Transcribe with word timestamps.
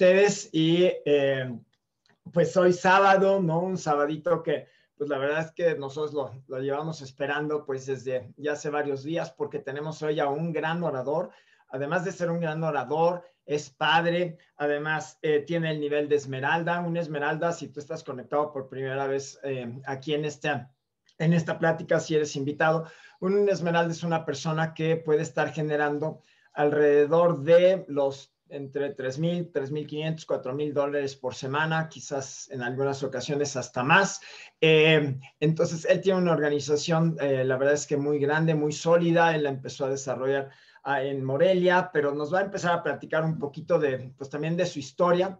ustedes 0.00 0.48
y 0.52 0.90
eh, 1.04 1.54
pues 2.32 2.56
hoy 2.56 2.72
sábado, 2.72 3.38
¿no? 3.38 3.60
Un 3.60 3.76
sabadito 3.76 4.42
que 4.42 4.66
pues 4.96 5.10
la 5.10 5.18
verdad 5.18 5.40
es 5.40 5.52
que 5.52 5.74
nosotros 5.74 6.14
lo, 6.14 6.42
lo, 6.48 6.62
llevamos 6.62 7.02
esperando 7.02 7.66
pues 7.66 7.84
desde 7.84 8.32
ya 8.38 8.52
hace 8.52 8.70
varios 8.70 9.04
días 9.04 9.30
porque 9.30 9.58
tenemos 9.58 10.02
hoy 10.02 10.18
a 10.18 10.30
un 10.30 10.54
gran 10.54 10.82
orador. 10.82 11.28
Además 11.68 12.06
de 12.06 12.12
ser 12.12 12.30
un 12.30 12.40
gran 12.40 12.64
orador, 12.64 13.24
es 13.44 13.68
padre, 13.68 14.38
además 14.56 15.18
eh, 15.20 15.40
tiene 15.40 15.70
el 15.72 15.80
nivel 15.80 16.08
de 16.08 16.16
esmeralda. 16.16 16.80
Un 16.80 16.96
esmeralda, 16.96 17.52
si 17.52 17.68
tú 17.68 17.78
estás 17.78 18.02
conectado 18.02 18.54
por 18.54 18.70
primera 18.70 19.06
vez 19.06 19.38
eh, 19.42 19.70
aquí 19.84 20.14
en 20.14 20.24
esta, 20.24 20.72
en 21.18 21.34
esta 21.34 21.58
plática, 21.58 22.00
si 22.00 22.14
eres 22.14 22.36
invitado, 22.36 22.86
un 23.20 23.46
esmeralda 23.50 23.92
es 23.92 24.02
una 24.02 24.24
persona 24.24 24.72
que 24.72 24.96
puede 24.96 25.20
estar 25.20 25.52
generando 25.52 26.22
alrededor 26.54 27.42
de 27.42 27.84
los 27.86 28.32
entre 28.50 28.96
3.000, 28.96 29.52
3.500, 29.52 30.26
4.000 30.26 30.72
dólares 30.72 31.16
por 31.16 31.34
semana, 31.34 31.88
quizás 31.88 32.50
en 32.50 32.62
algunas 32.62 33.02
ocasiones 33.02 33.56
hasta 33.56 33.82
más. 33.82 34.20
Eh, 34.60 35.18
entonces, 35.40 35.86
él 35.88 36.00
tiene 36.00 36.20
una 36.20 36.32
organización, 36.32 37.16
eh, 37.20 37.44
la 37.44 37.56
verdad 37.56 37.74
es 37.74 37.86
que 37.86 37.96
muy 37.96 38.18
grande, 38.18 38.54
muy 38.54 38.72
sólida. 38.72 39.34
Él 39.34 39.44
la 39.44 39.50
empezó 39.50 39.86
a 39.86 39.90
desarrollar 39.90 40.50
ah, 40.82 41.02
en 41.02 41.24
Morelia, 41.24 41.90
pero 41.92 42.14
nos 42.14 42.32
va 42.32 42.40
a 42.40 42.44
empezar 42.44 42.72
a 42.72 42.82
platicar 42.82 43.24
un 43.24 43.38
poquito 43.38 43.78
de, 43.78 44.12
pues 44.16 44.30
también 44.30 44.56
de 44.56 44.66
su 44.66 44.78
historia. 44.78 45.38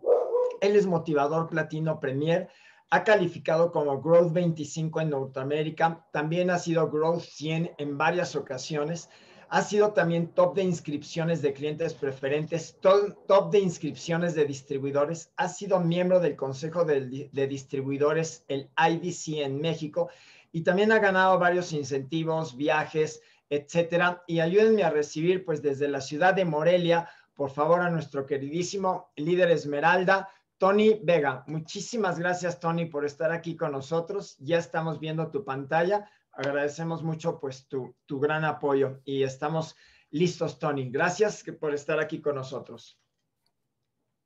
Él 0.61 0.77
es 0.77 0.87
motivador 0.87 1.49
platino 1.49 1.99
premier, 2.01 2.49
ha 2.91 3.05
calificado 3.05 3.71
como 3.71 4.01
Growth 4.03 4.33
25 4.33 5.01
en 5.01 5.11
Norteamérica, 5.11 6.05
también 6.13 6.51
ha 6.51 6.59
sido 6.59 6.91
Growth 6.91 7.23
100 7.23 7.73
en 7.79 7.97
varias 7.97 8.37
ocasiones 8.37 9.09
ha 9.53 9.63
sido 9.63 9.93
también 9.93 10.29
top 10.29 10.55
de 10.55 10.63
inscripciones 10.63 11.43
de 11.43 11.53
clientes 11.53 11.93
preferentes, 11.93 12.79
top, 12.81 13.51
de 13.51 13.59
inscripciones 13.59 14.37
de 14.37 14.45
distribuidores. 14.45 15.33
Ha 15.37 15.49
sido 15.49 15.81
miembro 15.81 16.21
del 16.21 16.37
Consejo 16.37 16.85
de, 16.85 17.49
Distribuidores, 17.49 18.45
el 18.47 18.71
IDC 18.79 19.41
en 19.45 19.61
México, 19.61 20.09
y 20.53 20.63
también 20.63 20.93
ha 20.93 21.01
ganado 21.01 21.37
varios 21.41 21.73
incentivos, 21.73 22.57
viajes, 22.57 23.23
etcétera. 23.49 24.23
Y 24.29 24.39
ayúdenme 24.39 24.85
a 24.85 24.91
recibir, 24.91 25.45
pues, 25.45 25.61
desde 25.61 25.89
la 25.89 26.01
ciudad 26.01 26.33
de 26.33 26.45
Morelia, 26.45 27.09
por 27.35 27.51
favor, 27.51 27.81
a 27.81 27.91
nuestro 27.91 28.27
queridísimo 28.27 29.11
líder 29.17 29.51
Esmeralda, 29.51 30.29
Tony 30.59 31.01
Vega. 31.03 31.43
Muchísimas 31.49 32.21
gracias, 32.21 32.61
Tony, 32.61 32.87
por 32.87 33.05
estar 33.05 33.33
aquí 33.33 33.57
con 33.57 33.73
nosotros. 33.73 34.37
Ya 34.39 34.59
estamos 34.59 35.01
viendo 35.01 35.29
tu 35.33 35.45
pantalla 35.45 36.09
agradecemos 36.41 37.03
mucho 37.03 37.39
pues 37.39 37.69
tu, 37.69 37.95
tu 38.07 38.19
gran 38.19 38.45
apoyo 38.45 39.01
y 39.05 39.23
estamos 39.23 39.77
listos, 40.11 40.59
Tony. 40.59 40.91
Gracias 40.91 41.45
por 41.61 41.75
estar 41.75 42.01
aquí 42.01 42.21
con 42.21 42.37
nosotros. 42.37 42.99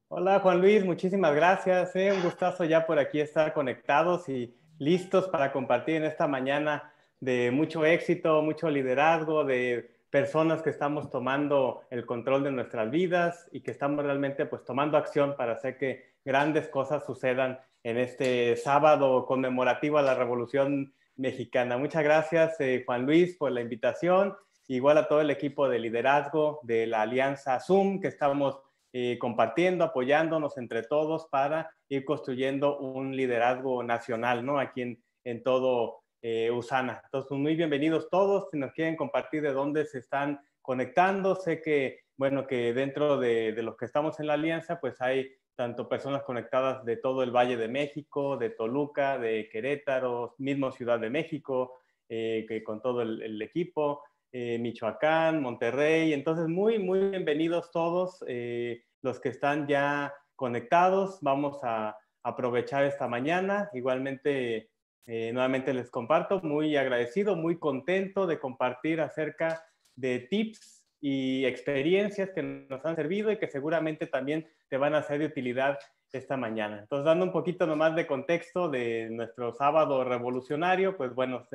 Hola 0.09 0.39
Juan 0.39 0.61
Luis, 0.61 0.85
muchísimas 0.85 1.35
gracias. 1.35 1.97
Eh. 1.97 2.13
Un 2.13 2.23
gustazo 2.23 2.65
ya 2.65 2.87
por 2.87 3.01
aquí 3.01 3.21
estar 3.21 3.53
conectados 3.53 4.29
y 4.29 4.55
listos 4.79 5.29
para 5.29 5.51
compartir 5.53 5.97
en 5.97 6.05
esta 6.05 6.29
mañana 6.29 6.93
de 7.19 7.51
mucho 7.51 7.85
éxito, 7.85 8.43
mucho 8.43 8.71
liderazgo, 8.71 9.45
de 9.45 9.99
personas 10.11 10.63
que 10.63 10.71
estamos 10.71 11.11
tomando 11.11 11.81
el 11.91 12.07
control 12.07 12.45
de 12.45 12.53
nuestras 12.53 12.91
vidas 12.91 13.49
y 13.51 13.63
que 13.63 13.73
estamos 13.73 14.05
realmente 14.05 14.47
pues 14.47 14.63
tomando 14.63 14.97
acción 14.97 15.35
para 15.37 15.55
hacer 15.55 15.79
que 15.79 16.15
grandes 16.25 16.69
cosas 16.69 17.05
sucedan 17.05 17.59
en 17.83 17.99
este 17.99 18.55
sábado 18.55 19.27
conmemorativo 19.27 19.99
a 19.99 20.03
la 20.03 20.15
Revolución 20.15 20.95
mexicana. 21.17 21.77
Muchas 21.77 22.03
gracias, 22.03 22.61
eh, 22.61 22.83
Juan 22.85 23.07
Luis, 23.07 23.37
por 23.37 23.53
la 23.53 23.61
invitación. 23.61 24.35
Igual 24.67 24.99
a 24.99 25.09
todo 25.09 25.21
el 25.21 25.31
equipo 25.31 25.69
de 25.69 25.79
liderazgo 25.79 26.61
de 26.63 26.87
la 26.87 27.03
Alianza 27.03 27.61
Zoom 27.61 28.01
que 28.01 28.09
estamos 28.09 28.59
eh, 28.93 29.19
compartiendo, 29.19 29.85
apoyándonos 29.85 30.57
entre 30.57 30.83
todos 30.83 31.27
para 31.31 31.71
ir 31.89 32.05
construyendo 32.05 32.79
un 32.79 33.15
liderazgo 33.15 33.83
nacional, 33.83 34.45
¿no? 34.45 34.59
Aquí 34.59 34.83
en, 34.83 35.03
en 35.25 35.43
todo 35.43 36.03
eh, 36.23 36.51
Usana. 36.51 37.03
Entonces, 37.05 37.37
muy 37.37 37.57
bienvenidos 37.57 38.09
todos. 38.09 38.49
Si 38.51 38.59
nos 38.59 38.73
quieren 38.73 38.97
compartir 38.97 39.43
de 39.43 39.53
dónde 39.53 39.85
se 39.85 39.99
están 39.99 40.41
conectando, 40.63 41.35
sé 41.37 41.61
que, 41.61 42.01
bueno, 42.17 42.47
que 42.47 42.73
dentro 42.73 43.19
de, 43.19 43.53
de 43.53 43.63
los 43.63 43.77
que 43.77 43.85
estamos 43.85 44.19
en 44.21 44.29
la 44.29 44.35
alianza, 44.35 44.81
pues 44.81 45.01
hay 45.03 45.31
tanto 45.57 45.89
personas 45.89 46.23
conectadas 46.23 46.85
de 46.85 46.97
todo 46.97 47.23
el 47.23 47.31
Valle 47.31 47.57
de 47.57 47.69
México, 47.69 48.37
de 48.37 48.51
Toluca, 48.51 49.19
de 49.19 49.49
Querétaro, 49.51 50.35
mismo 50.39 50.73
Ciudad 50.73 50.99
de 50.99 51.11
México, 51.11 51.79
eh, 52.09 52.45
que 52.49 52.63
con 52.63 52.83
todo 52.83 53.03
el, 53.03 53.41
equipo, 53.41 54.03
eh, 54.33 54.59
Michoacán, 54.59 55.41
Monterrey. 55.41 56.13
Entonces, 56.13 56.49
muy, 56.49 56.79
muy 56.79 57.11
bienvenidos 57.11 57.71
todos 57.71 58.25
eh, 58.27 58.83
los 59.03 59.21
que 59.21 59.29
están 59.31 59.67
ya 59.67 60.13
conectados. 60.37 61.19
Vamos 61.23 61.61
a 61.63 61.97
aprovechar 62.23 62.85
esta 62.85 63.09
mañana. 63.09 63.71
Igualmente, 63.73 64.71
nuevamente 65.07 65.75
les 65.75 65.91
comparto, 65.91 66.41
muy 66.43 66.77
agradecido, 66.77 67.37
muy 67.37 67.59
contento 67.59 68.27
de 68.27 68.39
compartir 68.39 69.01
acerca 69.03 69.63
de 69.95 70.21
tips 70.21 70.84
y 71.07 71.45
experiencias 71.45 72.31
que 72.31 72.43
nos 72.43 72.83
han 72.87 72.97
servido 72.97 73.31
y 73.31 73.37
que 73.37 73.47
seguramente 73.47 74.07
también 74.07 74.49
te 74.71 74.79
van 74.79 74.95
a 74.95 75.03
ser 75.03 75.19
de 75.19 75.27
utilidad 75.27 75.79
esta 76.11 76.39
mañana. 76.39 76.79
Entonces, 76.79 77.05
dando 77.05 77.27
un 77.27 77.33
poquito 77.33 77.67
nomás 77.67 77.95
de 77.95 78.07
contexto 78.07 78.71
de 78.71 79.11
nuestro 79.11 79.53
sábado 79.53 80.03
revolucionario, 80.03 80.97
pues 80.97 81.15
bueno, 81.15 81.47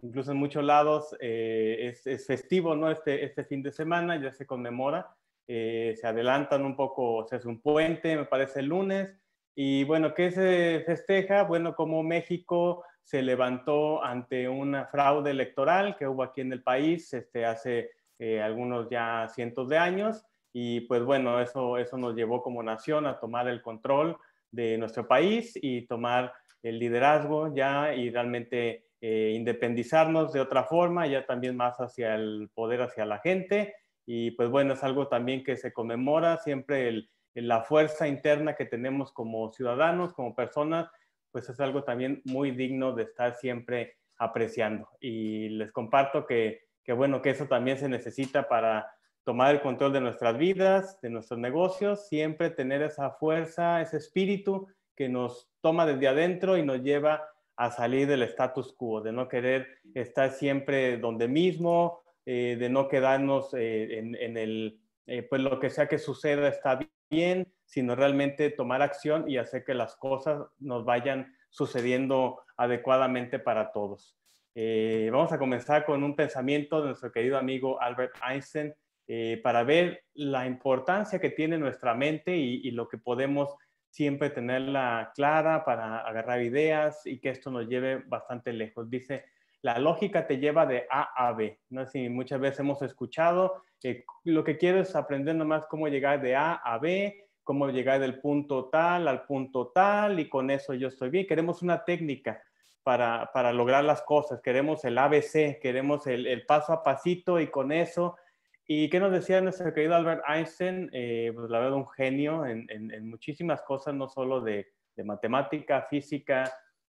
incluso 0.00 0.32
en 0.32 0.38
muchos 0.38 0.64
lados 0.64 1.14
eh, 1.20 1.92
es, 2.06 2.26
festivo, 2.26 2.74
¿no? 2.74 2.90
Este, 2.90 3.22
este 3.22 3.44
fin 3.44 3.62
de 3.62 3.70
semana 3.70 4.18
ya 4.18 4.32
se 4.32 4.46
conmemora, 4.46 5.14
eh, 5.46 5.92
se 6.00 6.06
adelantan 6.06 6.64
un 6.64 6.74
poco, 6.74 7.26
se 7.28 7.36
hace 7.36 7.48
un 7.48 7.60
puente, 7.60 8.16
me 8.16 8.24
parece 8.24 8.60
el 8.60 8.66
lunes, 8.68 9.14
y 9.54 9.84
bueno, 9.84 10.14
¿qué 10.14 10.30
se 10.30 10.82
festeja? 10.86 11.42
Bueno, 11.42 11.74
como 11.74 12.02
México 12.02 12.82
se 13.02 13.20
levantó 13.20 14.02
ante 14.02 14.48
una 14.48 14.86
fraude 14.86 15.32
electoral 15.32 15.96
que 15.98 16.08
hubo 16.08 16.22
aquí 16.22 16.40
en 16.40 16.54
el 16.54 16.62
país 16.62 17.12
este, 17.12 17.44
hace 17.44 17.90
eh, 18.18 18.40
algunos 18.40 18.88
ya 18.90 19.28
cientos 19.28 19.68
de 19.68 19.78
años, 19.78 20.24
y 20.52 20.80
pues 20.82 21.04
bueno, 21.04 21.40
eso, 21.40 21.76
eso 21.76 21.98
nos 21.98 22.14
llevó 22.14 22.42
como 22.42 22.62
nación 22.62 23.06
a 23.06 23.20
tomar 23.20 23.46
el 23.46 23.60
control 23.60 24.16
de 24.50 24.78
nuestro 24.78 25.06
país 25.06 25.52
y 25.60 25.86
tomar 25.86 26.32
el 26.62 26.78
liderazgo 26.78 27.54
ya 27.54 27.94
y 27.94 28.10
realmente 28.10 28.86
eh, 29.00 29.32
independizarnos 29.36 30.32
de 30.32 30.40
otra 30.40 30.64
forma, 30.64 31.06
ya 31.06 31.26
también 31.26 31.56
más 31.56 31.76
hacia 31.76 32.14
el 32.14 32.48
poder, 32.54 32.82
hacia 32.82 33.04
la 33.04 33.18
gente. 33.18 33.74
Y 34.06 34.30
pues 34.30 34.48
bueno, 34.48 34.72
es 34.72 34.82
algo 34.82 35.08
también 35.08 35.44
que 35.44 35.56
se 35.56 35.72
conmemora 35.72 36.38
siempre 36.38 36.88
el, 36.88 37.10
la 37.34 37.62
fuerza 37.62 38.08
interna 38.08 38.54
que 38.54 38.64
tenemos 38.64 39.12
como 39.12 39.52
ciudadanos, 39.52 40.14
como 40.14 40.34
personas, 40.34 40.88
pues 41.32 41.48
es 41.50 41.60
algo 41.60 41.84
también 41.84 42.22
muy 42.24 42.50
digno 42.50 42.94
de 42.94 43.02
estar 43.02 43.34
siempre 43.34 43.98
apreciando. 44.16 44.88
Y 45.00 45.50
les 45.50 45.70
comparto 45.70 46.26
que 46.26 46.65
que 46.86 46.92
bueno, 46.92 47.20
que 47.20 47.30
eso 47.30 47.46
también 47.46 47.78
se 47.78 47.88
necesita 47.88 48.48
para 48.48 48.94
tomar 49.24 49.52
el 49.52 49.60
control 49.60 49.92
de 49.92 50.00
nuestras 50.00 50.38
vidas, 50.38 51.00
de 51.00 51.10
nuestros 51.10 51.40
negocios, 51.40 52.06
siempre 52.06 52.48
tener 52.48 52.80
esa 52.80 53.10
fuerza, 53.10 53.82
ese 53.82 53.96
espíritu 53.96 54.68
que 54.94 55.08
nos 55.08 55.50
toma 55.60 55.84
desde 55.84 56.06
adentro 56.06 56.56
y 56.56 56.62
nos 56.62 56.80
lleva 56.82 57.28
a 57.56 57.72
salir 57.72 58.06
del 58.06 58.22
status 58.22 58.72
quo, 58.72 59.00
de 59.00 59.12
no 59.12 59.28
querer 59.28 59.66
estar 59.94 60.30
siempre 60.30 60.98
donde 60.98 61.26
mismo, 61.26 62.02
eh, 62.24 62.56
de 62.58 62.68
no 62.68 62.86
quedarnos 62.86 63.52
eh, 63.54 63.98
en, 63.98 64.36
el, 64.36 64.78
eh, 65.06 65.22
pues 65.24 65.42
lo 65.42 65.58
que 65.58 65.70
sea 65.70 65.88
que 65.88 65.98
suceda 65.98 66.46
está 66.46 66.78
bien, 67.10 67.52
sino 67.64 67.96
realmente 67.96 68.50
tomar 68.50 68.80
acción 68.82 69.28
y 69.28 69.38
hacer 69.38 69.64
que 69.64 69.74
las 69.74 69.96
cosas 69.96 70.46
nos 70.60 70.84
vayan 70.84 71.34
sucediendo 71.50 72.42
adecuadamente 72.56 73.40
para 73.40 73.72
todos. 73.72 74.16
Eh, 74.58 75.10
vamos 75.12 75.30
a 75.32 75.38
comenzar 75.38 75.84
con 75.84 76.02
un 76.02 76.16
pensamiento 76.16 76.80
de 76.80 76.86
nuestro 76.86 77.12
querido 77.12 77.36
amigo 77.36 77.78
Albert 77.78 78.14
Einstein 78.26 78.72
eh, 79.06 79.38
para 79.42 79.64
ver 79.64 80.04
la 80.14 80.46
importancia 80.46 81.18
que 81.18 81.28
tiene 81.28 81.58
nuestra 81.58 81.92
mente 81.94 82.34
y, 82.34 82.70
lo 82.70 82.88
que 82.88 82.96
podemos 82.96 83.54
siempre 83.90 84.30
tenerla 84.30 85.12
clara 85.14 85.62
para 85.62 85.98
agarrar 85.98 86.40
ideas 86.40 87.04
y 87.04 87.18
que 87.18 87.28
esto 87.28 87.50
nos 87.50 87.68
lleve 87.68 87.96
bastante 88.06 88.54
lejos. 88.54 88.88
Dice, 88.88 89.26
la 89.60 89.78
lógica 89.78 90.26
te 90.26 90.38
lleva 90.38 90.64
de 90.64 90.86
A 90.90 91.02
a 91.14 91.34
B. 91.34 91.60
¿no? 91.68 91.86
Si 91.86 92.08
muchas 92.08 92.40
veces 92.40 92.60
hemos 92.60 92.80
escuchado, 92.80 93.62
que 93.78 94.06
lo 94.24 94.42
que 94.42 94.56
quiero 94.56 94.80
es 94.80 94.96
aprender 94.96 95.36
nomás 95.36 95.66
cómo 95.66 95.86
llegar 95.88 96.22
de 96.22 96.34
A 96.34 96.54
a 96.54 96.78
B, 96.78 97.26
cómo 97.44 97.68
llegar 97.68 98.00
del 98.00 98.20
punto 98.20 98.70
tal 98.70 99.06
al 99.06 99.26
punto 99.26 99.68
tal 99.68 100.18
y 100.18 100.30
con 100.30 100.50
eso 100.50 100.72
yo 100.72 100.88
estoy 100.88 101.10
bien. 101.10 101.26
Queremos 101.26 101.60
una 101.60 101.84
técnica 101.84 102.42
para, 102.86 103.52
lograr 103.52 103.82
las 103.82 104.02
cosas. 104.02 104.40
Queremos 104.40 104.84
el 104.84 104.96
ABC, 104.96 105.58
queremos 105.60 106.06
el, 106.06 106.46
paso 106.46 106.72
a 106.72 106.84
pasito 106.84 107.40
y 107.40 107.48
con 107.48 107.72
eso. 107.72 108.16
¿Y 108.64 108.88
qué 108.88 109.00
nos 109.00 109.10
decía 109.10 109.40
nuestro 109.40 109.74
querido 109.74 109.96
Albert 109.96 110.22
Einstein? 110.28 110.88
Eh, 110.92 111.32
pues 111.34 111.50
la 111.50 111.58
verdad, 111.58 111.78
un 111.78 111.88
genio 111.88 112.46
en, 112.46 113.10
muchísimas 113.10 113.62
cosas, 113.62 113.92
no 113.92 114.08
solo 114.08 114.40
de, 114.40 114.68
matemática, 115.04 115.82
física 115.90 116.44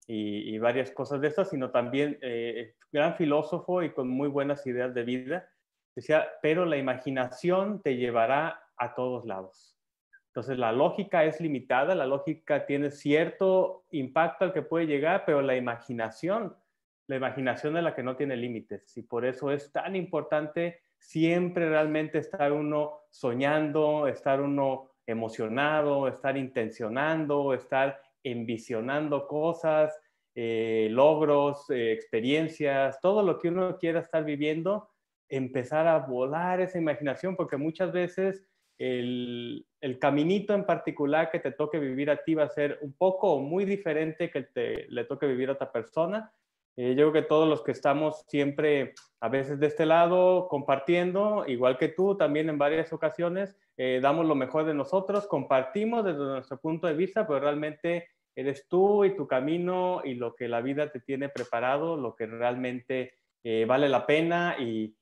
y, 0.06 0.56
varias 0.56 0.90
cosas 0.92 1.20
de 1.20 1.28
estas, 1.28 1.50
sino 1.50 1.70
también 1.70 2.18
eh, 2.22 2.74
gran 2.90 3.14
filósofo 3.14 3.82
y 3.82 3.92
con 3.92 4.08
muy 4.08 4.28
buenas 4.28 4.66
ideas 4.66 4.94
de 4.94 5.02
vida. 5.02 5.46
Decía, 5.94 6.26
pero 6.40 6.64
la 6.64 6.78
imaginación 6.78 7.82
te 7.82 7.96
llevará 7.96 8.62
a 8.78 8.94
todos 8.94 9.26
lados. 9.26 9.71
Entonces 10.32 10.56
la 10.56 10.72
lógica 10.72 11.24
es 11.26 11.42
limitada, 11.42 11.94
la 11.94 12.06
lógica 12.06 12.64
tiene 12.64 12.90
cierto 12.90 13.84
impacto 13.90 14.46
al 14.46 14.54
que 14.54 14.62
puede 14.62 14.86
llegar, 14.86 15.24
pero 15.26 15.42
la 15.42 15.56
imaginación, 15.56 16.56
la 17.06 17.16
imaginación 17.16 17.76
es 17.76 17.84
la 17.84 17.94
que 17.94 18.02
no 18.02 18.16
tiene 18.16 18.34
límites. 18.38 18.96
Y 18.96 19.02
por 19.02 19.26
eso 19.26 19.50
es 19.50 19.70
tan 19.70 19.94
importante 19.94 20.80
siempre 20.96 21.68
realmente 21.68 22.16
estar 22.16 22.50
uno 22.50 23.00
soñando, 23.10 24.06
estar 24.06 24.40
uno 24.40 24.92
emocionado, 25.06 26.08
estar 26.08 26.38
intencionando, 26.38 27.52
estar 27.52 28.00
envisionando 28.22 29.28
cosas, 29.28 30.00
eh, 30.34 30.88
logros, 30.90 31.68
eh, 31.68 31.92
experiencias, 31.92 32.98
todo 33.02 33.22
lo 33.22 33.38
que 33.38 33.48
uno 33.48 33.76
quiera 33.76 34.00
estar 34.00 34.24
viviendo, 34.24 34.88
empezar 35.28 35.86
a 35.86 35.98
volar 35.98 36.62
esa 36.62 36.78
imaginación, 36.78 37.36
porque 37.36 37.58
muchas 37.58 37.92
veces 37.92 38.46
el, 38.78 39.66
caminito 40.00 40.54
en 40.54 40.64
particular 40.64 41.30
que 41.30 41.38
te 41.38 41.52
toque 41.52 41.78
vivir 41.78 42.10
a 42.10 42.22
ti 42.22 42.34
va 42.34 42.44
a 42.44 42.48
ser 42.48 42.78
un 42.82 42.92
poco 42.92 43.38
muy 43.40 43.64
diferente 43.64 44.30
que 44.30 44.42
te, 44.42 44.86
le 44.88 45.04
toque 45.04 45.26
vivir 45.26 45.48
a 45.48 45.52
otra 45.52 45.70
persona. 45.70 46.32
Eh, 46.76 46.94
yo 46.96 47.10
creo 47.10 47.12
que 47.12 47.28
todos 47.28 47.48
los 47.48 47.62
que 47.62 47.72
estamos 47.72 48.24
siempre, 48.28 48.94
a 49.20 49.28
veces 49.28 49.60
de 49.60 49.66
este 49.66 49.86
lado, 49.86 50.48
compartiendo, 50.48 51.44
igual 51.46 51.76
que 51.76 51.88
tú, 51.88 52.16
también 52.16 52.48
en 52.48 52.58
varias 52.58 52.92
ocasiones, 52.92 53.56
damos 54.00 54.26
lo 54.26 54.36
mejor 54.36 54.64
de 54.64 54.74
nosotros, 54.74 55.26
compartimos 55.26 56.04
desde 56.04 56.18
nuestro 56.18 56.60
punto 56.60 56.86
de 56.86 56.94
vista, 56.94 57.26
pero 57.26 57.40
realmente 57.40 58.06
eres 58.34 58.66
tú 58.68 59.04
y 59.04 59.14
tu 59.14 59.26
camino 59.26 60.02
y 60.04 60.14
lo 60.14 60.34
que 60.34 60.48
la 60.48 60.60
vida 60.60 60.90
te 60.90 61.00
tiene 61.00 61.28
preparado, 61.28 61.96
lo 61.96 62.14
que 62.14 62.26
realmente 62.26 63.14
eh, 63.44 63.64
vale 63.66 63.88
la 63.88 64.06
pena 64.06 64.56
y, 64.58 64.94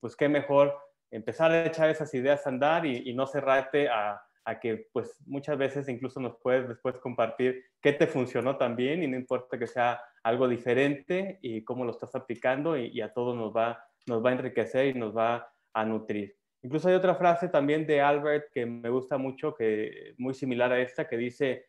pues 0.00 0.16
qué 0.16 0.28
mejor 0.28 0.74
empezar 1.10 1.50
a 1.50 1.66
echar 1.66 1.90
esas 1.90 2.12
ideas 2.14 2.46
a 2.46 2.50
andar 2.50 2.86
y, 2.86 3.12
no 3.14 3.26
cerrarte 3.26 3.88
a, 3.88 4.22
que 4.62 4.88
pues 4.94 5.20
muchas 5.26 5.58
veces 5.58 5.88
incluso 5.90 6.20
nos 6.20 6.38
puedes 6.42 6.66
después 6.66 6.98
compartir 6.98 7.66
qué 7.82 7.92
te 7.92 8.06
funcionó 8.06 8.56
también 8.56 9.02
y 9.02 9.06
no 9.06 9.14
importa 9.14 9.58
que 9.58 9.66
sea 9.66 10.00
algo 10.22 10.48
diferente 10.48 11.38
y 11.42 11.64
cómo 11.64 11.84
lo 11.84 11.90
estás 11.90 12.14
aplicando 12.14 12.74
y, 12.74 12.86
y 12.86 13.02
a 13.02 13.12
todos 13.12 13.36
nos 13.36 13.54
va, 13.54 13.84
nos 14.06 14.24
va 14.24 14.30
a 14.30 14.32
enriquecer 14.32 14.86
y 14.86 14.94
nos 14.98 15.14
va 15.14 15.52
a 15.74 15.84
nutrir. 15.84 16.38
Incluso 16.62 16.88
hay 16.88 16.94
otra 16.94 17.14
frase 17.14 17.48
también 17.48 17.86
de 17.86 18.00
Albert 18.00 18.50
que 18.52 18.66
me 18.66 18.88
gusta 18.88 19.16
mucho, 19.16 19.54
que 19.54 20.14
muy 20.18 20.34
similar 20.34 20.72
a 20.72 20.80
esta, 20.80 21.06
que 21.06 21.16
dice, 21.16 21.66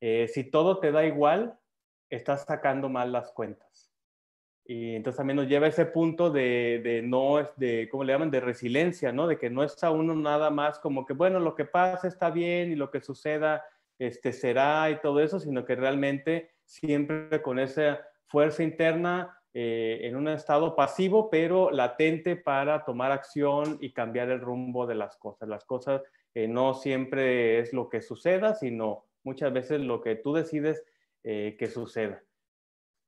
eh, 0.00 0.26
si 0.28 0.44
todo 0.50 0.80
te 0.80 0.90
da 0.90 1.04
igual, 1.04 1.58
estás 2.08 2.44
sacando 2.44 2.88
mal 2.88 3.12
las 3.12 3.30
cuentas. 3.32 3.91
Y 4.64 4.94
entonces 4.94 5.16
también 5.16 5.36
nos 5.36 5.48
lleva 5.48 5.66
a 5.66 5.70
ese 5.70 5.86
punto 5.86 6.30
de, 6.30 6.80
de, 6.84 7.02
no, 7.02 7.36
de, 7.56 7.88
¿cómo 7.90 8.04
le 8.04 8.12
llaman? 8.12 8.30
De 8.30 8.40
resiliencia, 8.40 9.12
¿no? 9.12 9.26
De 9.26 9.38
que 9.38 9.50
no 9.50 9.64
está 9.64 9.90
uno 9.90 10.14
nada 10.14 10.50
más 10.50 10.78
como 10.78 11.04
que, 11.04 11.14
bueno, 11.14 11.40
lo 11.40 11.54
que 11.54 11.64
pasa 11.64 12.06
está 12.06 12.30
bien 12.30 12.70
y 12.70 12.76
lo 12.76 12.90
que 12.90 13.00
suceda 13.00 13.64
este, 13.98 14.32
será 14.32 14.90
y 14.90 15.00
todo 15.00 15.20
eso, 15.20 15.40
sino 15.40 15.64
que 15.64 15.74
realmente 15.74 16.50
siempre 16.64 17.42
con 17.42 17.58
esa 17.58 18.00
fuerza 18.26 18.62
interna 18.62 19.38
eh, 19.54 20.00
en 20.02 20.16
un 20.16 20.28
estado 20.28 20.74
pasivo, 20.74 21.28
pero 21.28 21.70
latente 21.70 22.36
para 22.36 22.84
tomar 22.84 23.12
acción 23.12 23.76
y 23.80 23.92
cambiar 23.92 24.30
el 24.30 24.40
rumbo 24.40 24.86
de 24.86 24.94
las 24.94 25.16
cosas. 25.16 25.48
Las 25.48 25.64
cosas 25.64 26.02
eh, 26.34 26.48
no 26.48 26.72
siempre 26.72 27.58
es 27.58 27.72
lo 27.74 27.88
que 27.90 28.00
suceda, 28.00 28.54
sino 28.54 29.04
muchas 29.24 29.52
veces 29.52 29.80
lo 29.80 30.00
que 30.00 30.16
tú 30.16 30.32
decides 30.32 30.82
eh, 31.22 31.56
que 31.58 31.66
suceda. 31.66 32.22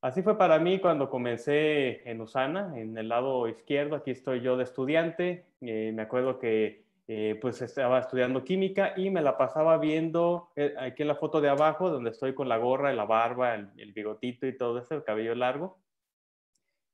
Así 0.05 0.21
fue 0.21 0.37
para 0.37 0.59
mí 0.59 0.81
cuando 0.81 1.09
comencé 1.09 2.07
en 2.07 2.21
Usana, 2.21 2.79
en 2.79 2.99
el 2.99 3.09
lado 3.09 3.49
izquierdo, 3.49 3.97
aquí 3.97 4.11
estoy 4.11 4.43
yo 4.43 4.55
de 4.59 4.65
estudiante, 4.65 5.47
eh, 5.63 5.93
me 5.95 6.03
acuerdo 6.03 6.39
que 6.39 6.85
eh, 7.09 7.39
pues 7.41 7.63
estaba 7.63 8.01
estudiando 8.01 8.45
química 8.45 8.93
y 8.99 9.09
me 9.09 9.23
la 9.23 9.39
pasaba 9.39 9.79
viendo 9.79 10.51
aquí 10.79 11.01
en 11.01 11.09
la 11.09 11.15
foto 11.15 11.41
de 11.41 11.49
abajo, 11.49 11.89
donde 11.89 12.11
estoy 12.11 12.35
con 12.35 12.51
la 12.51 12.59
gorra, 12.59 12.93
la 12.93 13.07
barba, 13.07 13.55
el, 13.55 13.71
el 13.79 13.95
bigotito 13.95 14.47
y 14.47 14.59
todo 14.59 14.79
eso, 14.79 14.95
el 14.95 15.05
cabello 15.05 15.35
largo. 15.35 15.79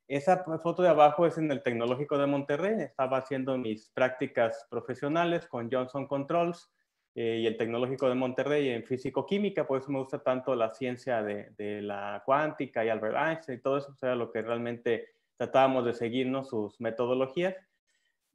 Esa 0.06 0.44
foto 0.62 0.80
de 0.84 0.90
abajo 0.90 1.26
es 1.26 1.36
en 1.36 1.50
el 1.50 1.64
Tecnológico 1.64 2.16
de 2.16 2.28
Monterrey, 2.28 2.80
estaba 2.80 3.16
haciendo 3.16 3.58
mis 3.58 3.90
prácticas 3.90 4.68
profesionales 4.70 5.48
con 5.48 5.68
Johnson 5.68 6.06
Controls 6.06 6.70
eh, 7.14 7.40
y 7.42 7.46
el 7.46 7.56
Tecnológico 7.56 8.08
de 8.08 8.14
Monterrey 8.14 8.68
en 8.68 8.84
físico-química, 8.84 9.66
por 9.66 9.80
eso 9.80 9.90
me 9.90 9.98
gusta 9.98 10.22
tanto 10.22 10.54
la 10.54 10.70
ciencia 10.70 11.22
de, 11.22 11.82
la 11.82 12.22
cuántica 12.24 12.84
y 12.84 12.88
Albert 12.88 13.16
Einstein 13.16 13.58
y 13.58 13.62
todo 13.62 13.78
eso, 13.78 13.90
o 13.90 13.96
sea, 13.96 14.14
lo 14.14 14.30
que 14.30 14.42
realmente 14.42 15.08
tratábamos 15.36 15.84
de 15.84 15.94
seguirnos 15.94 16.48
sus 16.48 16.80
metodologías. 16.80 17.56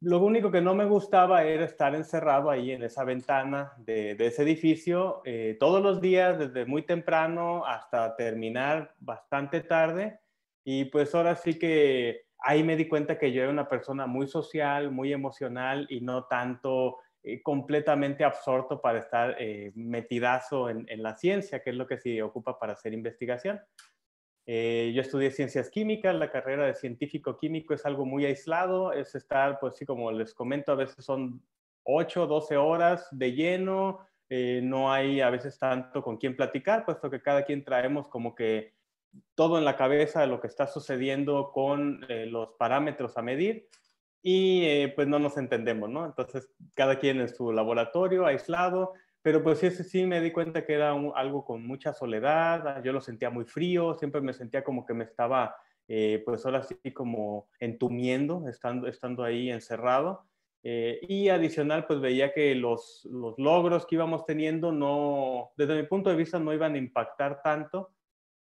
Lo 0.00 0.18
único 0.18 0.50
que 0.50 0.60
no 0.60 0.74
me 0.74 0.84
gustaba 0.84 1.44
era 1.44 1.64
estar 1.64 1.94
encerrado 1.94 2.50
ahí 2.50 2.72
en 2.72 2.82
esa 2.82 3.02
ventana 3.04 3.72
de, 3.78 4.14
ese 4.18 4.42
edificio 4.42 5.22
eh, 5.24 5.56
todos 5.58 5.82
los 5.82 6.02
días, 6.02 6.38
desde 6.38 6.66
muy 6.66 6.82
temprano 6.82 7.64
hasta 7.64 8.14
terminar 8.14 8.94
bastante 8.98 9.62
tarde. 9.62 10.20
Y 10.64 10.86
pues 10.86 11.14
ahora 11.14 11.34
sí 11.36 11.58
que 11.58 12.26
ahí 12.40 12.62
me 12.62 12.76
di 12.76 12.88
cuenta 12.88 13.18
que 13.18 13.32
yo 13.32 13.42
era 13.42 13.50
una 13.50 13.68
persona 13.68 14.06
muy 14.06 14.26
social, 14.26 14.90
muy 14.90 15.14
emocional 15.14 15.86
y 15.88 16.02
no 16.02 16.24
tanto 16.24 16.98
eh, 17.28 17.42
completamente 17.42 18.22
absorto 18.22 18.80
para 18.80 19.00
estar 19.00 19.34
eh, 19.40 19.72
metidazo 19.74 20.70
en, 20.70 20.86
la 21.02 21.16
ciencia, 21.16 21.60
que 21.60 21.70
es 21.70 21.76
lo 21.76 21.84
que 21.84 21.98
se 21.98 22.22
ocupa 22.22 22.56
para 22.56 22.74
hacer 22.74 22.92
investigación. 22.92 23.60
Eh, 24.46 24.92
yo 24.94 25.02
estudié 25.02 25.32
ciencias 25.32 25.68
químicas, 25.68 26.14
la 26.14 26.30
carrera 26.30 26.66
de 26.66 26.76
científico 26.76 27.36
químico 27.36 27.74
es 27.74 27.84
algo 27.84 28.06
muy 28.06 28.24
aislado, 28.24 28.92
es 28.92 29.16
estar, 29.16 29.58
pues 29.58 29.74
sí, 29.74 29.84
como 29.84 30.12
les 30.12 30.34
comento, 30.34 30.70
a 30.70 30.76
veces 30.76 31.04
son 31.04 31.42
8, 31.82 32.28
12 32.28 32.56
horas 32.58 33.08
de 33.10 33.32
lleno, 33.32 34.06
no 34.30 34.92
hay 34.92 35.20
a 35.20 35.30
veces 35.30 35.58
tanto 35.58 36.04
con 36.04 36.18
quién 36.18 36.36
platicar, 36.36 36.84
puesto 36.84 37.10
que 37.10 37.22
cada 37.22 37.44
quien 37.44 37.64
traemos 37.64 38.06
como 38.06 38.36
que 38.36 38.74
todo 39.34 39.58
en 39.58 39.64
la 39.64 39.74
cabeza 39.74 40.20
de 40.20 40.28
lo 40.28 40.40
que 40.40 40.46
está 40.46 40.68
sucediendo 40.68 41.50
con 41.50 42.06
los 42.08 42.50
parámetros 42.52 43.18
a 43.18 43.22
medir 43.22 43.68
y 44.28 44.64
eh, 44.64 44.92
pues 44.96 45.06
no 45.06 45.20
nos 45.20 45.36
entendemos, 45.36 45.88
¿no? 45.88 46.04
Entonces, 46.04 46.50
cada 46.74 46.98
quien 46.98 47.20
en 47.20 47.28
su 47.28 47.52
laboratorio, 47.52 48.26
aislado, 48.26 48.92
pero 49.22 49.40
pues 49.40 49.60
sí, 49.60 49.70
sí 49.70 50.04
me 50.04 50.20
di 50.20 50.32
cuenta 50.32 50.64
que 50.66 50.72
era 50.72 50.90
algo 51.14 51.44
con 51.44 51.64
mucha 51.64 51.92
soledad, 51.92 52.82
yo 52.82 52.92
lo 52.92 53.00
sentía 53.00 53.30
muy 53.30 53.44
frío, 53.44 53.94
siempre 53.94 54.20
me 54.20 54.32
sentía 54.32 54.64
como 54.64 54.84
que 54.84 54.94
me 54.94 55.04
estaba, 55.04 55.54
eh, 55.86 56.24
pues 56.24 56.44
ahora 56.44 56.64
sí 56.64 56.76
como 56.92 57.48
entumiendo, 57.60 58.48
estando, 58.48 58.88
estando 58.88 59.22
ahí 59.22 59.48
encerrado. 59.48 60.26
Eh, 60.64 60.98
y 61.02 61.28
adicional, 61.28 61.86
pues 61.86 62.00
veía 62.00 62.32
que 62.32 62.52
los, 62.56 63.04
los 63.08 63.38
logros 63.38 63.86
que 63.86 63.94
íbamos 63.94 64.26
teniendo 64.26 64.72
no, 64.72 65.52
desde 65.56 65.76
mi 65.76 65.84
punto 65.84 66.10
de 66.10 66.16
vista, 66.16 66.40
no 66.40 66.52
iban 66.52 66.74
a 66.74 66.78
impactar 66.78 67.42
tanto, 67.44 67.92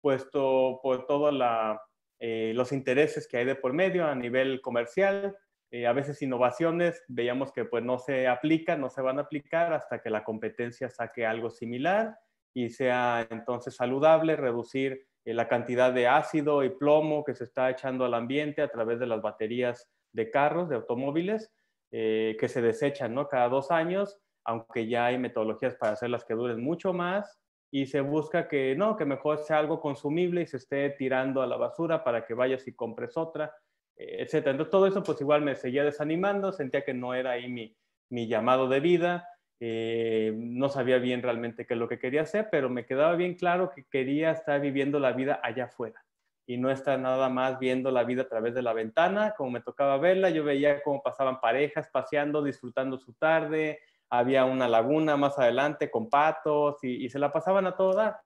puesto 0.00 0.78
por 0.80 1.06
todos 1.06 1.34
los 1.34 2.70
intereses 2.70 3.26
que 3.26 3.38
hay 3.38 3.44
de 3.44 3.56
por 3.56 3.72
medio 3.72 4.06
a 4.06 4.14
nivel 4.14 4.60
comercial, 4.60 5.36
eh, 5.72 5.86
a 5.86 5.94
veces 5.94 6.20
innovaciones 6.20 7.02
veíamos 7.08 7.50
que 7.50 7.64
pues 7.64 7.82
no 7.82 7.98
se 7.98 8.28
aplican, 8.28 8.78
no 8.78 8.90
se 8.90 9.00
van 9.00 9.18
a 9.18 9.22
aplicar 9.22 9.72
hasta 9.72 10.02
que 10.02 10.10
la 10.10 10.22
competencia 10.22 10.90
saque 10.90 11.24
algo 11.24 11.48
similar 11.48 12.14
y 12.52 12.68
sea 12.68 13.26
entonces 13.30 13.74
saludable 13.74 14.36
reducir 14.36 15.06
eh, 15.24 15.32
la 15.32 15.48
cantidad 15.48 15.90
de 15.90 16.08
ácido 16.08 16.62
y 16.62 16.68
plomo 16.68 17.24
que 17.24 17.34
se 17.34 17.44
está 17.44 17.70
echando 17.70 18.04
al 18.04 18.12
ambiente 18.12 18.60
a 18.60 18.68
través 18.68 19.00
de 19.00 19.06
las 19.06 19.22
baterías 19.22 19.88
de 20.12 20.30
carros, 20.30 20.68
de 20.68 20.76
automóviles, 20.76 21.50
eh, 21.90 22.36
que 22.38 22.48
se 22.48 22.60
desechan 22.60 23.14
¿no? 23.14 23.26
cada 23.28 23.48
dos 23.48 23.70
años, 23.70 24.20
aunque 24.44 24.86
ya 24.86 25.06
hay 25.06 25.16
metodologías 25.16 25.74
para 25.76 25.92
hacerlas 25.92 26.26
que 26.26 26.34
duren 26.34 26.62
mucho 26.62 26.92
más 26.92 27.40
y 27.70 27.86
se 27.86 28.02
busca 28.02 28.46
que 28.46 28.76
no, 28.76 28.94
que 28.94 29.06
mejor 29.06 29.38
sea 29.38 29.56
algo 29.56 29.80
consumible 29.80 30.42
y 30.42 30.46
se 30.46 30.58
esté 30.58 30.90
tirando 30.90 31.40
a 31.40 31.46
la 31.46 31.56
basura 31.56 32.04
para 32.04 32.26
que 32.26 32.34
vayas 32.34 32.68
y 32.68 32.74
compres 32.74 33.16
otra 33.16 33.54
etcétera. 33.96 34.52
Entonces 34.52 34.70
todo 34.70 34.86
eso 34.86 35.02
pues 35.02 35.20
igual 35.20 35.42
me 35.42 35.54
seguía 35.54 35.84
desanimando, 35.84 36.52
sentía 36.52 36.84
que 36.84 36.94
no 36.94 37.14
era 37.14 37.32
ahí 37.32 37.48
mi, 37.48 37.76
mi 38.10 38.26
llamado 38.26 38.68
de 38.68 38.80
vida, 38.80 39.28
eh, 39.60 40.32
no 40.36 40.68
sabía 40.68 40.98
bien 40.98 41.22
realmente 41.22 41.66
qué 41.66 41.74
es 41.74 41.80
lo 41.80 41.88
que 41.88 41.98
quería 41.98 42.22
hacer, 42.22 42.48
pero 42.50 42.68
me 42.68 42.84
quedaba 42.84 43.14
bien 43.14 43.34
claro 43.34 43.70
que 43.70 43.84
quería 43.84 44.32
estar 44.32 44.60
viviendo 44.60 44.98
la 44.98 45.12
vida 45.12 45.40
allá 45.42 45.64
afuera 45.64 46.04
y 46.46 46.56
no 46.56 46.70
estar 46.70 46.98
nada 46.98 47.28
más 47.28 47.58
viendo 47.60 47.92
la 47.92 48.02
vida 48.02 48.22
a 48.22 48.28
través 48.28 48.54
de 48.54 48.62
la 48.62 48.72
ventana, 48.72 49.34
como 49.36 49.52
me 49.52 49.60
tocaba 49.60 49.98
verla, 49.98 50.30
yo 50.30 50.42
veía 50.42 50.82
cómo 50.82 51.00
pasaban 51.00 51.40
parejas 51.40 51.88
paseando, 51.92 52.42
disfrutando 52.42 52.98
su 52.98 53.12
tarde, 53.14 53.78
había 54.10 54.44
una 54.44 54.68
laguna 54.68 55.16
más 55.16 55.38
adelante 55.38 55.90
con 55.90 56.10
patos 56.10 56.82
y, 56.82 57.04
y 57.04 57.08
se 57.08 57.20
la 57.20 57.32
pasaban 57.32 57.66
a 57.66 57.76
toda 57.76 58.20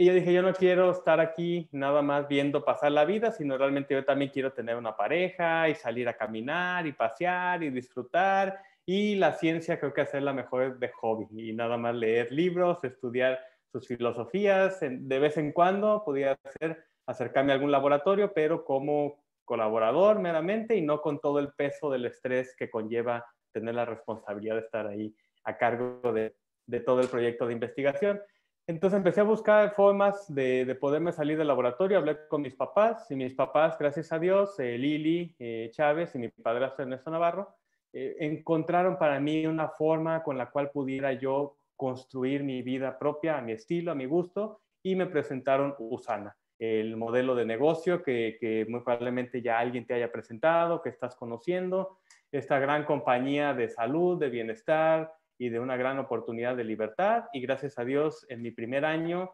y 0.00 0.04
yo 0.04 0.14
dije, 0.14 0.32
yo 0.32 0.42
no 0.42 0.54
quiero 0.54 0.92
estar 0.92 1.18
aquí 1.18 1.68
nada 1.72 2.02
más 2.02 2.28
viendo 2.28 2.64
pasar 2.64 2.92
la 2.92 3.04
vida, 3.04 3.32
sino 3.32 3.58
realmente 3.58 3.94
yo 3.94 4.04
también 4.04 4.30
quiero 4.30 4.52
tener 4.52 4.76
una 4.76 4.96
pareja 4.96 5.68
y 5.68 5.74
salir 5.74 6.08
a 6.08 6.16
caminar 6.16 6.86
y 6.86 6.92
pasear 6.92 7.64
y 7.64 7.70
disfrutar. 7.70 8.60
Y 8.86 9.16
la 9.16 9.32
ciencia 9.32 9.80
creo 9.80 9.92
que 9.92 10.02
hacerla 10.02 10.32
mejor 10.32 10.78
de 10.78 10.88
hobby 10.90 11.26
y 11.32 11.52
nada 11.52 11.76
más 11.78 11.96
leer 11.96 12.30
libros, 12.30 12.84
estudiar 12.84 13.40
sus 13.72 13.88
filosofías. 13.88 14.78
De 14.80 15.18
vez 15.18 15.36
en 15.36 15.50
cuando 15.50 16.04
podía 16.04 16.38
hacer, 16.44 16.80
acercarme 17.04 17.50
a 17.50 17.56
algún 17.56 17.72
laboratorio, 17.72 18.32
pero 18.32 18.64
como 18.64 19.24
colaborador 19.44 20.20
meramente 20.20 20.76
y 20.76 20.80
no 20.80 21.00
con 21.00 21.18
todo 21.18 21.40
el 21.40 21.52
peso 21.54 21.90
del 21.90 22.04
estrés 22.04 22.54
que 22.56 22.70
conlleva 22.70 23.26
tener 23.50 23.74
la 23.74 23.84
responsabilidad 23.84 24.54
de 24.54 24.60
estar 24.60 24.86
ahí 24.86 25.12
a 25.42 25.58
cargo 25.58 26.12
de, 26.12 26.36
de 26.66 26.78
todo 26.78 27.00
el 27.00 27.08
proyecto 27.08 27.48
de 27.48 27.54
investigación. 27.54 28.20
Entonces 28.68 28.98
empecé 28.98 29.22
a 29.22 29.24
buscar 29.24 29.74
formas 29.74 30.26
de, 30.32 30.66
de, 30.66 30.74
poderme 30.74 31.10
salir 31.10 31.38
del 31.38 31.48
laboratorio, 31.48 31.96
hablé 31.96 32.28
con 32.28 32.42
mis 32.42 32.54
papás 32.54 33.10
y 33.10 33.16
mis 33.16 33.32
papás, 33.32 33.78
gracias 33.78 34.12
a 34.12 34.18
Dios, 34.18 34.60
eh, 34.60 34.76
Lili 34.76 35.34
eh, 35.38 35.70
Chávez 35.72 36.14
y 36.14 36.18
mi 36.18 36.28
padrastro 36.28 36.82
Ernesto 36.82 37.10
Navarro, 37.10 37.48
eh, 37.94 38.16
encontraron 38.20 38.98
para 38.98 39.20
mí 39.20 39.46
una 39.46 39.70
forma 39.70 40.22
con 40.22 40.36
la 40.36 40.50
cual 40.50 40.70
pudiera 40.70 41.14
yo 41.14 41.56
construir 41.76 42.44
mi 42.44 42.60
vida 42.60 42.98
propia, 42.98 43.38
a 43.38 43.40
mi 43.40 43.52
estilo, 43.52 43.90
a 43.90 43.94
mi 43.94 44.04
gusto, 44.04 44.60
y 44.82 44.96
me 44.96 45.06
presentaron 45.06 45.74
Usana, 45.78 46.36
el 46.58 46.94
modelo 46.98 47.34
de 47.34 47.46
negocio 47.46 48.02
que 48.02 48.66
muy 48.68 48.80
probablemente 48.80 49.40
ya 49.40 49.58
alguien 49.58 49.86
te 49.86 49.94
haya 49.94 50.12
presentado, 50.12 50.82
que 50.82 50.90
estás 50.90 51.16
conociendo, 51.16 52.00
esta 52.30 52.58
gran 52.58 52.84
compañía 52.84 53.54
de 53.54 53.70
salud, 53.70 54.20
de 54.20 54.28
bienestar, 54.28 55.14
y 55.38 55.48
de 55.48 55.60
una 55.60 55.76
gran 55.76 55.98
oportunidad 55.98 56.56
de 56.56 56.64
libertad. 56.64 57.24
Y 57.32 57.40
gracias 57.40 57.78
a 57.78 57.84
Dios, 57.84 58.26
en 58.28 58.42
mi 58.42 58.50
primer 58.50 58.84
año, 58.84 59.32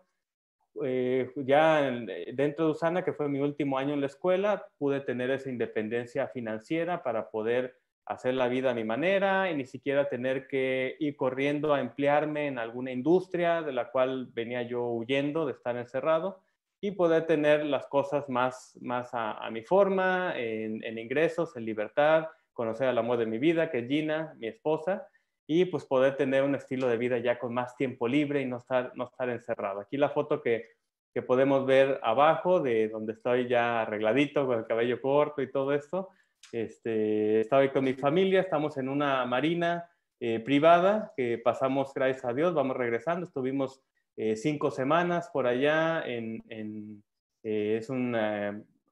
eh, 0.83 1.31
ya 1.37 1.91
dentro 2.33 2.67
de 2.67 2.71
Usana, 2.73 3.05
que 3.05 3.13
fue 3.13 3.29
mi 3.29 3.41
último 3.41 3.79
año 3.79 3.95
en 3.95 4.01
la 4.01 4.07
escuela, 4.07 4.67
pude 4.79 5.01
tener 5.01 5.31
esa 5.31 5.49
independencia 5.49 6.29
financiera 6.29 7.03
para 7.03 7.31
poder 7.31 7.79
hacer 8.07 8.35
la 8.35 8.49
vida 8.49 8.73
a 8.73 8.75
mi 8.75 8.85
manera 8.85 9.51
y 9.51 9.57
ni 9.57 9.65
siquiera 9.65 10.09
tener 10.09 10.47
que 10.47 10.97
ir 10.99 11.17
corriendo 11.17 11.73
a 11.73 11.81
emplearme 11.81 12.49
en 12.49 12.59
alguna 12.59 12.93
industria 12.93 13.63
de 13.63 13.73
la 13.73 13.91
cual 13.91 14.29
venía 14.33 14.63
yo 14.63 14.85
huyendo 14.89 15.47
de 15.47 15.53
estar 15.53 15.77
encerrado 15.77 16.43
y 16.83 16.91
poder 16.91 17.27
tener 17.27 17.65
las 17.65 17.87
cosas 17.87 18.29
más, 18.29 18.77
más 18.83 19.09
a, 19.15 19.49
mi 19.51 19.63
forma, 19.63 20.35
en, 20.37 20.85
en 20.85 20.99
ingresos, 20.99 21.57
en 21.57 21.65
libertad, 21.65 22.27
conocer 22.53 22.89
al 22.89 22.99
amor 22.99 23.17
de 23.17 23.25
mi 23.25 23.39
vida, 23.39 23.71
que 23.71 23.79
es 23.79 23.89
Gina, 23.89 24.35
mi 24.39 24.49
esposa, 24.49 25.09
y 25.47 25.67
pues 25.67 25.85
poder 25.85 26.17
tener 26.17 26.43
un 26.43 26.55
estilo 26.55 26.89
de 26.89 26.97
vida 26.97 27.19
ya 27.19 27.39
con 27.39 27.53
más 27.53 27.77
tiempo 27.77 28.09
libre 28.09 28.41
y 28.41 28.47
no 28.47 28.59
estar, 28.59 28.93
no 28.95 29.05
estar 29.05 29.29
encerrado. 29.29 29.81
Aquí 29.81 29.97
la 29.97 30.09
foto 30.09 30.41
que, 30.43 30.69
que 31.13 31.23
podemos 31.23 31.67
ver 31.67 32.01
abajo 32.03 32.61
de 32.61 32.89
donde 32.89 33.13
estoy 33.13 33.49
ya 33.49 33.83
arregladito 33.83 34.47
con 34.47 34.59
el 34.59 34.67
cabello 34.67 35.01
corto 35.01 35.43
y 35.43 35.51
todo 35.51 35.73
esto. 35.73 36.09
Este, 36.53 37.41
estaba 37.41 37.71
con 37.73 37.85
mi 37.85 37.95
familia, 37.95 38.41
estamos 38.41 38.77
en 38.79 38.89
una 38.89 39.25
marina 39.27 39.91
eh, 40.21 40.41
privada 40.41 41.13
que 41.17 41.39
pasamos, 41.39 41.93
gracias 41.95 42.25
a 42.25 42.33
Dios, 42.33 42.55
vamos 42.55 42.77
regresando. 42.77 43.27
Estuvimos 43.27 43.83
eh, 44.17 44.37
cinco 44.37 44.71
semanas 44.71 45.29
por 45.33 45.47
allá 45.47 46.03
en, 46.07 46.43
en 46.49 47.03
eh, 47.43 47.77
es 47.79 47.91
un 47.91 48.15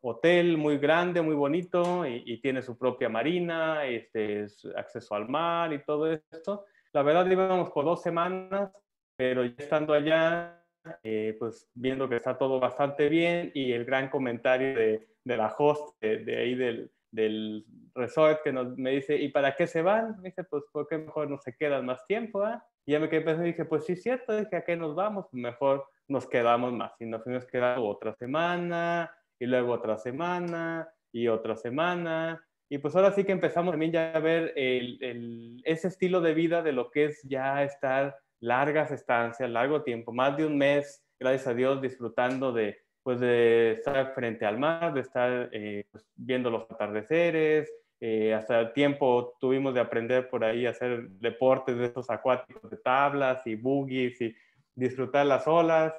hotel 0.02 0.58
muy 0.58 0.78
grande, 0.78 1.22
muy 1.22 1.34
bonito 1.34 2.04
y, 2.06 2.40
tiene 2.40 2.60
su 2.60 2.76
propia 2.76 3.08
marina, 3.08 3.86
este, 3.86 4.46
acceso 4.76 5.14
al 5.14 5.28
mar 5.28 5.72
y 5.72 5.82
todo 5.84 6.12
esto. 6.12 6.64
La 6.92 7.02
verdad 7.02 7.30
íbamos 7.30 7.70
por 7.70 7.84
dos 7.84 8.02
semanas, 8.02 8.70
pero 9.16 9.44
ya 9.44 9.54
estando 9.56 9.94
allá, 9.94 10.60
eh, 11.04 11.36
pues 11.38 11.70
viendo 11.74 12.08
que 12.08 12.16
está 12.16 12.36
todo 12.36 12.58
bastante 12.58 13.08
bien 13.08 13.52
y 13.54 13.72
el 13.72 13.84
gran 13.84 14.10
comentario 14.10 14.74
de, 14.74 15.08
de 15.22 15.36
la 15.36 15.54
host 15.56 15.96
de, 16.00 16.36
ahí 16.36 16.54
del, 16.56 16.90
del, 17.10 17.64
resort 17.94 18.42
que 18.42 18.52
nos, 18.52 18.76
me 18.78 18.90
dice, 18.90 19.16
¿y 19.16 19.28
para 19.28 19.54
qué 19.54 19.66
se 19.66 19.82
van? 19.82 20.18
Me 20.20 20.30
dice, 20.30 20.44
pues 20.44 20.64
porque 20.72 20.96
mejor 20.96 21.28
no 21.28 21.38
se 21.38 21.54
quedan 21.54 21.84
más 21.84 22.06
tiempo, 22.06 22.42
ah? 22.42 22.66
Y 22.86 22.92
ya 22.92 23.00
me 23.00 23.08
quedé 23.08 23.20
pensando 23.20 23.46
y 23.46 23.52
dije, 23.52 23.66
pues 23.66 23.84
sí, 23.84 23.96
cierto, 23.96 24.34
dije, 24.34 24.56
¿a 24.56 24.64
qué 24.64 24.76
nos 24.76 24.94
vamos? 24.94 25.26
Mejor 25.30 25.86
nos 26.08 26.26
quedamos 26.26 26.72
más. 26.72 26.92
Y 27.00 27.04
nos 27.04 27.22
fuimos 27.22 27.44
quedando 27.46 27.84
otra 27.86 28.14
semana, 28.14 29.14
y 29.42 29.46
luego 29.46 29.72
otra 29.72 29.98
semana 29.98 30.88
y 31.10 31.26
otra 31.26 31.56
semana. 31.56 32.40
Y 32.70 32.78
pues 32.78 32.94
ahora 32.94 33.10
sí 33.10 33.24
que 33.24 33.32
empezamos 33.32 33.72
también 33.72 33.90
ya 33.90 34.12
a 34.12 34.20
ver 34.20 34.52
el, 34.54 35.60
ese 35.64 35.88
estilo 35.88 36.20
de 36.20 36.32
vida 36.32 36.62
de 36.62 36.70
lo 36.70 36.92
que 36.92 37.06
es 37.06 37.20
ya 37.24 37.64
estar 37.64 38.16
largas 38.40 38.92
estancias, 38.92 39.50
largo 39.50 39.82
tiempo, 39.82 40.12
más 40.12 40.36
de 40.36 40.46
un 40.46 40.56
mes, 40.56 41.04
gracias 41.18 41.48
a 41.48 41.54
Dios, 41.54 41.82
disfrutando 41.82 42.52
de, 42.52 42.78
pues 43.02 43.18
de 43.18 43.72
estar 43.72 44.14
frente 44.14 44.46
al 44.46 44.58
mar, 44.58 44.94
de 44.94 45.00
estar 45.00 45.48
eh, 45.50 45.86
pues, 45.90 46.06
viendo 46.14 46.48
los 46.48 46.70
atardeceres, 46.70 47.68
eh, 48.00 48.32
hasta 48.34 48.60
el 48.60 48.72
tiempo 48.72 49.34
tuvimos 49.40 49.74
de 49.74 49.80
aprender 49.80 50.30
por 50.30 50.44
ahí 50.44 50.66
a 50.66 50.70
hacer 50.70 51.08
deportes 51.18 51.76
de 51.76 51.86
estos 51.86 52.08
acuáticos 52.10 52.70
de 52.70 52.76
tablas 52.76 53.44
y 53.44 53.56
boogies 53.56 54.20
y 54.20 54.36
disfrutar 54.76 55.26
las 55.26 55.48
olas. 55.48 55.92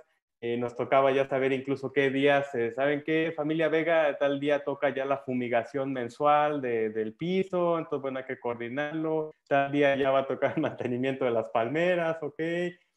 Eh, 0.45 0.57
nos 0.57 0.75
tocaba 0.75 1.09
ya 1.13 1.25
saber 1.25 1.53
incluso 1.53 1.93
qué 1.93 2.09
días, 2.09 2.53
eh, 2.53 2.73
¿saben 2.73 3.01
qué? 3.05 3.31
Familia 3.33 3.69
Vega, 3.69 4.17
tal 4.17 4.41
día 4.41 4.61
toca 4.65 4.89
ya 4.89 5.05
la 5.05 5.19
fumigación 5.19 5.93
mensual 5.93 6.59
del 6.59 7.13
piso, 7.13 7.77
entonces 7.77 8.01
bueno, 8.01 8.19
hay 8.19 8.25
que 8.25 8.41
coordinarlo. 8.41 9.33
Tal 9.47 9.71
día 9.71 9.95
ya 9.95 10.11
va 10.11 10.19
a 10.19 10.27
tocar 10.27 10.51
el 10.57 10.61
mantenimiento 10.61 11.23
de 11.23 11.31
las 11.31 11.47
palmeras, 11.47 12.21
¿ok? 12.21 12.41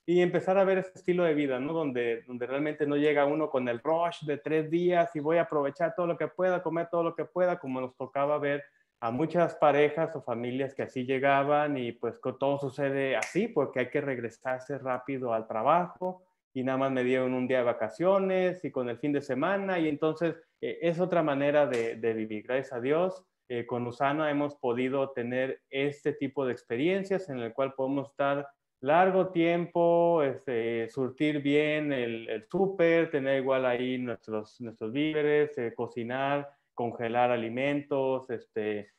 Y 0.06 0.22
empezar 0.22 0.58
a 0.58 0.64
ver 0.64 0.78
ese 0.78 0.90
estilo 0.96 1.22
de 1.22 1.34
vida, 1.34 1.60
¿no? 1.60 1.72
Donde, 1.72 2.22
donde 2.22 2.48
realmente 2.48 2.84
no 2.84 2.96
llega 2.96 3.26
uno 3.26 3.48
con 3.48 3.68
el 3.68 3.78
rush 3.78 4.24
de 4.24 4.38
tres 4.38 4.68
días 4.68 5.14
y 5.14 5.20
voy 5.20 5.36
a 5.36 5.42
aprovechar 5.42 5.94
todo 5.94 6.08
lo 6.08 6.18
que 6.18 6.26
pueda, 6.26 6.64
comer 6.64 6.88
todo 6.90 7.04
lo 7.04 7.14
que 7.14 7.26
pueda, 7.26 7.60
como 7.60 7.80
nos 7.80 7.96
tocaba 7.96 8.38
ver 8.38 8.64
a 8.98 9.12
muchas 9.12 9.54
parejas 9.54 10.16
o 10.16 10.20
familias 10.20 10.74
que 10.74 10.82
así 10.82 11.04
llegaban 11.04 11.78
y 11.78 11.92
pues 11.92 12.18
todo 12.40 12.58
sucede 12.58 13.14
así 13.14 13.46
porque 13.46 13.78
hay 13.78 13.90
que 13.90 14.00
regresarse 14.00 14.78
rápido 14.78 15.32
al 15.32 15.46
trabajo 15.46 16.25
y 16.56 16.64
nada 16.64 16.78
más 16.78 16.90
me 16.90 17.04
dieron 17.04 17.34
un 17.34 17.46
día 17.46 17.58
de 17.58 17.64
vacaciones 17.64 18.64
y 18.64 18.70
con 18.70 18.88
el 18.88 18.96
fin 18.96 19.12
de 19.12 19.20
semana 19.20 19.78
y 19.78 19.90
entonces 19.90 20.36
eh, 20.62 20.78
es 20.80 20.98
otra 20.98 21.22
manera 21.22 21.66
de, 21.66 22.14
vivir. 22.14 22.44
Gracias 22.44 22.72
a 22.72 22.80
Dios, 22.80 23.26
eh, 23.50 23.66
con 23.66 23.86
Usana 23.86 24.30
hemos 24.30 24.56
podido 24.56 25.10
tener 25.10 25.60
este 25.68 26.14
tipo 26.14 26.46
de 26.46 26.52
experiencias 26.52 27.28
en 27.28 27.40
el 27.40 27.52
cual 27.52 27.74
podemos 27.74 28.08
estar 28.08 28.48
largo 28.80 29.28
tiempo, 29.32 30.22
este, 30.22 30.88
surtir 30.88 31.42
bien 31.42 31.92
el, 31.92 32.26
el 32.30 32.46
súper, 32.50 33.10
tener 33.10 33.42
igual 33.42 33.66
ahí 33.66 33.98
nuestros, 33.98 34.58
nuestros 34.62 34.92
víveres, 34.92 35.58
eh, 35.58 35.74
cocinar, 35.76 36.48
congelar 36.72 37.30
alimentos, 37.30 38.30
este, 38.30 38.92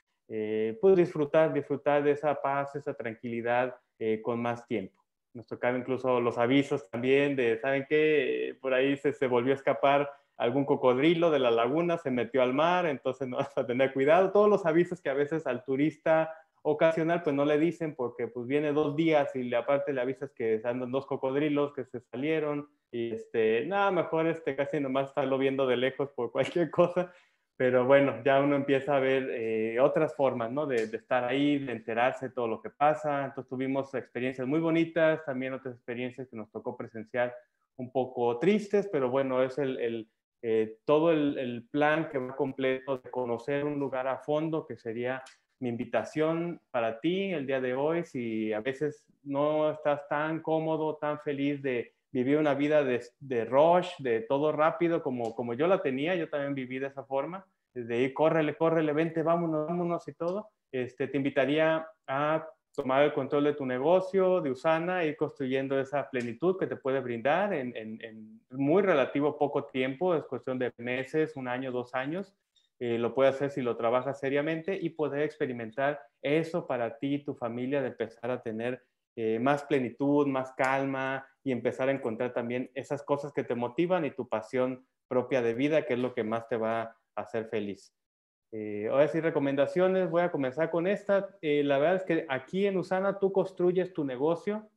pues 0.79 0.95
disfrutar, 0.95 1.53
disfrutar 1.53 2.03
de 2.03 2.11
esa 2.11 2.39
paz, 2.39 2.75
esa 2.75 2.93
tranquilidad 2.93 3.73
con 4.21 4.39
más 4.41 4.67
tiempo 4.67 4.96
nos 5.37 5.45
tocaron 5.45 5.81
incluso 5.81 6.19
los 6.19 6.39
avisos 6.39 6.89
también 6.89 7.35
de, 7.35 7.59
¿saben 7.59 7.85
qué? 7.87 8.57
Por 8.59 8.73
ahí 8.73 8.97
se, 8.97 9.13
se 9.13 9.27
volvió 9.27 9.53
a 9.53 9.55
escapar 9.55 10.09
algún 10.35 10.65
cocodrilo 10.65 11.29
de 11.29 11.39
la 11.39 11.51
laguna, 11.51 11.99
se 11.99 12.09
metió 12.09 12.41
al 12.41 12.53
mar, 12.53 12.87
entonces 12.87 13.27
no 13.27 13.37
vas 13.37 13.55
a 13.55 13.65
tener 13.65 13.93
cuidado. 13.93 14.31
Todos 14.31 14.49
los 14.49 14.65
avisos 14.65 14.99
que 14.99 15.09
a 15.09 15.13
veces 15.13 15.45
al 15.45 15.63
turista 15.63 16.33
ocasional 16.63 17.21
pues 17.21 17.35
no 17.35 17.45
le 17.45 17.59
dicen 17.59 17.95
porque 17.95 18.27
pues 18.27 18.47
viene 18.47 18.73
dos 18.73 18.95
días 18.95 19.33
y 19.35 19.53
aparte 19.53 19.93
le 19.93 20.01
avisas 20.01 20.31
que 20.33 20.59
andan 20.65 20.91
dos 20.91 21.05
cocodrilos 21.05 21.71
que 21.71 21.85
se 21.85 22.01
salieron 22.01 22.67
y 22.91 23.13
este, 23.13 23.65
nada, 23.67 23.91
mejor 23.91 24.27
este 24.27 24.55
casi 24.55 24.79
nomás 24.79 25.09
estarlo 25.09 25.37
viendo 25.37 25.67
de 25.67 25.77
lejos 25.77 26.09
por 26.11 26.31
cualquier 26.31 26.71
cosa 26.71 27.13
pero 27.57 27.87
bueno, 27.87 28.21
ya 28.23 28.39
uno 28.39 28.55
empieza 28.55 28.95
a 28.95 28.99
ver 28.99 29.29
eh, 29.31 29.79
otras 29.79 30.15
formas, 30.15 30.51
¿no? 30.51 30.67
De, 30.67 30.83
estar 30.83 31.23
ahí, 31.23 31.57
de 31.57 31.71
enterarse 31.71 32.27
de 32.27 32.33
todo 32.35 32.47
lo 32.47 32.61
que 32.61 32.69
pasa. 32.69 33.25
Entonces 33.25 33.49
tuvimos 33.49 33.93
experiencias 33.95 34.47
muy 34.47 34.59
bonitas, 34.59 35.25
también 35.25 35.53
otras 35.53 35.73
experiencias 35.73 36.27
que 36.29 36.35
nos 36.37 36.51
tocó 36.51 36.77
presenciar 36.77 37.35
un 37.77 37.91
poco 37.91 38.37
tristes, 38.37 38.87
pero 38.91 39.09
bueno, 39.09 39.41
es 39.41 39.57
el, 39.57 40.07
eh, 40.43 40.77
todo 40.85 41.11
el, 41.11 41.67
plan 41.71 42.09
que 42.09 42.19
va 42.19 42.35
completo 42.35 42.99
de 42.99 43.09
conocer 43.09 43.65
un 43.65 43.79
lugar 43.79 44.07
a 44.07 44.19
fondo, 44.19 44.67
que 44.67 44.77
sería 44.77 45.23
mi 45.59 45.69
invitación 45.69 46.61
para 46.69 46.99
ti 46.99 47.33
el 47.33 47.47
día 47.47 47.59
de 47.59 47.73
hoy, 47.73 48.03
si 48.03 48.53
a 48.53 48.61
veces 48.61 49.03
no 49.23 49.71
estás 49.71 50.07
tan 50.07 50.41
cómodo, 50.41 50.97
tan 50.97 51.19
feliz 51.21 51.63
de 51.63 51.95
viví 52.23 52.35
una 52.35 52.55
vida 52.55 52.83
de, 52.83 53.05
de 53.19 53.45
rush, 53.45 53.89
de 53.99 54.21
todo 54.21 54.51
rápido, 54.51 55.03
como, 55.03 55.35
como 55.35 55.53
yo 55.53 55.67
la 55.67 55.83
tenía, 55.83 56.15
yo 56.15 56.29
también 56.29 56.55
viví 56.55 56.79
de 56.79 56.87
esa 56.87 57.03
forma, 57.03 57.45
de 57.75 58.01
ir, 58.01 58.13
córrele, 58.13 58.55
córrele, 58.55 58.91
vente, 58.91 59.21
vámonos, 59.21 59.67
vámonos 59.67 60.07
y 60.07 60.13
todo. 60.13 60.49
Este, 60.71 61.07
te 61.07 61.17
invitaría 61.17 61.87
a 62.07 62.47
tomar 62.75 63.03
el 63.03 63.13
control 63.13 63.43
de 63.43 63.53
tu 63.53 63.65
negocio, 63.65 64.41
de 64.41 64.49
Usana, 64.49 65.05
ir 65.05 65.15
construyendo 65.15 65.79
esa 65.79 66.09
plenitud 66.09 66.57
que 66.57 66.65
te 66.65 66.75
puede 66.75 67.01
brindar 67.01 67.53
en, 67.53 67.75
en, 67.75 68.03
en 68.03 68.41
muy 68.49 68.81
relativo 68.81 69.37
poco 69.37 69.65
tiempo, 69.65 70.15
es 70.15 70.23
cuestión 70.25 70.57
de 70.57 70.71
meses, 70.77 71.35
un 71.35 71.47
año, 71.47 71.71
dos 71.71 71.93
años. 71.93 72.35
Eh, 72.79 72.97
lo 72.97 73.13
puedes 73.13 73.35
hacer 73.35 73.51
si 73.51 73.61
lo 73.61 73.77
trabajas 73.77 74.19
seriamente 74.19 74.77
y 74.79 74.89
poder 74.89 75.21
experimentar 75.21 75.99
eso 76.21 76.65
para 76.65 76.97
ti 76.97 77.15
y 77.15 77.23
tu 77.23 77.35
familia, 77.35 77.81
de 77.81 77.89
empezar 77.89 78.31
a 78.31 78.41
tener 78.41 78.83
eh, 79.15 79.39
más 79.39 79.63
plenitud, 79.63 80.27
más 80.27 80.51
calma 80.55 81.27
y 81.47 81.53
empezar 81.53 81.87
a 81.87 81.93
encontrar 81.93 82.33
también 82.33 82.69
esas 82.73 83.03
cosas 83.03 83.31
que 83.31 83.45
te 83.45 83.55
motivan 83.55 84.03
y 84.03 84.11
tu 84.11 84.27
pasión 84.27 84.85
propia 85.07 85.41
de 85.41 85.53
vida, 85.53 85.85
que 85.85 85.93
es 85.93 85.99
lo 85.99 86.13
que 86.13 86.25
más 86.25 86.49
te 86.49 86.57
va 86.57 86.81
a 86.81 86.97
hacer 87.15 87.47
feliz. 87.47 87.95
Eh, 88.51 88.89
ahora 88.91 89.07
sí, 89.07 89.21
recomendaciones, 89.21 90.09
voy 90.09 90.23
a 90.23 90.31
comenzar 90.31 90.69
con 90.69 90.87
esta. 90.87 91.29
Eh, 91.41 91.63
la 91.63 91.77
verdad 91.77 91.95
es 91.95 92.03
que 92.03 92.25
aquí 92.27 92.65
en 92.65 92.75
Usana 92.75 93.17
tú 93.17 93.31
construyes 93.31 93.93
tu 93.93 94.03
negocio. 94.03 94.69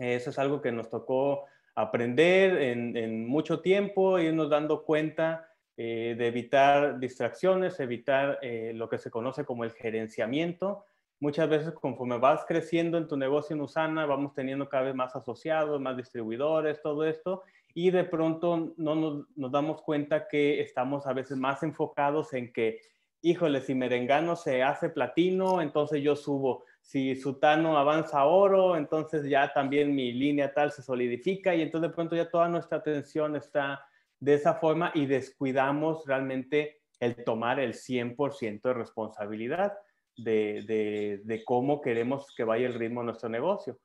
eso 0.00 0.30
es 0.30 0.38
algo 0.40 0.60
que 0.60 0.72
nos 0.72 0.90
tocó 0.90 1.44
aprender 1.76 2.60
en, 2.60 2.96
en 2.96 3.24
mucho 3.28 3.60
tiempo, 3.60 4.18
irnos 4.18 4.50
dando 4.50 4.84
cuenta 4.84 5.48
de 5.76 6.26
evitar 6.26 6.98
distracciones, 6.98 7.78
evitar 7.78 8.40
lo 8.42 8.88
que 8.88 8.98
se 8.98 9.12
conoce 9.12 9.44
como 9.44 9.62
el 9.62 9.70
gerenciamiento 9.70 10.86
Muchas 11.20 11.48
veces 11.48 11.72
conforme 11.72 12.18
vas 12.18 12.44
creciendo 12.46 12.98
en 12.98 13.06
tu 13.08 13.16
negocio 13.16 13.54
en 13.54 13.62
Usana, 13.62 14.04
vamos 14.04 14.34
teniendo 14.34 14.68
cada 14.68 14.84
vez 14.84 14.94
más 14.94 15.14
asociados, 15.14 15.80
más 15.80 15.96
distribuidores, 15.96 16.82
todo 16.82 17.04
esto, 17.04 17.42
y 17.72 17.90
de 17.90 18.04
pronto 18.04 18.74
no 18.76 18.94
nos, 18.94 19.52
damos 19.52 19.82
cuenta 19.82 20.28
que 20.28 20.60
estamos 20.60 21.06
a 21.06 21.12
veces 21.12 21.36
más 21.38 21.62
enfocados 21.62 22.32
en 22.32 22.52
que, 22.52 22.80
híjole, 23.20 23.60
si 23.60 23.74
Merengano 23.74 24.36
se 24.36 24.62
hace 24.62 24.90
platino, 24.90 25.60
entonces 25.60 26.02
yo 26.02 26.14
subo. 26.14 26.64
Si 26.82 27.16
Sutano 27.16 27.78
avanza 27.78 28.20
a 28.20 28.26
oro, 28.26 28.76
entonces 28.76 29.24
ya 29.28 29.52
también 29.52 29.94
mi 29.94 30.12
línea 30.12 30.52
tal 30.52 30.70
se 30.70 30.82
solidifica 30.82 31.54
y 31.54 31.62
entonces 31.62 31.90
de 31.90 31.94
pronto 31.94 32.14
ya 32.14 32.28
toda 32.28 32.48
nuestra 32.48 32.78
atención 32.78 33.34
está 33.34 33.84
de 34.20 34.34
esa 34.34 34.54
forma 34.54 34.92
y 34.94 35.06
descuidamos 35.06 36.06
realmente 36.06 36.82
el 37.00 37.24
tomar 37.24 37.58
el 37.60 37.72
100% 37.72 38.62
de 38.62 38.74
responsabilidad 38.74 39.72
de, 40.16 41.20
de, 41.24 41.44
cómo 41.44 41.80
queremos 41.80 42.26
que 42.36 42.44
vaya 42.44 42.66
el 42.66 42.74
ritmo 42.74 43.00
de 43.00 43.06
nuestro 43.06 43.28
negocio. 43.28 43.78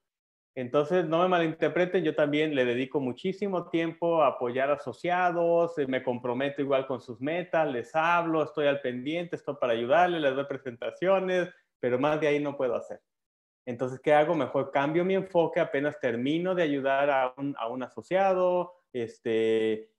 Entonces, 0.55 1.05
no 1.05 1.21
me 1.21 1.27
malinterpreten, 1.27 2.03
yo 2.03 2.15
también 2.15 2.53
le 2.53 2.65
dedico 2.65 2.99
muchísimo 2.99 3.69
tiempo 3.69 4.21
a 4.21 4.27
apoyar 4.27 4.71
asociados, 4.71 5.77
eh, 5.77 5.87
me 5.87 6.03
comprometo 6.03 6.61
igual 6.61 6.85
con 6.85 7.01
sus 7.01 7.21
metas, 7.21 7.71
les 7.71 7.95
hablo, 7.95 8.43
estoy 8.43 8.67
al 8.67 8.81
pendiente, 8.81 9.35
estoy 9.35 9.55
para 9.59 9.73
ayudarles, 9.73 10.21
les 10.21 10.35
doy 10.35 10.45
presentaciones, 10.45 11.49
pero 11.79 11.97
más 11.99 12.19
de 12.19 12.27
ahí 12.27 12.39
no 12.39 12.57
puedo 12.57 12.75
hacer. 12.75 12.99
Entonces, 13.65 13.99
¿qué 14.03 14.13
hago? 14.13 14.35
Mejor 14.35 14.71
cambio 14.71 15.05
mi 15.05 15.13
enfoque 15.13 15.59
apenas 15.59 15.99
termino 15.99 16.55
de 16.55 16.63
ayudar 16.63 17.09
a 17.09 17.33
un, 17.37 17.55
a 17.57 17.67
un 17.67 17.83
asociado, 17.83 18.73
este, 18.91 19.91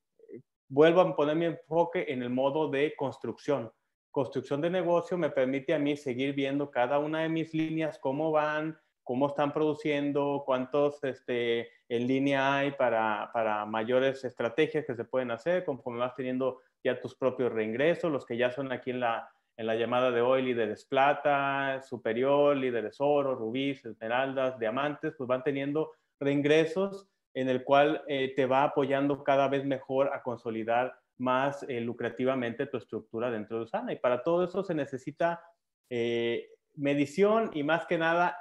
vuelvo 0.69 1.01
a 1.01 1.17
poner 1.17 1.37
mi 1.37 1.47
enfoque 1.47 2.07
en 2.09 2.23
el 2.23 2.31
modo 2.31 2.69
de 2.69 2.95
construcción. 2.97 3.71
Construcción 4.11 4.61
de 4.61 4.71
negocio 4.71 5.17
me 5.17 5.31
permite 5.31 5.73
a 5.73 5.79
mí 5.79 5.97
seguir 5.97 6.35
viendo 6.35 6.71
cada 6.71 6.99
una 6.99 7.21
de 7.21 7.29
mis 7.29 7.55
líneas, 7.55 7.99
cómo 7.99 8.33
van, 8.33 8.79
cómo 9.05 9.29
están 9.29 9.53
produciendo, 9.53 10.43
cuántos 10.45 11.03
este, 11.05 11.69
en 11.89 12.07
línea 12.07 12.57
hay 12.57 12.73
para, 12.73 13.31
para 13.33 13.65
mayores 13.67 14.25
estrategias 14.25 14.85
que 14.85 14.95
se 14.95 15.05
pueden 15.05 15.31
hacer, 15.31 15.65
conforme 15.65 16.01
vas 16.01 16.15
teniendo 16.15 16.61
ya 16.83 17.01
tus 17.01 17.15
propios 17.15 17.53
reingresos, 17.53 18.11
los 18.11 18.27
que 18.27 18.37
ya 18.37 18.51
son 18.51 18.73
aquí 18.73 18.91
en 18.91 19.01
la, 19.01 19.29
en 19.57 19.67
la 19.67 19.75
llamada 19.75 20.11
de 20.11 20.23
hoy, 20.23 20.43
líderes 20.43 20.85
plata, 20.85 21.83
superior, 21.83 22.57
líderes 22.57 22.97
oro, 23.01 23.35
rubíes, 23.35 23.85
esmeraldas, 23.85 24.59
diamantes, 24.59 25.15
pues 25.17 25.29
van 25.29 25.45
teniendo 25.45 25.93
reingresos 26.19 27.09
en 27.35 27.49
el 27.49 27.63
cual 27.63 28.03
eh, 28.09 28.33
te 28.35 28.47
va 28.47 28.65
apoyando 28.65 29.23
cada 29.23 29.49
vez 29.49 29.65
mejor 29.65 30.13
a 30.13 30.23
consolidar 30.23 30.95
más 31.21 31.65
eh, 31.69 31.81
lucrativamente 31.81 32.67
tu 32.67 32.79
estructura 32.79 33.31
dentro 33.31 33.59
de 33.59 33.65
Usana. 33.65 33.93
Y 33.93 33.97
para 33.97 34.23
todo 34.23 34.45
eso 34.45 34.65
se 34.65 34.75
necesita 34.75 35.43
eh, 35.89 36.49
medición 36.75 37.51
y 37.55 37.63
más 37.63 37.87
que 37.87 37.99
nada, 37.99 38.37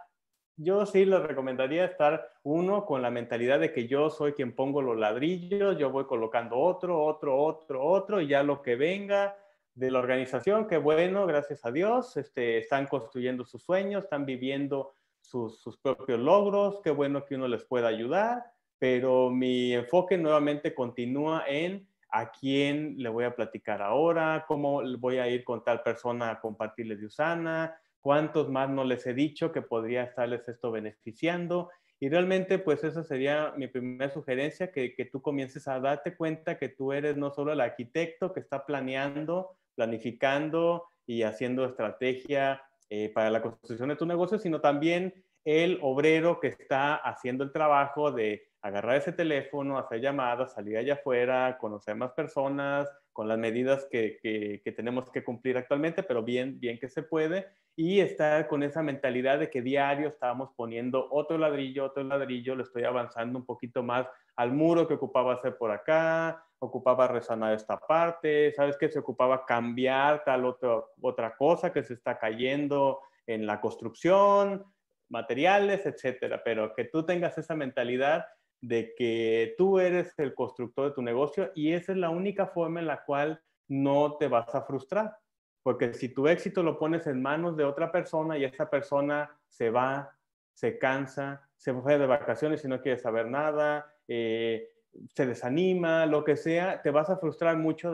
yo 0.56 0.86
sí 0.86 1.06
les 1.06 1.22
recomendaría 1.22 1.86
estar 1.86 2.32
uno 2.44 2.86
con 2.86 3.02
la 3.02 3.12
mentalidad 3.12 3.60
de 3.60 3.72
que 3.72 3.88
yo 3.88 4.10
soy 4.10 4.34
quien 4.34 4.56
pongo 4.56 4.82
los 4.82 4.98
ladrillos, 4.98 5.78
yo 5.78 5.90
voy 5.90 6.06
colocando 6.06 6.58
otro, 6.58 7.04
otro, 7.04 7.38
otro, 7.38 7.84
otro, 7.84 8.22
y 8.22 8.28
ya 8.28 8.44
lo 8.44 8.62
que 8.62 8.76
venga 8.76 9.38
de 9.74 9.92
la 9.92 10.00
organización, 10.00 10.68
que 10.68 10.78
bueno, 10.78 11.26
gracias 11.26 11.66
a 11.66 11.72
Dios, 11.72 12.18
este, 12.18 12.58
están 12.58 12.88
construyendo 12.88 13.46
sus 13.46 13.64
sueños, 13.64 14.04
están 14.04 14.26
viviendo 14.26 14.94
sus, 15.22 15.62
sus 15.62 15.78
propios 15.78 16.20
logros, 16.20 16.82
qué 16.84 16.92
bueno 16.92 17.26
que 17.26 17.36
uno 17.36 17.48
les 17.48 17.64
pueda 17.64 17.88
ayudar 17.88 18.44
pero 18.80 19.30
mi 19.30 19.74
enfoque 19.74 20.18
nuevamente 20.18 20.74
continúa 20.74 21.44
en 21.48 21.88
a 22.12 22.32
quién 22.32 22.96
le 22.98 23.10
voy 23.10 23.26
a 23.26 23.36
platicar 23.36 23.82
ahora, 23.82 24.46
cómo 24.48 24.82
voy 24.98 25.18
a 25.18 25.28
ir 25.28 25.44
con 25.44 25.64
tal 25.64 25.84
persona 25.84 26.32
a 26.32 26.40
compartirles 26.40 27.00
de 27.00 27.08
Usana, 27.08 27.80
cuántos 28.02 28.50
más 28.50 28.70
no 28.70 28.84
les 28.84 29.06
he 29.06 29.14
dicho 29.14 29.52
que 29.52 29.62
podría 29.62 30.04
estarles 30.04 30.48
esto 30.48 30.72
beneficiando. 30.72 31.70
Y 32.00 32.10
realmente, 32.10 32.60
pues 32.60 32.84
esa 32.84 33.04
sería 33.04 33.54
mi 33.58 33.68
primera 33.68 34.10
sugerencia, 34.10 34.72
que, 34.72 34.96
que 34.96 35.06
tú 35.06 35.22
comiences 35.22 35.68
a 35.68 35.80
darte 35.80 36.16
cuenta 36.16 36.58
que 36.58 36.70
tú 36.70 36.94
eres 36.94 37.18
no 37.18 37.32
solo 37.32 37.52
el 37.52 37.62
arquitecto 37.62 38.34
que 38.34 38.40
está 38.40 38.66
planeando, 38.66 39.58
planificando 39.76 40.86
y 41.06 41.24
haciendo 41.24 41.66
estrategia 41.66 42.62
eh, 42.90 43.10
para 43.10 43.30
la 43.30 43.42
construcción 43.42 43.90
de 43.90 43.96
tu 43.96 44.06
negocio, 44.06 44.40
sino 44.40 44.62
también 44.62 45.14
el 45.50 45.80
obrero 45.82 46.40
que 46.40 46.48
está 46.48 46.96
haciendo 46.96 47.44
el 47.44 47.52
trabajo 47.52 48.12
de 48.12 48.50
agarrar 48.62 48.98
ese 48.98 49.14
teléfono, 49.14 49.78
hacer 49.78 50.02
llamadas, 50.02 50.54
salir 50.54 50.78
allá 50.78 50.96
afuera, 50.96 51.58
conocer 51.60 51.96
más 51.96 52.12
personas, 52.12 52.90
con 53.14 53.28
las 53.28 53.38
medidas 53.38 53.88
que, 53.92 54.20
que, 54.22 54.72
tenemos 54.72 55.10
que 55.10 55.24
cumplir 55.24 55.58
actualmente, 55.58 56.04
pero 56.04 56.24
bien, 56.24 56.60
bien 56.60 56.80
que 56.80 56.88
se 56.88 57.04
puede, 57.04 57.48
y 57.76 58.00
estar 58.00 58.48
con 58.48 58.64
esa 58.64 58.84
mentalidad 58.84 59.40
de 59.40 59.50
que 59.50 59.62
diario 59.62 60.10
estábamos 60.10 60.52
poniendo 60.56 61.08
otro 61.12 61.38
ladrillo, 61.38 61.86
otro 61.86 62.04
ladrillo, 62.04 62.56
lo 62.56 62.64
estoy 62.64 62.84
avanzando 62.84 63.40
un 63.40 63.46
poquito 63.46 63.84
más 63.84 64.08
al 64.36 64.54
muro 64.54 64.88
que 64.88 64.94
ocupaba 64.94 65.34
hacer 65.34 65.58
por 65.58 65.72
acá, 65.72 66.46
ocupaba 66.60 67.08
resanar 67.08 67.54
esta 67.54 67.78
parte, 67.78 68.54
sabes 68.54 68.78
que 68.78 68.90
se 68.90 69.00
ocupaba 69.00 69.46
cambiar 69.46 70.24
tal 70.24 70.46
otra 70.46 71.36
cosa 71.36 71.74
que 71.74 71.84
se 71.84 71.96
está 71.96 72.18
cayendo 72.20 73.00
en 73.28 73.46
la 73.46 73.60
construcción, 73.60 74.66
materiales, 75.10 75.86
etcétera, 75.86 76.42
pero 76.44 76.74
que 76.74 76.86
tú 76.86 77.06
tengas 77.06 77.38
esa 77.38 77.56
mentalidad 77.56 78.26
de 78.62 78.94
que 78.96 79.56
tú 79.58 79.80
eres 79.80 80.14
el 80.18 80.34
constructor 80.34 80.90
de 80.90 80.96
tu 80.96 81.02
negocio 81.02 81.52
y 81.56 81.74
esa 81.74 81.94
es 81.94 81.98
la 81.98 82.10
única 82.10 82.48
forma 82.48 82.80
en 82.80 82.88
la 82.88 83.04
cual 83.06 83.42
no 83.68 84.18
te 84.18 84.28
vas 84.28 84.54
a 84.56 84.64
frustrar. 84.64 85.18
Porque 85.64 85.94
si 85.94 86.10
tu 86.10 86.28
éxito 86.28 86.64
lo 86.64 86.78
pones 86.78 87.08
en 87.08 87.22
manos 87.22 87.56
de 87.58 87.64
otra 87.64 87.92
persona 87.92 88.38
y 88.38 88.44
esa 88.44 88.70
persona 88.70 89.30
se 89.48 89.70
va, 89.70 90.16
se 90.54 90.78
cansa, 90.78 91.48
se 91.56 91.74
fue 91.74 91.98
de 91.98 92.06
vacaciones 92.06 92.64
y 92.64 92.68
no 92.68 92.82
quiere 92.82 92.98
saber 92.98 93.28
nada, 93.28 93.94
eh, 94.08 94.70
se 95.14 95.26
desanima, 95.26 96.06
lo 96.06 96.24
que 96.24 96.36
sea, 96.36 96.82
te 96.82 96.92
vas 96.92 97.10
a 97.10 97.18
frustrar 97.18 97.58
mucho 97.58 97.92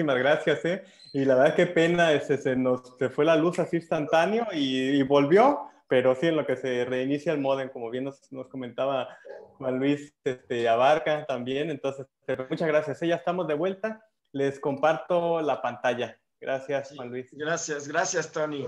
Muchísimas 0.00 0.18
gracias, 0.18 0.64
¿eh? 0.64 0.82
Y 1.12 1.26
la 1.26 1.34
verdad, 1.34 1.54
qué 1.54 1.66
pena, 1.66 2.14
ese, 2.14 2.38
se 2.38 2.56
nos 2.56 2.96
se 2.98 3.10
fue 3.10 3.26
la 3.26 3.36
luz 3.36 3.58
así 3.58 3.76
instantáneo 3.76 4.46
y, 4.50 5.02
volvió, 5.02 5.68
pero 5.88 6.14
sí, 6.14 6.28
en 6.28 6.36
lo 6.36 6.46
que 6.46 6.56
se 6.56 6.86
reinicia 6.86 7.34
el 7.34 7.38
modem, 7.38 7.68
como 7.68 7.90
bien 7.90 8.04
nos, 8.04 8.32
nos 8.32 8.48
comentaba 8.48 9.14
Juan 9.58 9.78
Luis 9.78 10.14
este, 10.24 10.70
Abarca 10.70 11.26
también. 11.26 11.70
Entonces, 11.70 12.06
muchas 12.48 12.66
gracias. 12.66 13.02
¿eh? 13.02 13.08
Ya 13.08 13.16
estamos 13.16 13.46
de 13.46 13.52
vuelta. 13.52 14.02
Les 14.32 14.58
comparto 14.58 15.42
la 15.42 15.60
pantalla. 15.60 16.18
Gracias, 16.40 16.94
Juan 16.96 17.10
Luis. 17.10 17.28
Gracias, 17.32 17.86
gracias, 17.86 18.32
Tony. 18.32 18.66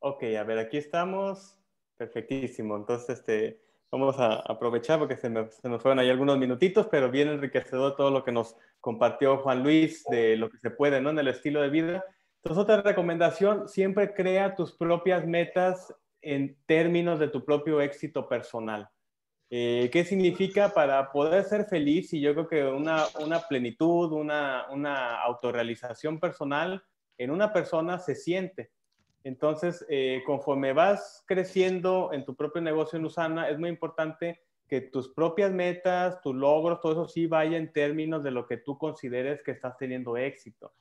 Ok, 0.00 0.24
a 0.36 0.42
ver, 0.42 0.58
aquí 0.58 0.78
estamos. 0.78 1.56
Perfectísimo. 1.96 2.76
Entonces, 2.76 3.20
este, 3.20 3.65
Vamos 3.90 4.18
a 4.18 4.34
aprovechar 4.34 4.98
porque 4.98 5.16
se, 5.16 5.30
nos 5.30 5.54
fueron 5.80 5.98
ahí 5.98 6.10
algunos 6.10 6.38
minutitos, 6.38 6.88
pero 6.90 7.10
bien 7.10 7.28
enriquecedor 7.28 7.96
todo 7.96 8.10
lo 8.10 8.24
que 8.24 8.32
nos 8.32 8.56
compartió 8.80 9.38
Juan 9.38 9.62
Luis 9.62 10.04
de 10.10 10.36
lo 10.36 10.50
que 10.50 10.58
se 10.58 10.70
puede 10.70 11.00
¿no? 11.00 11.10
en 11.10 11.18
el 11.18 11.28
estilo 11.28 11.62
de 11.62 11.70
vida. 11.70 12.04
Entonces, 12.42 12.62
otra 12.62 12.82
recomendación, 12.82 13.68
siempre 13.68 14.12
crea 14.12 14.54
tus 14.54 14.76
propias 14.76 15.26
metas 15.26 15.94
en 16.20 16.56
términos 16.66 17.18
de 17.18 17.28
tu 17.28 17.44
propio 17.44 17.80
éxito 17.80 18.28
personal. 18.28 18.88
Eh, 19.48 19.88
¿Qué 19.92 20.04
significa 20.04 20.70
para 20.70 21.12
poder 21.12 21.44
ser 21.44 21.66
feliz? 21.66 22.12
Y 22.12 22.20
yo 22.20 22.34
creo 22.34 22.48
que 22.48 22.64
una, 22.64 23.04
una 23.20 23.40
plenitud, 23.40 24.12
una, 24.12 24.66
una 24.70 25.22
autorrealización 25.22 26.18
personal 26.18 26.82
en 27.18 27.30
una 27.30 27.52
persona 27.52 27.98
se 27.98 28.14
siente. 28.16 28.70
Entonces, 29.26 29.84
eh, 29.88 30.22
conforme 30.24 30.72
vas 30.72 31.24
creciendo 31.26 32.12
en 32.12 32.24
tu 32.24 32.36
propio 32.36 32.62
negocio 32.62 32.96
en 32.96 33.06
Usana, 33.06 33.48
es 33.48 33.58
muy 33.58 33.68
importante 33.68 34.40
que 34.68 34.80
tus 34.80 35.08
propias 35.08 35.50
metas, 35.50 36.20
tus 36.20 36.32
logros, 36.32 36.80
todo 36.80 36.92
eso 36.92 37.08
sí 37.08 37.26
vaya 37.26 37.56
en 37.56 37.72
términos 37.72 38.22
de 38.22 38.30
lo 38.30 38.46
que 38.46 38.56
tú 38.56 38.78
consideres 38.78 39.42
que 39.42 39.50
estás 39.50 39.76
teniendo 39.78 40.16
éxito. 40.16 40.72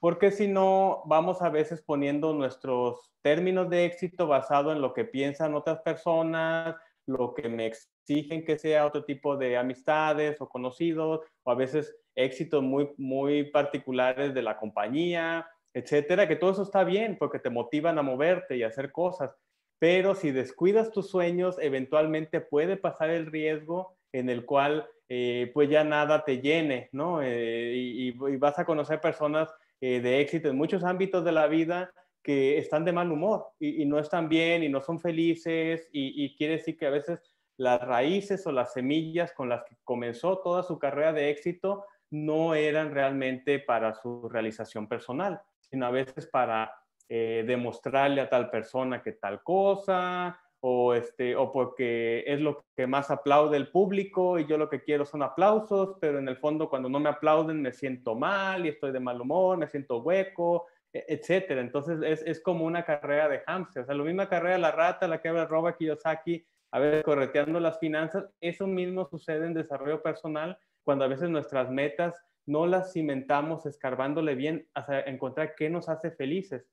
Porque 0.00 0.30
si 0.30 0.48
no, 0.48 1.02
vamos 1.04 1.42
a 1.42 1.50
veces 1.50 1.82
poniendo 1.82 2.32
nuestros 2.32 3.12
términos 3.20 3.68
de 3.68 3.84
éxito 3.84 4.26
basado 4.26 4.72
en 4.72 4.80
lo 4.80 4.94
que 4.94 5.04
piensan 5.04 5.54
otras 5.54 5.80
personas, 5.80 6.74
lo 7.04 7.34
que 7.34 7.50
me 7.50 7.66
exigen 7.66 8.46
que 8.46 8.56
sea 8.56 8.86
otro 8.86 9.04
tipo 9.04 9.36
de 9.36 9.58
amistades 9.58 10.40
o 10.40 10.48
conocidos, 10.48 11.20
o 11.42 11.50
a 11.50 11.54
veces 11.54 11.94
éxitos 12.14 12.62
muy, 12.62 12.90
muy 12.96 13.50
particulares 13.50 14.32
de 14.32 14.40
la 14.40 14.56
compañía, 14.56 15.46
etcétera, 15.74 16.28
que 16.28 16.36
todo 16.36 16.52
eso 16.52 16.62
está 16.62 16.84
bien 16.84 17.16
porque 17.18 17.38
te 17.38 17.50
motivan 17.50 17.98
a 17.98 18.02
moverte 18.02 18.56
y 18.56 18.62
a 18.62 18.68
hacer 18.68 18.92
cosas. 18.92 19.36
Pero 19.78 20.14
si 20.14 20.30
descuidas 20.30 20.92
tus 20.92 21.10
sueños, 21.10 21.56
eventualmente 21.60 22.40
puede 22.40 22.76
pasar 22.76 23.10
el 23.10 23.26
riesgo 23.26 23.96
en 24.12 24.30
el 24.30 24.44
cual 24.44 24.86
eh, 25.08 25.50
pues 25.52 25.68
ya 25.68 25.84
nada 25.84 26.24
te 26.24 26.40
llene, 26.40 26.88
¿no? 26.92 27.20
Eh, 27.22 27.72
y, 27.74 28.10
vas 28.38 28.58
a 28.58 28.64
conocer 28.64 29.00
personas 29.00 29.52
eh, 29.80 30.00
de 30.00 30.20
éxito 30.20 30.48
en 30.48 30.56
muchos 30.56 30.84
ámbitos 30.84 31.24
de 31.24 31.32
la 31.32 31.48
vida 31.48 31.92
que 32.22 32.58
están 32.58 32.84
de 32.84 32.92
mal 32.92 33.10
humor 33.10 33.48
y, 33.58 33.84
no 33.84 33.98
están 33.98 34.28
bien 34.28 34.62
y 34.62 34.68
no 34.68 34.80
son 34.80 35.00
felices 35.00 35.88
y, 35.92 36.24
y, 36.24 36.36
quiere 36.36 36.54
decir 36.54 36.76
que 36.76 36.86
a 36.86 36.90
veces 36.90 37.20
las 37.56 37.80
raíces 37.80 38.46
o 38.46 38.52
las 38.52 38.72
semillas 38.72 39.32
con 39.32 39.48
las 39.48 39.64
que 39.64 39.76
comenzó 39.84 40.38
toda 40.38 40.62
su 40.62 40.78
carrera 40.78 41.12
de 41.12 41.30
éxito 41.30 41.84
no 42.10 42.54
eran 42.54 42.94
realmente 42.94 43.58
para 43.58 43.94
su 43.94 44.28
realización 44.28 44.86
personal, 44.86 45.40
sino 45.72 45.86
a 45.86 45.90
veces 45.90 46.26
para 46.26 46.72
demostrarle 47.08 48.22
a 48.22 48.30
tal 48.30 48.48
persona 48.48 49.02
que 49.02 49.12
tal 49.12 49.42
cosa 49.42 50.40
o, 50.60 50.94
este, 50.94 51.34
o 51.34 51.50
porque 51.50 52.22
es 52.24 52.40
lo 52.40 52.64
que 52.76 52.86
más 52.86 53.10
aplaude 53.10 53.56
el 53.56 53.68
público 53.68 54.38
y 54.38 54.46
yo 54.46 54.56
lo 54.56 54.68
que 54.68 54.80
quiero 54.80 55.04
son 55.04 55.22
aplausos, 55.22 55.96
pero 56.00 56.20
en 56.20 56.28
el 56.28 56.36
fondo 56.36 56.70
cuando 56.70 56.88
no 56.88 57.00
me 57.00 57.08
aplauden 57.08 57.60
me 57.60 57.72
siento 57.72 58.14
mal 58.14 58.64
y 58.64 58.68
estoy 58.68 58.92
de 58.92 59.00
mal 59.00 59.20
humor, 59.20 59.58
me 59.58 59.66
siento 59.66 59.98
hueco, 59.98 60.68
e, 60.92 61.04
etcétera. 61.08 61.60
Entonces 61.60 62.00
es, 62.02 62.22
es 62.22 62.40
como 62.40 62.64
una 62.64 62.84
carrera 62.84 63.28
de 63.28 63.40
hamster, 63.40 63.82
o 63.82 63.86
sea, 63.86 63.94
la 63.96 64.04
misma 64.04 64.28
carrera 64.28 64.56
la 64.56 64.70
rata, 64.70 65.08
la 65.08 65.20
que 65.20 65.28
habla 65.28 65.46
Roba 65.46 65.76
Kiyosaki, 65.76 66.46
a 66.70 66.78
ver, 66.78 67.02
correteando 67.02 67.58
las 67.58 67.80
finanzas, 67.80 68.30
eso 68.40 68.68
mismo 68.68 69.04
sucede 69.04 69.46
en 69.46 69.54
desarrollo 69.54 70.00
personal 70.00 70.56
cuando 70.84 71.04
a 71.04 71.08
veces 71.08 71.28
nuestras 71.28 71.70
metas 71.70 72.14
no 72.46 72.66
las 72.66 72.92
cimentamos 72.92 73.66
escarbándole 73.66 74.34
bien 74.34 74.68
hasta 74.74 75.00
encontrar 75.00 75.54
qué 75.54 75.70
nos 75.70 75.88
hace 75.88 76.10
felices. 76.10 76.66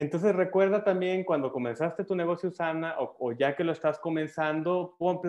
Entonces 0.00 0.34
recuerda 0.34 0.82
también 0.82 1.24
cuando 1.24 1.52
comenzaste 1.52 2.04
tu 2.04 2.16
negocio 2.16 2.50
sana 2.50 2.96
o, 2.98 3.32
ya 3.32 3.54
que 3.54 3.64
lo 3.64 3.72
estás 3.72 3.98
comenzando, 3.98 4.96
pon, 4.98 5.20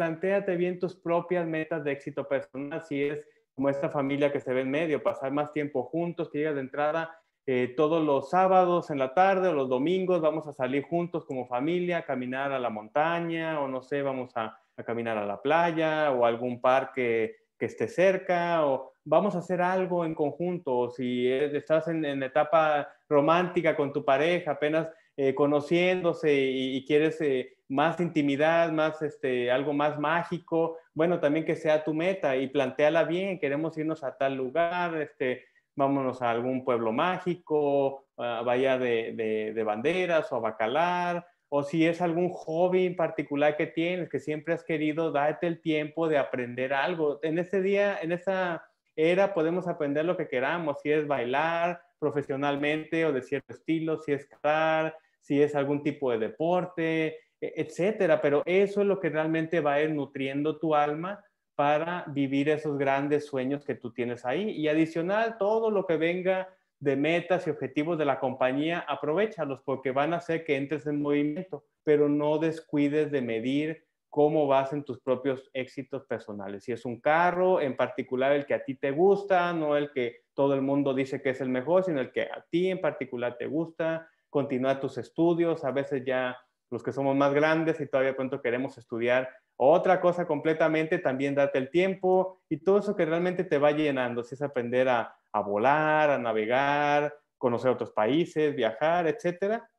bien 0.58 0.80
tus 0.80 0.96
propias 0.96 1.46
metas 1.46 1.84
de 1.84 1.92
éxito 1.92 2.26
personal, 2.26 2.82
si 2.82 3.04
es 3.04 3.26
como 3.54 3.68
esta 3.68 3.90
familia 3.90 4.32
que 4.32 4.40
se 4.40 4.54
ve 4.54 4.62
en 4.62 4.72
medio, 4.72 5.04
pasar 5.04 5.34
más 5.34 5.52
tiempo 5.52 5.84
juntos, 5.84 6.30
que 6.30 6.38
llegas 6.38 6.56
de 6.56 6.62
entrada 6.62 7.20
eh, 7.46 7.74
todos 7.76 8.02
los 8.02 8.30
sábados 8.30 8.92
en 8.92 9.00
la 9.00 9.14
tarde 9.14 9.50
o 9.50 9.54
los 9.54 9.68
domingos, 9.68 10.22
vamos 10.22 10.48
a 10.48 10.54
salir 10.54 10.84
juntos 10.84 11.26
como 11.26 11.48
familia, 11.48 11.98
a 11.98 12.06
caminar 12.06 12.54
a 12.54 12.60
la 12.60 12.70
montaña 12.70 13.60
o 13.60 13.68
no 13.68 13.82
sé, 13.82 14.02
vamos 14.02 14.32
a 14.38 14.58
caminar 14.86 15.18
a 15.18 15.26
la 15.26 15.42
playa 15.42 16.12
o 16.12 16.26
algún 16.26 16.62
parque 16.62 17.36
que 17.60 17.66
esté 17.66 17.88
cerca 17.88 18.66
o 18.66 18.91
vamos 19.04 19.36
a 19.36 19.40
hacer 19.40 19.62
algo 19.62 20.06
en 20.06 20.16
conjunto, 20.16 20.90
si 20.90 21.28
estás 21.32 21.88
en, 21.88 22.24
etapa 22.24 22.90
romántica 23.10 23.76
con 23.76 23.92
tu 23.94 24.06
pareja, 24.06 24.52
apenas 24.52 24.88
eh, 25.18 25.34
conociéndose 25.36 26.34
y, 26.34 26.86
quieres 26.86 27.20
eh, 27.22 27.58
más 27.68 28.00
intimidad, 28.00 28.72
más 28.72 29.02
este, 29.02 29.52
algo 29.52 29.74
más 29.74 30.00
mágico, 30.00 30.78
bueno, 30.94 31.20
también 31.20 31.46
que 31.46 31.56
sea 31.56 31.84
tu 31.84 31.94
meta 31.94 32.36
y 32.36 32.48
planteala 32.48 33.04
bien, 33.04 33.40
queremos 33.40 33.78
irnos 33.78 34.04
a 34.04 34.18
tal 34.18 34.36
lugar, 34.36 34.96
este, 35.02 35.46
vámonos 35.76 36.22
a 36.22 36.32
algún 36.32 36.64
pueblo 36.64 36.92
mágico, 36.92 38.06
a 38.18 38.42
Bahía 38.44 38.78
de, 38.78 39.52
de 39.56 39.64
Banderas 39.64 40.32
o 40.32 40.36
a 40.36 40.40
Bacalar, 40.40 41.26
o 41.54 41.64
si 41.64 41.86
es 41.86 42.02
algún 42.02 42.30
hobby 42.30 42.86
en 42.86 42.96
particular 42.96 43.58
que 43.58 43.68
tienes, 43.68 44.10
que 44.10 44.20
siempre 44.20 44.54
has 44.54 44.64
querido, 44.64 45.12
date 45.12 45.48
el 45.48 45.62
tiempo 45.62 46.08
de 46.08 46.18
aprender 46.18 46.74
algo. 46.74 47.20
En 47.24 47.40
ese 47.40 47.62
día, 47.62 48.00
en 48.02 48.14
esa 48.14 48.64
era, 48.96 49.34
podemos 49.34 49.68
aprender 49.68 50.06
lo 50.06 50.18
que 50.18 50.28
queramos, 50.28 50.82
si 50.82 50.92
es 50.92 51.08
bailar 51.08 51.82
profesionalmente 52.00 53.06
o 53.06 53.14
de 53.14 53.22
cierto 53.22 53.54
estilo, 53.54 54.00
si 54.00 54.12
es 54.12 54.26
cantar, 54.26 54.96
si 55.20 55.42
es 55.42 55.56
algún 55.56 55.84
tipo 55.84 56.12
de 56.12 56.18
deporte, 56.18 57.20
e, 57.40 57.54
etcétera. 57.56 58.22
Pero 58.22 58.44
eso 58.46 58.82
es 58.82 58.88
lo 58.88 59.00
que 59.00 59.10
realmente 59.10 59.60
va 59.60 59.74
a 59.74 59.82
ir 59.82 59.92
nutriendo 59.92 60.58
tu 60.58 60.76
alma 60.76 61.24
para 61.56 62.06
vivir 62.08 62.50
esos 62.50 62.78
grandes 62.78 63.28
sueños 63.28 63.64
que 63.64 63.76
tú 63.76 63.94
tienes 63.94 64.26
ahí. 64.26 64.50
Y 64.50 64.68
adicional, 64.68 65.38
todo 65.38 65.70
lo 65.70 65.86
que 65.86 65.98
venga 65.98 66.50
de 66.80 66.96
metas 66.96 67.46
y 67.46 67.52
objetivos 67.52 67.98
de 68.00 68.06
la 68.06 68.20
compañía, 68.20 68.80
aprovechalos 68.80 69.62
porque 69.64 69.92
van 69.92 70.14
a 70.14 70.18
hacer 70.18 70.44
que 70.44 70.58
entres 70.58 70.88
en 70.88 71.00
movimiento, 71.00 71.64
pero 71.84 72.10
no 72.10 72.40
descuides 72.40 73.12
de 73.12 73.22
medir 73.22 73.86
cómo 74.12 74.46
vas 74.46 74.74
en 74.74 74.84
tus 74.84 75.00
propios 75.00 75.50
éxitos 75.54 76.06
personales. 76.06 76.66
Si 76.66 76.74
es 76.74 76.86
un 76.86 77.00
carro, 77.00 77.62
en 77.62 77.78
particular 77.78 78.34
el 78.34 78.46
que 78.46 78.54
a 78.54 78.64
ti 78.64 78.76
te 78.76 78.92
gusta, 78.92 79.54
no 79.54 79.78
el 79.78 79.92
que 79.92 80.26
todo 80.34 80.54
el 80.54 80.62
mundo 80.62 80.94
dice 80.94 81.22
que 81.22 81.30
es 81.30 81.40
el 81.40 81.50
mejor, 81.50 81.86
sino 81.86 82.02
el 82.02 82.12
que 82.12 82.24
a 82.24 82.46
ti 82.50 82.70
en 82.70 82.82
particular 82.82 83.38
te 83.38 83.48
gusta, 83.48 84.10
continúa 84.30 84.82
tus 84.82 84.98
estudios, 84.98 85.64
a 85.64 85.72
veces 85.72 86.04
ya 86.06 86.38
los 86.70 86.84
que 86.84 86.92
somos 86.92 87.16
más 87.16 87.34
grandes 87.34 87.80
y 87.80 87.88
todavía 87.88 88.16
pronto 88.16 88.42
queremos 88.42 88.78
estudiar 88.78 89.30
otra 89.56 90.02
cosa 90.02 90.28
completamente, 90.28 90.98
también 90.98 91.36
date 91.36 91.58
el 91.58 91.70
tiempo 91.70 92.42
y 92.50 92.58
todo 92.58 92.80
eso 92.80 92.96
que 92.96 93.06
realmente 93.06 93.46
te 93.46 93.60
va 93.60 93.72
llenando, 93.72 94.24
si 94.24 94.36
es 94.36 94.42
aprender 94.42 94.90
a, 94.90 95.16
volar, 95.46 96.10
a 96.10 96.18
navegar, 96.18 97.14
conocer 97.38 97.72
otros 97.72 97.92
países, 97.92 98.56
viajar, 98.56 99.08
etcétera, 99.08 99.70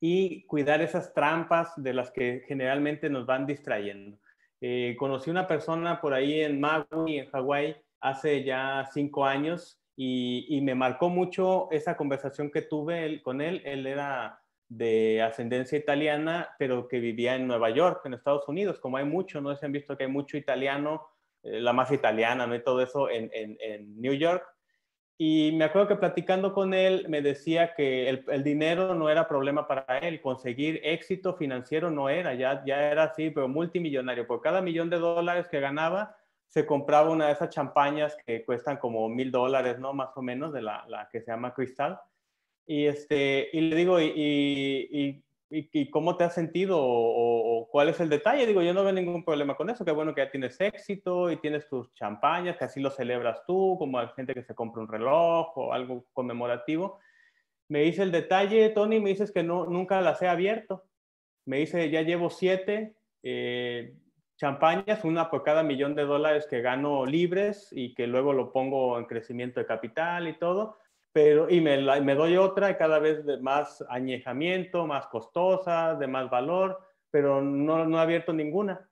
y 0.00 0.44
cuidar 0.46 0.80
esas 0.80 1.12
trampas 1.12 1.72
de 1.76 1.92
las 1.92 2.10
que 2.10 2.42
generalmente 2.48 3.10
nos 3.10 3.26
van 3.26 3.46
distrayendo. 3.46 4.18
Eh, 4.60 4.96
conocí 4.98 5.30
una 5.30 5.46
persona 5.46 6.00
por 6.00 6.14
ahí 6.14 6.40
en 6.40 6.60
Maui, 6.60 7.18
en 7.18 7.30
Hawái, 7.30 7.76
hace 8.00 8.42
ya 8.44 8.88
cinco 8.92 9.26
años 9.26 9.78
y, 9.96 10.46
y, 10.48 10.62
me 10.62 10.74
marcó 10.74 11.10
mucho 11.10 11.70
esa 11.70 11.96
conversación 11.96 12.50
que 12.50 12.62
tuve 12.62 13.20
con 13.22 13.40
él. 13.42 13.60
Él 13.64 13.86
era 13.86 14.40
de 14.70 15.20
ascendencia 15.20 15.76
italiana, 15.76 16.54
pero 16.58 16.86
que 16.86 17.00
vivía 17.00 17.34
en 17.34 17.48
Nueva 17.48 17.70
York, 17.70 18.02
en 18.04 18.14
Estados 18.14 18.48
Unidos, 18.48 18.78
como 18.78 18.96
hay 18.96 19.04
mucho, 19.04 19.40
¿no? 19.40 19.54
Se 19.56 19.66
han 19.66 19.72
visto 19.72 19.96
que 19.96 20.04
hay 20.04 20.10
mucho 20.10 20.36
italiano, 20.36 21.08
eh, 21.42 21.60
la 21.60 21.72
más 21.72 21.90
italiana, 21.90 22.46
¿no? 22.46 22.54
Y 22.54 22.62
todo 22.62 22.80
eso 22.80 23.10
en, 23.10 23.30
en, 23.32 24.00
New 24.00 24.14
York. 24.14 24.44
Y 25.22 25.52
me 25.52 25.66
acuerdo 25.66 25.86
que 25.88 25.96
platicando 25.96 26.54
con 26.54 26.72
él 26.72 27.04
me 27.10 27.20
decía 27.20 27.74
que 27.74 28.08
el, 28.08 28.24
el, 28.28 28.42
dinero 28.42 28.94
no 28.94 29.10
era 29.10 29.28
problema 29.28 29.68
para 29.68 29.98
él, 29.98 30.22
conseguir 30.22 30.80
éxito 30.82 31.34
financiero 31.34 31.90
no 31.90 32.08
era, 32.08 32.32
ya, 32.32 32.64
ya 32.64 32.90
era 32.90 33.02
así, 33.02 33.28
pero 33.28 33.46
multimillonario. 33.46 34.26
Por 34.26 34.40
cada 34.40 34.62
millón 34.62 34.88
de 34.88 34.98
dólares 34.98 35.46
que 35.48 35.60
ganaba, 35.60 36.16
se 36.46 36.64
compraba 36.64 37.10
una 37.10 37.26
de 37.26 37.32
esas 37.32 37.50
champañas 37.50 38.16
que 38.26 38.46
cuestan 38.46 38.78
como 38.78 39.06
mil 39.10 39.30
dólares, 39.30 39.78
¿no? 39.78 39.92
Más 39.92 40.16
o 40.16 40.22
menos, 40.22 40.54
de 40.54 40.62
la, 40.62 40.86
la 40.88 41.10
que 41.12 41.20
se 41.20 41.30
llama 41.30 41.52
Cristal 41.52 42.00
y, 42.70 42.86
este, 42.86 43.50
y 43.52 43.60
le 43.60 43.76
digo, 43.76 44.00
¿y, 44.00 44.12
y, 44.14 45.22
cómo 45.90 46.16
te 46.16 46.24
has 46.24 46.34
sentido? 46.34 46.78
O, 46.80 47.68
cuál 47.70 47.88
es 47.88 48.00
el 48.00 48.08
detalle? 48.08 48.46
Digo, 48.46 48.62
yo 48.62 48.72
no 48.72 48.84
veo 48.84 48.92
ningún 48.92 49.24
problema 49.24 49.56
con 49.56 49.70
eso. 49.70 49.84
Qué 49.84 49.90
bueno 49.90 50.14
que 50.14 50.22
ya 50.22 50.30
tienes 50.30 50.60
éxito 50.60 51.30
y 51.30 51.36
tienes 51.36 51.68
tus 51.68 51.92
champañas, 51.94 52.56
que 52.56 52.64
así 52.64 52.80
lo 52.80 52.90
celebras 52.90 53.44
tú, 53.46 53.76
como 53.78 53.98
hay 53.98 54.08
gente 54.16 54.34
que 54.34 54.42
se 54.42 54.54
compra 54.54 54.82
un 54.82 54.88
reloj 54.88 55.56
o 55.56 55.72
algo 55.72 56.06
conmemorativo. 56.12 56.98
Me 57.68 57.80
dice 57.82 58.02
el 58.02 58.12
detalle, 58.12 58.70
Tony, 58.70 59.00
me 59.00 59.10
dices 59.10 59.32
que 59.32 59.42
no, 59.42 59.66
nunca 59.66 60.00
las 60.00 60.22
he 60.22 60.28
abierto. 60.28 60.84
Me 61.46 61.58
dice, 61.58 61.90
ya 61.90 62.02
llevo 62.02 62.30
siete 62.30 62.96
eh, 63.22 63.94
champañas, 64.36 65.04
una 65.04 65.30
por 65.30 65.42
cada 65.42 65.62
millón 65.62 65.94
de 65.94 66.04
dólares 66.04 66.46
que 66.48 66.62
gano 66.62 67.06
libres 67.06 67.68
y 67.72 67.94
que 67.94 68.06
luego 68.06 68.32
lo 68.32 68.52
pongo 68.52 68.98
en 68.98 69.06
crecimiento 69.06 69.60
de 69.60 69.66
capital 69.66 70.28
y 70.28 70.38
todo 70.38 70.78
pero 71.12 71.50
y 71.50 71.60
me, 71.60 72.14
doy 72.14 72.36
otra 72.36 72.76
cada 72.76 72.98
vez 72.98 73.24
de 73.24 73.38
más 73.38 73.84
añejamiento, 73.88 74.86
más 74.86 75.06
costosa, 75.08 75.94
de 75.96 76.06
más 76.06 76.30
valor, 76.30 76.78
pero 77.10 77.42
no, 77.42 77.84
no 77.86 77.98
he 77.98 78.00
abierto 78.00 78.32
ninguna. 78.32 78.88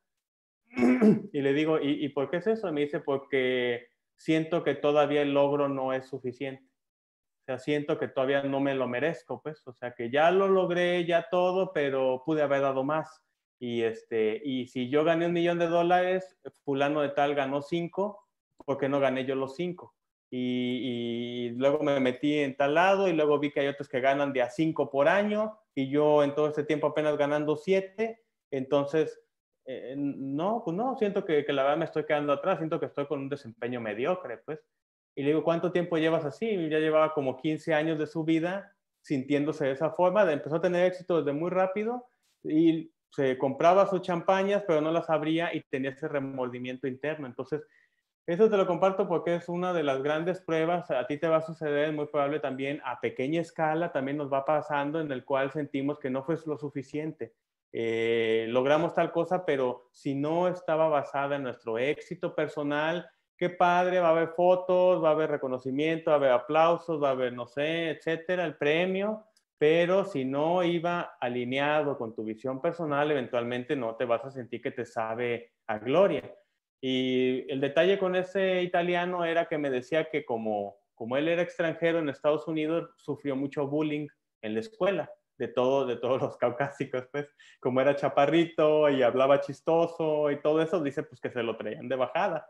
y 1.33 1.40
le 1.40 1.52
digo, 1.52 1.78
¿y, 1.81 2.04
¿y, 2.04 2.09
por 2.11 2.28
qué 2.31 2.38
es 2.38 2.46
eso? 2.46 2.72
me 2.72 2.83
dice, 2.83 3.00
porque 3.00 3.88
siento 4.16 4.64
que 4.64 4.74
todavía 4.74 5.22
el 5.22 5.33
logro 5.33 5.68
no 5.68 5.92
es 5.92 6.07
suficiente. 6.07 6.64
O 6.64 7.44
sea, 7.46 7.59
siento 7.59 7.98
que 7.98 8.09
todavía 8.09 8.42
no 8.42 8.61
me 8.61 8.74
lo 8.74 8.88
merezco, 8.88 9.40
pues. 9.40 9.66
O 9.66 9.72
sea, 9.72 9.94
que 9.94 10.11
ya 10.11 10.31
lo 10.31 10.48
logré, 10.48 11.07
ya 11.07 11.28
todo, 11.31 11.72
pero 11.72 12.22
pude 12.26 12.42
haber 12.42 12.61
dado 12.61 12.85
más. 12.85 13.22
Y, 13.59 13.83
este, 13.83 14.40
y 14.44 14.66
si 14.66 14.90
yo 14.90 15.02
gané 15.02 15.26
un 15.26 15.33
millón 15.33 15.59
de 15.59 15.66
dólares, 15.66 16.38
fulano 16.64 17.00
de 17.00 17.09
tal 17.11 17.35
ganó 17.35 17.62
cinco, 17.62 18.28
¿por 18.64 18.78
qué 18.78 18.88
no 18.88 19.00
gané 19.00 19.24
yo 19.24 19.35
los 19.35 19.57
cinco? 19.57 19.94
Y, 20.30 21.50
luego 21.56 21.82
me 21.82 21.98
metí 22.00 22.38
en 22.38 22.56
tal 22.56 22.74
lado 22.74 23.08
y 23.08 23.12
luego 23.12 23.38
vi 23.38 23.50
que 23.50 23.60
hay 23.60 23.68
otros 23.68 23.88
que 23.88 24.00
ganan 24.00 24.32
de 24.32 24.42
a 24.42 24.50
5 24.50 24.90
por 24.90 25.08
año 25.08 25.58
y 25.74 25.88
yo 25.90 26.22
en 26.22 26.34
todo 26.34 26.48
este 26.48 26.64
tiempo 26.64 26.88
apenas 26.88 27.16
ganando 27.16 27.56
7. 27.56 28.20
Entonces, 28.50 29.20
eh, 29.64 29.94
no, 29.96 30.62
pues 30.64 30.76
no, 30.76 30.96
siento 30.96 31.24
que, 31.24 31.44
que, 31.44 31.52
la 31.52 31.62
verdad 31.62 31.78
me 31.78 31.84
estoy 31.86 32.04
quedando 32.04 32.32
atrás, 32.32 32.58
siento 32.58 32.78
que 32.78 32.86
estoy 32.86 33.06
con 33.06 33.20
un 33.20 33.28
desempeño 33.28 33.80
mediocre, 33.80 34.38
pues. 34.38 34.60
Y 35.16 35.22
le 35.22 35.28
digo, 35.28 35.42
¿cuánto 35.42 35.72
tiempo 35.72 35.98
llevas 35.98 36.24
así? 36.24 36.68
Ya 36.68 36.78
llevaba 36.78 37.12
como 37.12 37.36
15 37.36 37.74
años 37.74 37.98
de 37.98 38.06
su 38.06 38.24
vida 38.24 38.72
sintiéndose 39.02 39.64
de 39.64 39.72
esa 39.72 39.90
forma, 39.90 40.30
empezó 40.30 40.56
a 40.56 40.60
tener 40.60 40.84
éxito 40.84 41.18
desde 41.18 41.32
muy 41.32 41.50
rápido 41.50 42.06
y 42.44 42.92
se 43.10 43.38
compraba 43.38 43.86
sus 43.86 44.02
champañas, 44.02 44.64
pero 44.66 44.80
no 44.80 44.92
las 44.92 45.08
abría 45.08 45.54
y 45.54 45.62
tenía 45.70 45.90
ese 45.90 46.08
remordimiento 46.08 46.86
interno. 46.86 47.26
Entonces, 47.26 47.62
eso 48.28 48.50
te 48.50 48.58
lo 48.58 48.66
comparto 48.66 49.08
porque 49.08 49.34
es 49.36 49.48
una 49.48 49.72
de 49.72 49.82
las 49.82 50.02
grandes 50.02 50.38
pruebas. 50.42 50.90
A 50.90 51.06
ti 51.06 51.16
te 51.16 51.28
va 51.28 51.38
a 51.38 51.40
suceder, 51.40 51.94
muy 51.94 52.08
probable 52.08 52.40
también 52.40 52.78
a 52.84 53.00
pequeña 53.00 53.40
escala, 53.40 53.90
también 53.90 54.18
nos 54.18 54.30
va 54.30 54.44
pasando 54.44 55.00
en 55.00 55.10
el 55.10 55.24
cual 55.24 55.50
sentimos 55.50 55.98
que 55.98 56.10
no 56.10 56.22
fue 56.22 56.36
lo 56.44 56.58
suficiente. 56.58 57.32
Eh, 57.72 58.44
logramos 58.50 58.92
tal 58.92 59.12
cosa, 59.12 59.46
pero 59.46 59.88
si 59.92 60.14
no 60.14 60.46
estaba 60.46 60.88
basada 60.88 61.36
en 61.36 61.44
nuestro 61.44 61.78
éxito 61.78 62.34
personal, 62.34 63.08
qué 63.38 63.48
padre, 63.48 63.98
va 63.98 64.08
a 64.08 64.10
haber 64.10 64.28
fotos, 64.28 65.02
va 65.02 65.08
a 65.08 65.12
haber 65.12 65.30
reconocimiento, 65.30 66.10
va 66.10 66.16
a 66.16 66.18
haber 66.18 66.32
aplausos, 66.32 67.02
va 67.02 67.08
a 67.08 67.12
haber, 67.12 67.32
no 67.32 67.46
sé, 67.46 67.88
etcétera, 67.92 68.44
el 68.44 68.58
premio, 68.58 69.24
pero 69.56 70.04
si 70.04 70.26
no 70.26 70.62
iba 70.62 71.16
alineado 71.18 71.96
con 71.96 72.14
tu 72.14 72.24
visión 72.24 72.60
personal, 72.60 73.10
eventualmente 73.10 73.74
no 73.74 73.96
te 73.96 74.04
vas 74.04 74.22
a 74.26 74.30
sentir 74.30 74.60
que 74.60 74.70
te 74.70 74.84
sabe 74.84 75.54
a 75.66 75.78
gloria. 75.78 76.30
Y 76.80 77.50
el 77.50 77.60
detalle 77.60 77.98
con 77.98 78.14
ese 78.14 78.62
italiano 78.62 79.24
era 79.24 79.46
que 79.46 79.58
me 79.58 79.70
decía 79.70 80.08
que 80.10 80.24
como, 80.24 80.76
como 80.94 81.16
él 81.16 81.28
era 81.28 81.42
extranjero 81.42 81.98
en 81.98 82.08
Estados 82.08 82.46
Unidos, 82.46 82.90
sufrió 82.96 83.36
mucho 83.36 83.66
bullying 83.66 84.06
en 84.42 84.54
la 84.54 84.60
escuela, 84.60 85.10
de, 85.38 85.48
todo, 85.48 85.86
de 85.86 85.96
todos 85.96 86.22
los 86.22 86.36
caucásicos, 86.36 87.08
pues, 87.10 87.28
como 87.60 87.80
era 87.80 87.96
chaparrito 87.96 88.88
y 88.88 89.02
hablaba 89.02 89.40
chistoso 89.40 90.30
y 90.30 90.40
todo 90.40 90.62
eso, 90.62 90.82
dice 90.82 91.02
pues 91.02 91.20
que 91.20 91.30
se 91.30 91.42
lo 91.42 91.56
traían 91.56 91.88
de 91.88 91.96
bajada. 91.96 92.48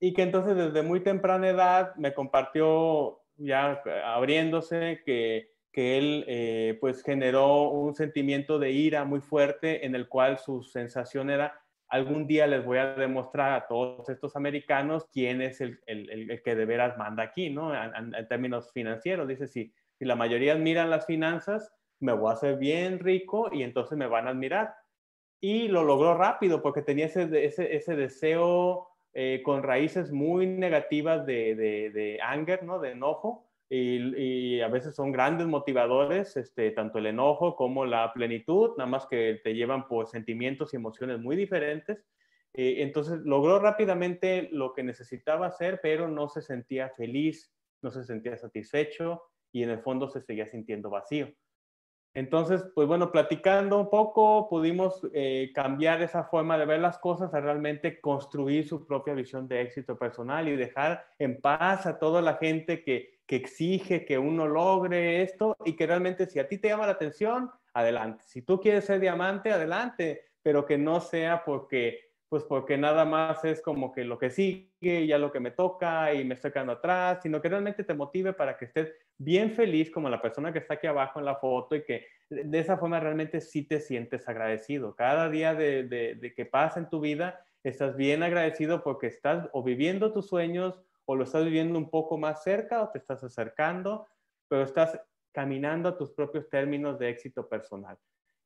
Y 0.00 0.14
que 0.14 0.22
entonces 0.22 0.56
desde 0.56 0.82
muy 0.82 1.00
temprana 1.00 1.48
edad 1.48 1.94
me 1.96 2.14
compartió 2.14 3.20
ya 3.36 3.82
abriéndose 4.04 5.02
que 5.04 5.50
que 5.72 5.98
él 5.98 6.24
eh, 6.26 6.78
pues 6.80 7.02
generó 7.02 7.70
un 7.70 7.94
sentimiento 7.94 8.58
de 8.58 8.72
ira 8.72 9.04
muy 9.04 9.20
fuerte 9.20 9.86
en 9.86 9.94
el 9.94 10.08
cual 10.08 10.38
su 10.38 10.62
sensación 10.62 11.30
era 11.30 11.62
algún 11.90 12.26
día 12.26 12.46
les 12.46 12.64
voy 12.64 12.78
a 12.78 12.94
demostrar 12.94 13.52
a 13.52 13.66
todos 13.66 14.08
estos 14.08 14.36
americanos 14.36 15.06
quién 15.12 15.42
es 15.42 15.60
el, 15.60 15.80
el, 15.86 16.40
que 16.42 16.54
de 16.54 16.64
veras 16.64 16.96
manda 16.96 17.24
aquí, 17.24 17.50
¿no? 17.50 17.74
En, 17.74 18.12
términos 18.28 18.72
financieros. 18.72 19.26
Dice, 19.26 19.48
si, 19.48 19.72
si 19.98 20.04
la 20.04 20.14
mayoría 20.14 20.52
admiran 20.52 20.88
las 20.88 21.04
finanzas, 21.04 21.72
me 21.98 22.12
voy 22.12 22.30
a 22.30 22.34
hacer 22.34 22.56
bien 22.56 23.00
rico 23.00 23.50
y 23.52 23.64
entonces 23.64 23.98
me 23.98 24.06
van 24.06 24.28
a 24.28 24.30
admirar. 24.30 24.74
Y 25.40 25.68
lo 25.68 25.82
logró 25.82 26.16
rápido 26.16 26.62
porque 26.62 26.82
tenía 26.82 27.06
ese, 27.06 27.44
ese, 27.44 27.74
ese 27.74 27.96
deseo 27.96 28.88
eh, 29.12 29.42
con 29.44 29.64
raíces 29.64 30.12
muy 30.12 30.46
negativas 30.46 31.26
de, 31.26 31.56
de, 31.56 31.90
de 31.90 32.20
anger, 32.22 32.62
¿no? 32.62 32.78
De 32.78 32.92
enojo 32.92 33.49
y, 33.72 34.60
a 34.60 34.68
veces 34.68 34.96
son 34.96 35.12
grandes 35.12 35.46
motivadores, 35.46 36.36
este, 36.36 36.72
tanto 36.72 36.98
el 36.98 37.06
enojo 37.06 37.54
como 37.54 37.86
la 37.86 38.12
plenitud, 38.12 38.70
nada 38.76 38.90
más 38.90 39.06
que 39.06 39.40
te 39.44 39.54
llevan 39.54 39.86
por 39.86 40.08
sentimientos 40.08 40.72
y 40.72 40.76
emociones 40.76 41.20
muy 41.20 41.36
diferentes. 41.36 42.04
Eh, 42.52 42.82
entonces 42.82 43.20
logró 43.20 43.60
rápidamente 43.60 44.48
lo 44.50 44.72
que 44.72 44.82
necesitaba 44.82 45.46
hacer, 45.46 45.78
pero 45.82 46.08
no 46.08 46.28
se 46.28 46.42
sentía 46.42 46.90
feliz, 46.90 47.54
no 47.80 47.92
se 47.92 48.02
sentía 48.02 48.36
satisfecho 48.36 49.22
y 49.52 49.62
en 49.62 49.70
el 49.70 49.78
fondo 49.78 50.08
se 50.08 50.20
seguía 50.20 50.48
sintiendo 50.48 50.90
vacío. 50.90 51.32
Entonces, 52.12 52.64
pues 52.74 52.88
bueno, 52.88 53.12
platicando 53.12 53.78
un 53.78 53.88
poco, 53.88 54.48
pudimos 54.48 55.06
eh, 55.14 55.52
cambiar 55.54 56.02
esa 56.02 56.24
forma 56.24 56.58
de 56.58 56.66
ver 56.66 56.80
las 56.80 56.98
cosas 56.98 57.32
a 57.34 57.40
realmente 57.40 58.00
construir 58.00 58.66
su 58.66 58.84
propia 58.84 59.14
visión 59.14 59.46
de 59.46 59.60
éxito 59.60 59.96
personal 59.96 60.48
y 60.48 60.56
dejar 60.56 61.04
en 61.20 61.40
paz 61.40 61.86
a 61.86 62.00
toda 62.00 62.20
la 62.20 62.34
gente 62.34 62.82
que, 62.82 63.19
que 63.30 63.36
exige 63.36 64.04
que 64.04 64.18
uno 64.18 64.48
logre 64.48 65.22
esto 65.22 65.56
y 65.64 65.76
que 65.76 65.86
realmente 65.86 66.26
si 66.26 66.40
a 66.40 66.48
ti 66.48 66.58
te 66.58 66.66
llama 66.66 66.86
la 66.86 66.94
atención, 66.94 67.48
adelante. 67.72 68.24
Si 68.26 68.42
tú 68.42 68.58
quieres 68.58 68.86
ser 68.86 68.98
diamante, 68.98 69.52
adelante, 69.52 70.24
pero 70.42 70.66
que 70.66 70.76
no 70.76 71.00
sea 71.00 71.44
porque, 71.44 72.10
pues 72.28 72.42
porque 72.42 72.76
nada 72.76 73.04
más 73.04 73.44
es 73.44 73.62
como 73.62 73.92
que 73.92 74.02
lo 74.02 74.18
que 74.18 74.30
sigue, 74.30 75.06
ya 75.06 75.16
lo 75.16 75.30
que 75.30 75.38
me 75.38 75.52
toca 75.52 76.12
y 76.12 76.24
me 76.24 76.34
estoy 76.34 76.50
quedando 76.50 76.72
atrás, 76.72 77.20
sino 77.22 77.40
que 77.40 77.48
realmente 77.48 77.84
te 77.84 77.94
motive 77.94 78.32
para 78.32 78.58
que 78.58 78.64
estés 78.64 78.92
bien 79.16 79.52
feliz 79.52 79.92
como 79.92 80.10
la 80.10 80.20
persona 80.20 80.52
que 80.52 80.58
está 80.58 80.74
aquí 80.74 80.88
abajo 80.88 81.20
en 81.20 81.26
la 81.26 81.36
foto 81.36 81.76
y 81.76 81.84
que 81.84 82.08
de 82.30 82.58
esa 82.58 82.78
forma 82.78 82.98
realmente 82.98 83.40
sí 83.40 83.62
te 83.62 83.78
sientes 83.78 84.28
agradecido. 84.28 84.96
Cada 84.96 85.28
día 85.28 85.54
de, 85.54 85.84
de 85.84 86.34
que 86.34 86.46
pasa 86.46 86.80
en 86.80 86.90
tu 86.90 86.98
vida, 86.98 87.46
estás 87.62 87.94
bien 87.94 88.24
agradecido 88.24 88.82
porque 88.82 89.06
estás 89.06 89.48
o 89.52 89.62
viviendo 89.62 90.12
tus 90.12 90.26
sueños 90.26 90.82
o 91.10 91.16
lo 91.16 91.24
estás 91.24 91.44
viviendo 91.44 91.76
un 91.76 91.90
poco 91.90 92.16
más 92.18 92.44
cerca 92.44 92.84
o 92.84 92.90
te 92.90 92.98
estás 92.98 93.24
acercando, 93.24 94.06
pero 94.46 94.62
estás 94.62 94.96
caminando 95.32 95.88
a 95.88 95.98
tus 95.98 96.12
propios 96.12 96.48
términos 96.48 97.00
de 97.00 97.08
éxito 97.08 97.48
personal. 97.48 97.98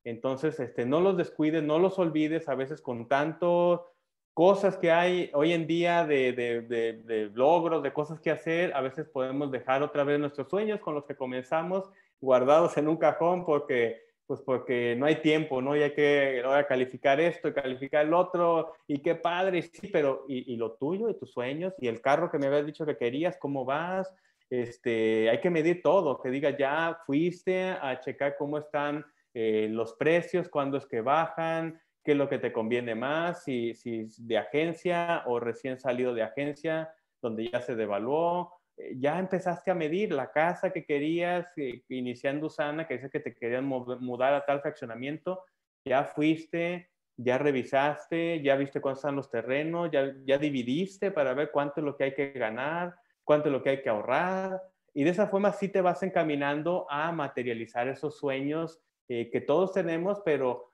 Entonces, 0.02 0.58
este, 0.58 0.86
no 0.86 1.02
los 1.02 1.14
descuides, 1.18 1.62
no 1.62 1.78
los 1.78 1.98
olvides, 1.98 2.48
a 2.48 2.54
veces 2.54 2.80
con 2.80 3.06
tanto 3.06 3.92
cosas 4.32 4.78
que 4.78 4.90
hay 4.90 5.30
hoy 5.34 5.52
en 5.52 5.66
día 5.66 6.06
de, 6.06 6.32
de, 6.32 6.62
de, 7.02 7.30
logros, 7.34 7.82
de 7.82 7.92
cosas 7.92 8.18
que 8.18 8.30
hacer, 8.30 8.72
a 8.72 8.80
veces 8.80 9.10
podemos 9.10 9.50
dejar 9.50 9.82
otra 9.82 10.02
vez 10.02 10.18
nuestros 10.18 10.48
sueños 10.48 10.80
con 10.80 10.94
los 10.94 11.04
que 11.04 11.16
comenzamos 11.16 11.90
guardados 12.18 12.78
en 12.78 12.88
un 12.88 12.96
cajón 12.96 13.44
porque 13.44 14.00
pues 14.26 14.40
porque 14.40 14.96
no 14.96 15.06
hay 15.06 15.16
tiempo, 15.16 15.60
¿no? 15.60 15.76
Y 15.76 15.82
hay 15.82 15.92
que 15.92 16.42
ahora 16.44 16.66
calificar 16.66 17.20
esto 17.20 17.48
y 17.48 17.52
calificar 17.52 18.06
el 18.06 18.14
otro, 18.14 18.72
y 18.86 18.98
qué 18.98 19.14
padre, 19.14 19.62
sí, 19.62 19.88
pero 19.92 20.24
¿y, 20.28 20.56
lo 20.56 20.72
tuyo 20.72 21.10
y 21.10 21.18
tus 21.18 21.32
sueños 21.32 21.74
y 21.78 21.88
el 21.88 22.00
carro 22.00 22.30
que 22.30 22.38
me 22.38 22.46
habías 22.46 22.66
dicho 22.66 22.86
que 22.86 22.96
querías, 22.96 23.36
cómo 23.38 23.64
vas? 23.64 24.12
Este, 24.50 25.28
hay 25.30 25.40
que 25.40 25.50
medir 25.50 25.82
todo, 25.82 26.20
que 26.20 26.30
diga 26.30 26.56
ya 26.56 26.98
fuiste 27.06 27.70
a 27.70 28.00
checar 28.00 28.36
cómo 28.38 28.58
están 28.58 29.04
eh, 29.34 29.68
los 29.70 29.94
precios, 29.94 30.48
cuándo 30.48 30.78
es 30.78 30.86
que 30.86 31.00
bajan, 31.00 31.80
qué 32.02 32.12
es 32.12 32.18
lo 32.18 32.28
que 32.28 32.38
te 32.38 32.52
conviene 32.52 32.94
más, 32.94 33.44
si, 33.44 33.74
si 33.74 34.06
de 34.18 34.38
agencia 34.38 35.22
o 35.26 35.40
recién 35.40 35.78
salido 35.78 36.14
de 36.14 36.22
agencia, 36.22 36.94
donde 37.20 37.50
ya 37.50 37.60
se 37.60 37.74
devaluó, 37.74 38.52
ya 38.96 39.18
empezaste 39.18 39.70
a 39.70 39.74
medir 39.74 40.12
la 40.12 40.30
casa 40.30 40.70
que 40.70 40.84
querías, 40.84 41.46
eh, 41.56 41.82
iniciando 41.88 42.46
Usana, 42.46 42.86
que 42.86 42.94
dice 42.94 43.10
que 43.10 43.20
te 43.20 43.34
querían 43.34 43.66
mudar 43.66 44.34
a 44.34 44.44
tal 44.44 44.60
fraccionamiento, 44.60 45.44
ya 45.84 46.04
fuiste, 46.04 46.90
ya 47.16 47.38
revisaste, 47.38 48.42
ya 48.42 48.56
viste 48.56 48.80
cuántos 48.80 49.02
son 49.02 49.16
los 49.16 49.30
terrenos, 49.30 49.90
ya, 49.92 50.14
ya 50.24 50.38
dividiste 50.38 51.10
para 51.10 51.34
ver 51.34 51.50
cuánto 51.52 51.80
es 51.80 51.84
lo 51.84 51.96
que 51.96 52.04
hay 52.04 52.14
que 52.14 52.32
ganar, 52.32 52.96
cuánto 53.22 53.48
es 53.48 53.52
lo 53.52 53.62
que 53.62 53.70
hay 53.70 53.82
que 53.82 53.88
ahorrar. 53.88 54.60
Y 54.92 55.04
de 55.04 55.10
esa 55.10 55.28
forma 55.28 55.52
sí 55.52 55.68
te 55.68 55.80
vas 55.80 56.02
encaminando 56.02 56.86
a 56.90 57.12
materializar 57.12 57.88
esos 57.88 58.18
sueños 58.18 58.80
eh, 59.08 59.30
que 59.30 59.40
todos 59.40 59.72
tenemos, 59.72 60.20
pero 60.24 60.72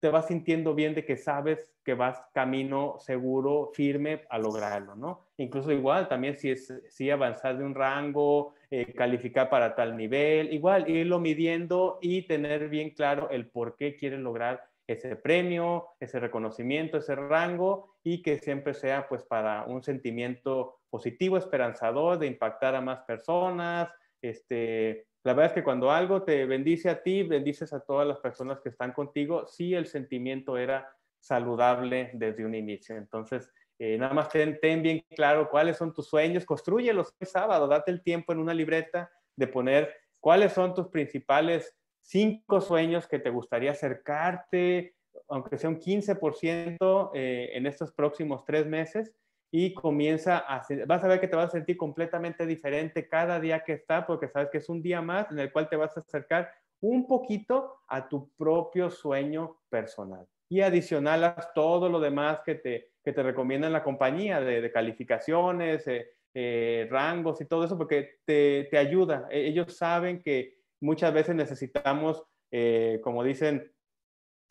te 0.00 0.10
vas 0.10 0.26
sintiendo 0.26 0.74
bien 0.74 0.94
de 0.94 1.04
que 1.04 1.16
sabes 1.16 1.74
que 1.84 1.94
vas 1.94 2.20
camino 2.34 2.96
seguro, 2.98 3.70
firme 3.72 4.24
a 4.30 4.38
lograrlo, 4.38 4.94
¿no? 4.94 5.27
Incluso 5.38 5.70
igual, 5.72 6.08
también 6.08 6.36
si 6.36 6.50
es 6.50 6.72
si 6.88 7.10
avanzar 7.10 7.56
de 7.56 7.64
un 7.64 7.74
rango, 7.74 8.54
eh, 8.70 8.92
calificar 8.92 9.48
para 9.48 9.74
tal 9.74 9.96
nivel, 9.96 10.52
igual 10.52 10.90
irlo 10.90 11.20
midiendo 11.20 11.98
y 12.02 12.22
tener 12.22 12.68
bien 12.68 12.90
claro 12.90 13.30
el 13.30 13.48
por 13.48 13.76
qué 13.76 13.96
quieres 13.96 14.18
lograr 14.18 14.64
ese 14.88 15.16
premio, 15.16 15.86
ese 16.00 16.18
reconocimiento, 16.18 16.98
ese 16.98 17.14
rango 17.14 17.94
y 18.02 18.20
que 18.22 18.38
siempre 18.38 18.74
sea 18.74 19.06
pues 19.08 19.22
para 19.22 19.64
un 19.64 19.82
sentimiento 19.82 20.80
positivo, 20.90 21.36
esperanzador 21.36 22.18
de 22.18 22.26
impactar 22.26 22.74
a 22.74 22.80
más 22.80 23.00
personas, 23.02 23.90
este, 24.20 25.06
la 25.22 25.34
verdad 25.34 25.52
es 25.52 25.52
que 25.52 25.64
cuando 25.64 25.90
algo 25.90 26.22
te 26.22 26.46
bendice 26.46 26.88
a 26.88 27.02
ti, 27.02 27.22
bendices 27.22 27.72
a 27.72 27.80
todas 27.80 28.08
las 28.08 28.18
personas 28.18 28.60
que 28.60 28.70
están 28.70 28.92
contigo, 28.92 29.46
sí 29.46 29.74
el 29.74 29.86
sentimiento 29.86 30.56
era 30.56 30.90
saludable 31.20 32.10
desde 32.14 32.44
un 32.44 32.54
inicio. 32.54 32.96
Entonces, 32.96 33.52
eh, 33.78 33.96
nada 33.96 34.12
más 34.12 34.28
ten, 34.28 34.58
bien 34.82 35.04
claro 35.10 35.48
cuáles 35.48 35.76
son 35.76 35.92
tus 35.92 36.08
sueños, 36.08 36.44
construyelos 36.44 37.14
el 37.20 37.26
sábado, 37.28 37.68
date 37.68 37.90
el 37.90 38.02
tiempo 38.02 38.32
en 38.32 38.40
una 38.40 38.52
libreta 38.52 39.10
de 39.36 39.46
poner 39.46 39.94
cuáles 40.20 40.52
son 40.52 40.74
tus 40.74 40.88
principales 40.88 41.76
cinco 42.00 42.60
sueños 42.60 43.06
que 43.06 43.18
te 43.18 43.30
gustaría 43.30 43.72
acercarte, 43.72 44.94
aunque 45.28 45.58
sea 45.58 45.70
un 45.70 45.78
15% 45.78 47.10
eh, 47.14 47.50
en 47.52 47.66
estos 47.66 47.92
próximos 47.92 48.44
tres 48.44 48.66
meses 48.66 49.14
y 49.50 49.74
comienza 49.74 50.38
a, 50.38 50.66
vas 50.86 51.04
a 51.04 51.08
ver 51.08 51.20
que 51.20 51.28
te 51.28 51.36
vas 51.36 51.48
a 51.48 51.52
sentir 51.52 51.76
completamente 51.76 52.46
diferente 52.46 53.08
cada 53.08 53.40
día 53.40 53.62
que 53.64 53.74
está, 53.74 54.06
porque 54.06 54.28
sabes 54.28 54.50
que 54.50 54.58
es 54.58 54.68
un 54.68 54.82
día 54.82 55.00
más 55.00 55.30
en 55.30 55.38
el 55.38 55.52
cual 55.52 55.68
te 55.68 55.76
vas 55.76 55.96
a 55.96 56.00
acercar 56.00 56.50
un 56.80 57.06
poquito 57.06 57.80
a 57.88 58.08
tu 58.08 58.30
propio 58.36 58.90
sueño 58.90 59.60
personal. 59.68 60.26
Y 60.50 60.60
adicional 60.60 61.24
a 61.24 61.50
todo 61.54 61.88
lo 61.88 62.00
demás 62.00 62.40
que 62.44 62.54
te, 62.54 62.92
que 63.08 63.14
te 63.14 63.22
recomienda 63.22 63.70
la 63.70 63.82
compañía 63.82 64.38
de, 64.40 64.70
calificaciones, 64.70 65.86
eh, 65.88 66.10
eh, 66.34 66.86
rangos 66.90 67.40
y 67.40 67.46
todo 67.46 67.64
eso, 67.64 67.78
porque 67.78 68.18
te, 68.26 68.68
te, 68.70 68.76
ayuda. 68.76 69.26
E, 69.30 69.46
ellos 69.46 69.74
saben 69.74 70.22
que 70.22 70.58
muchas 70.80 71.14
veces 71.14 71.34
necesitamos, 71.34 72.22
eh, 72.50 73.00
como 73.02 73.24
dicen 73.24 73.72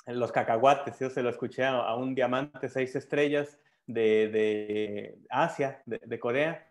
los 0.07 0.31
cacahuates, 0.31 0.97
yo 0.99 1.11
se 1.11 1.21
lo 1.21 1.29
escuché 1.29 1.65
a 1.65 1.93
un 1.93 2.15
diamante 2.15 2.67
seis 2.67 2.95
estrellas, 2.95 3.59
de, 3.85 5.19
Asia, 5.29 5.83
de, 5.85 6.19
Corea, 6.19 6.67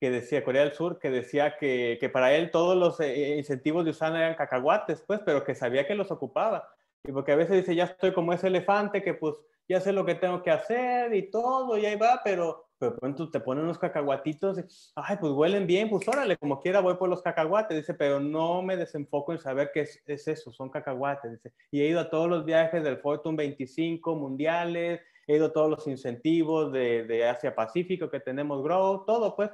que 0.00 0.10
decía, 0.10 0.44
Corea 0.44 0.64
del 0.64 0.72
Sur, 0.72 0.98
que 0.98 1.10
decía 1.10 1.56
que, 1.56 2.10
para 2.12 2.34
él 2.34 2.50
todos 2.50 2.76
los 2.76 2.98
eh, 2.98 3.36
incentivos 3.36 3.84
de 3.84 3.92
Usana 3.92 4.18
eran 4.18 4.34
cacahuates, 4.34 5.02
pues, 5.06 5.20
pero 5.24 5.44
que 5.44 5.54
sabía 5.54 5.86
que 5.86 5.94
los 5.94 6.10
ocupaba. 6.10 6.68
Y 7.04 7.12
porque 7.12 7.30
a 7.30 7.36
veces 7.36 7.56
dice, 7.56 7.76
ya 7.76 7.84
estoy 7.84 8.12
como 8.12 8.32
ese 8.32 8.48
elefante 8.48 9.02
que 9.02 9.14
pues 9.14 9.36
ya 9.68 9.80
sé 9.80 9.92
lo 9.92 10.04
que 10.04 10.14
tengo 10.14 10.42
que 10.42 10.50
hacer 10.50 11.14
y 11.14 11.30
todo, 11.30 11.76
y 11.78 11.86
ahí 11.86 11.96
va, 11.96 12.20
pero 12.24 12.68
pero 12.78 12.96
pronto 12.96 13.28
te 13.28 13.40
ponen 13.40 13.64
unos 13.64 13.78
cacahuatitos, 13.78 14.58
y, 14.58 14.62
ay, 14.94 15.16
pues 15.20 15.32
huelen 15.32 15.66
bien, 15.66 15.90
pues 15.90 16.06
órale, 16.06 16.36
como 16.36 16.60
quiera 16.60 16.80
voy 16.80 16.94
por 16.94 17.08
los 17.08 17.22
cacahuates, 17.22 17.76
dice, 17.76 17.94
pero 17.94 18.20
no 18.20 18.62
me 18.62 18.76
desenfoco 18.76 19.32
en 19.32 19.38
saber 19.38 19.70
qué 19.74 19.80
es, 19.80 20.00
es 20.06 20.28
eso, 20.28 20.52
son 20.52 20.70
cacahuates, 20.70 21.32
dice, 21.32 21.52
y 21.72 21.80
he 21.80 21.88
ido 21.88 22.00
a 22.00 22.08
todos 22.08 22.28
los 22.28 22.44
viajes 22.44 22.84
del 22.84 22.98
Fortune 22.98 23.36
25 23.36 24.14
mundiales, 24.14 25.00
he 25.26 25.36
ido 25.36 25.46
a 25.46 25.52
todos 25.52 25.68
los 25.68 25.86
incentivos 25.88 26.72
de, 26.72 27.04
de 27.04 27.26
Asia 27.26 27.54
Pacífico 27.54 28.08
que 28.08 28.20
tenemos 28.20 28.62
Grow, 28.62 29.04
todo 29.04 29.34
pues, 29.34 29.50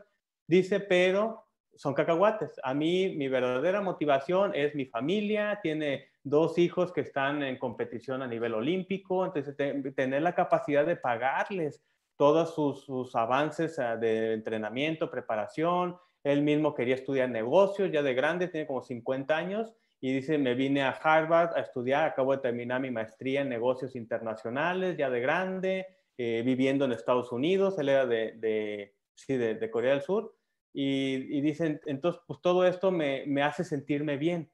dice, 0.46 0.80
pero 0.80 1.46
son 1.76 1.94
cacahuates. 1.94 2.60
A 2.62 2.74
mí 2.74 3.16
mi 3.16 3.28
verdadera 3.28 3.80
motivación 3.80 4.54
es 4.54 4.74
mi 4.74 4.86
familia, 4.86 5.58
tiene 5.62 6.08
dos 6.24 6.56
hijos 6.58 6.90
que 6.90 7.02
están 7.02 7.42
en 7.42 7.58
competición 7.58 8.22
a 8.22 8.26
nivel 8.26 8.54
olímpico, 8.54 9.26
entonces 9.26 9.54
tener 9.94 10.22
la 10.22 10.34
capacidad 10.34 10.84
de 10.84 10.96
pagarles 10.96 11.84
todos 12.16 12.54
sus, 12.54 13.14
avances 13.14 13.78
ah, 13.78 13.96
de 13.96 14.32
entrenamiento, 14.32 15.10
preparación. 15.10 15.96
Él 16.22 16.42
mismo 16.42 16.74
quería 16.74 16.94
estudiar 16.94 17.28
negocios, 17.28 17.90
ya 17.92 18.02
de 18.02 18.14
grande, 18.14 18.48
tiene 18.48 18.66
como 18.66 18.82
50 18.82 19.36
años, 19.36 19.72
y 20.00 20.12
dice, 20.12 20.38
me 20.38 20.54
vine 20.54 20.82
a 20.82 20.90
Harvard 20.90 21.56
a 21.56 21.60
estudiar, 21.60 22.06
acabo 22.06 22.32
de 22.32 22.42
terminar 22.42 22.80
mi 22.80 22.90
maestría 22.90 23.42
en 23.42 23.48
negocios 23.48 23.94
internacionales, 23.94 24.96
ya 24.96 25.10
de 25.10 25.20
grande, 25.20 25.86
eh, 26.16 26.42
viviendo 26.44 26.84
en 26.84 26.92
Estados 26.92 27.32
Unidos, 27.32 27.78
él 27.78 27.88
era 27.88 28.06
de, 28.06 28.94
sí, 29.14 29.36
de, 29.36 29.70
Corea 29.70 29.92
del 29.92 30.02
Sur, 30.02 30.34
y, 30.72 31.36
y, 31.36 31.40
dicen, 31.40 31.80
entonces, 31.86 32.20
pues 32.26 32.40
todo 32.40 32.66
esto 32.66 32.90
me, 32.90 33.24
me 33.26 33.42
hace 33.42 33.64
sentirme 33.64 34.16
bien. 34.16 34.50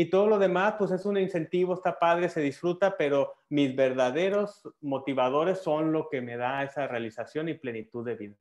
Y 0.00 0.10
todo 0.10 0.28
lo 0.28 0.38
demás, 0.38 0.76
pues 0.78 0.92
es 0.92 1.04
un 1.06 1.18
incentivo, 1.18 1.74
está 1.74 1.98
padre, 1.98 2.28
se 2.28 2.40
disfruta, 2.40 2.96
pero 2.96 3.34
mis 3.48 3.74
verdaderos 3.74 4.62
motivadores 4.80 5.58
son 5.58 5.90
lo 5.90 6.08
que 6.08 6.20
me 6.20 6.36
da 6.36 6.62
esa 6.62 6.86
realización 6.86 7.48
y 7.48 7.54
plenitud 7.54 8.06
de 8.06 8.14
vida. 8.14 8.36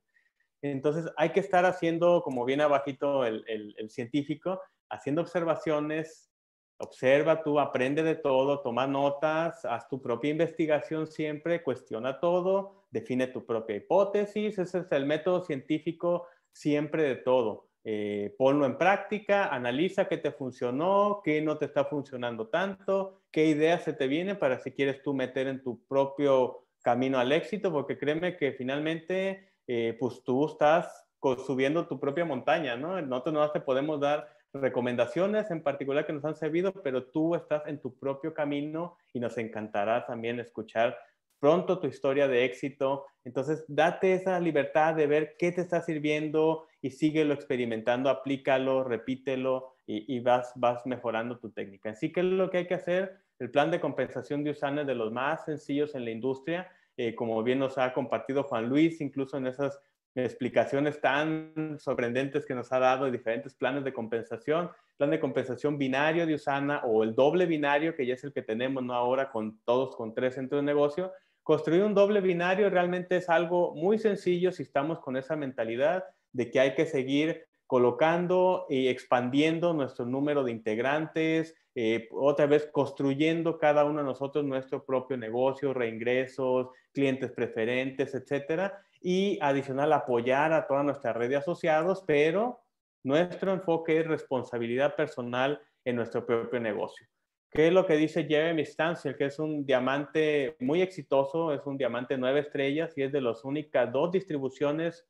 Entonces 0.61 1.11
hay 1.17 1.31
que 1.31 1.39
estar 1.39 1.65
haciendo, 1.65 2.21
como 2.21 2.45
viene 2.45 2.61
abajito 2.61 3.25
el, 3.25 3.43
el, 3.47 3.89
científico, 3.89 4.61
haciendo 4.87 5.23
observaciones, 5.23 6.29
observa 6.77 7.41
tú, 7.41 7.59
aprende 7.59 8.03
de 8.03 8.13
todo, 8.13 8.61
toma 8.61 8.85
notas, 8.85 9.65
haz 9.65 9.87
tu 9.89 9.99
propia 9.99 10.29
investigación 10.29 11.07
siempre, 11.07 11.63
cuestiona 11.63 12.19
todo, 12.19 12.85
define 12.91 13.25
tu 13.25 13.43
propia 13.43 13.77
hipótesis, 13.77 14.59
ese 14.59 14.77
es 14.77 14.91
el 14.91 15.07
método 15.07 15.43
científico 15.43 16.27
siempre 16.51 17.01
de 17.01 17.15
todo. 17.15 17.66
Eh, 17.89 18.36
ponlo 18.38 18.65
en 18.65 18.78
práctica, 18.78 19.47
analiza 19.47 20.10
qué 20.10 20.17
te 20.17 20.34
funcionó, 20.34 21.21
qué 21.23 21.41
no 21.41 21.58
te 21.58 21.63
está 21.63 21.86
funcionando 21.86 22.50
tanto, 22.50 23.21
qué 23.32 23.45
ideas 23.45 23.84
se 23.84 23.93
te 23.93 24.08
vienen 24.08 24.38
para 24.38 24.60
si 24.60 24.73
quieres 24.73 25.02
tú 25.02 25.13
meter 25.13 25.47
en 25.47 25.63
tu 25.63 25.82
propio 25.86 26.65
camino 26.84 27.17
al 27.17 27.32
éxito, 27.32 27.71
porque 27.71 27.97
créeme 27.97 28.36
que 28.36 28.52
finalmente, 28.52 29.54
eh, 29.67 29.95
pues 29.97 30.21
tú 30.26 30.47
estás 30.47 31.06
subiendo 31.45 31.88
tu 31.88 31.97
propia 31.97 32.26
montaña, 32.26 32.76
¿no? 32.76 33.02
Nosotros 33.02 33.34
no 33.34 33.52
te 33.52 33.62
podemos 33.62 34.02
dar 34.02 34.36
recomendaciones 34.52 35.50
en 35.50 35.63
particular 35.63 36.06
que 36.06 36.12
nos 36.12 36.26
han 36.26 36.36
servido, 36.36 36.73
pero 36.84 37.06
tú 37.06 37.36
estás 37.36 37.65
en 37.67 37.80
tu 37.80 37.97
propio 37.97 38.34
camino 38.34 38.97
y 39.13 39.21
nos 39.21 39.38
encantará 39.38 40.06
también 40.06 40.41
escuchar 40.41 40.97
pronto 41.39 41.80
tu 41.80 41.88
historia 41.88 42.28
de 42.28 42.45
éxito. 42.45 43.06
Entonces, 43.23 43.65
date 43.67 44.13
esa 44.13 44.39
libertad 44.39 44.95
de 44.95 45.08
ver 45.08 45.36
qué 45.38 45.52
te 45.52 45.62
está 45.62 45.82
sirviendo 45.82 46.67
y 46.82 46.91
síguelo 46.91 47.34
experimentando, 47.34 48.10
aplícalo, 48.10 48.84
repítelo 48.84 49.73
y, 49.86 50.19
vas, 50.19 50.52
vas 50.56 50.86
mejorando 50.86 51.39
tu 51.39 51.52
técnica. 51.52 51.91
Así 51.91 52.12
que 52.12 52.23
lo 52.23 52.50
que 52.50 52.60
hay 52.60 52.67
que 52.67 52.73
hacer, 52.73 53.17
el 53.39 53.52
plan 53.52 53.71
de 53.71 53.80
compensación 53.80 54.43
de 54.43 54.52
Usana 54.52 54.82
es 54.82 54.88
de 54.88 54.95
los 54.95 55.12
más 55.12 55.45
sencillos 55.45 55.95
en 55.95 56.06
la 56.06 56.12
industria, 56.12 56.69
eh, 56.97 57.15
como 57.15 57.41
bien 57.43 57.60
nos 57.60 57.78
ha 57.78 57.93
compartido 57.93 58.43
Juan 58.43 58.67
Luis, 58.67 59.00
incluso 59.02 59.38
en 59.38 59.47
esas 59.47 59.80
explicaciones 60.15 61.00
tan 61.00 61.78
sorprendentes 61.80 62.45
que 62.45 62.56
nos 62.56 62.71
ha 62.71 62.80
dado 62.80 63.06
de 63.06 63.12
diferentes 63.12 63.54
planes 63.54 63.84
de 63.84 63.93
compensación, 63.93 64.71
plan 64.97 65.12
de 65.12 65.19
compensación 65.19 65.78
binario 65.78 66.26
de 66.26 66.34
Usana 66.34 66.82
o 66.84 67.04
el 67.04 67.13
doble 67.13 67.45
binario, 67.45 67.95
que 67.95 68.06
ya 68.06 68.15
es 68.15 68.23
el 68.23 68.34
que 68.34 68.41
tenemos 68.41 68.84
¿no? 68.84 68.93
ahora 68.93 69.30
con 69.30 69.60
todos 69.63 69.95
con 69.95 70.13
tres 70.13 70.36
centros 70.36 70.62
de 70.62 70.65
negocio, 70.65 71.12
Construir 71.47 71.81
un 71.81 71.93
doble 71.93 72.19
binario 72.19 72.69
realmente 72.69 73.15
es 73.15 73.29
algo 73.29 73.73
muy 73.73 73.97
sencillo 73.99 74.51
si 74.51 74.63
estamos 74.63 74.99
con 74.99 75.15
esa 75.15 75.38
mentalidad 75.38 76.03
de 76.33 76.51
que 76.51 76.60
hay 76.60 76.75
que 76.75 76.86
seguir 76.86 77.45
colocando 77.65 78.65
y 78.67 78.89
expandiendo 78.89 79.73
nuestro 79.73 80.05
número 80.05 80.43
de 80.43 80.51
integrantes, 80.51 81.55
eh, 81.73 82.10
otra 82.12 82.47
vez 82.47 82.67
construyendo 82.69 83.57
cada 83.57 83.86
uno 83.86 83.99
de 83.99 84.03
nosotros 84.03 84.43
nuestro 84.43 84.83
propio 84.83 85.15
negocio, 85.15 85.73
reingresos, 85.73 86.67
clientes 86.91 87.31
preferentes, 87.31 88.13
etcétera, 88.13 88.83
y 88.99 89.39
adicional 89.41 89.93
apoyar 89.93 90.51
a 90.51 90.67
toda 90.67 90.83
nuestra 90.83 91.13
red 91.13 91.29
de 91.29 91.38
asociados, 91.38 92.03
pero 92.05 92.60
nuestro 93.05 93.53
enfoque 93.53 94.01
es 94.01 94.05
responsabilidad 94.05 94.97
personal 94.97 95.62
en 95.86 95.95
nuestro 95.95 96.25
propio 96.25 96.60
negocio. 96.60 97.07
¿Qué 97.49 97.67
es 97.67 97.73
lo 97.73 97.86
que 97.86 97.95
dice 97.95 98.25
Jeremy 98.25 98.65
Stansel? 98.65 99.15
Que 99.15 99.25
es 99.25 99.39
un 99.39 99.65
diamante 99.65 100.57
muy 100.60 100.81
exitoso, 100.81 101.53
es 101.53 101.65
un 101.65 101.77
diamante 101.77 102.17
nueve 102.17 102.41
estrellas 102.41 102.97
y 102.97 103.03
es 103.03 103.12
de 103.12 103.21
las 103.21 103.43
únicas 103.45 103.91
dos 103.91 104.12
distribuciones 104.12 105.07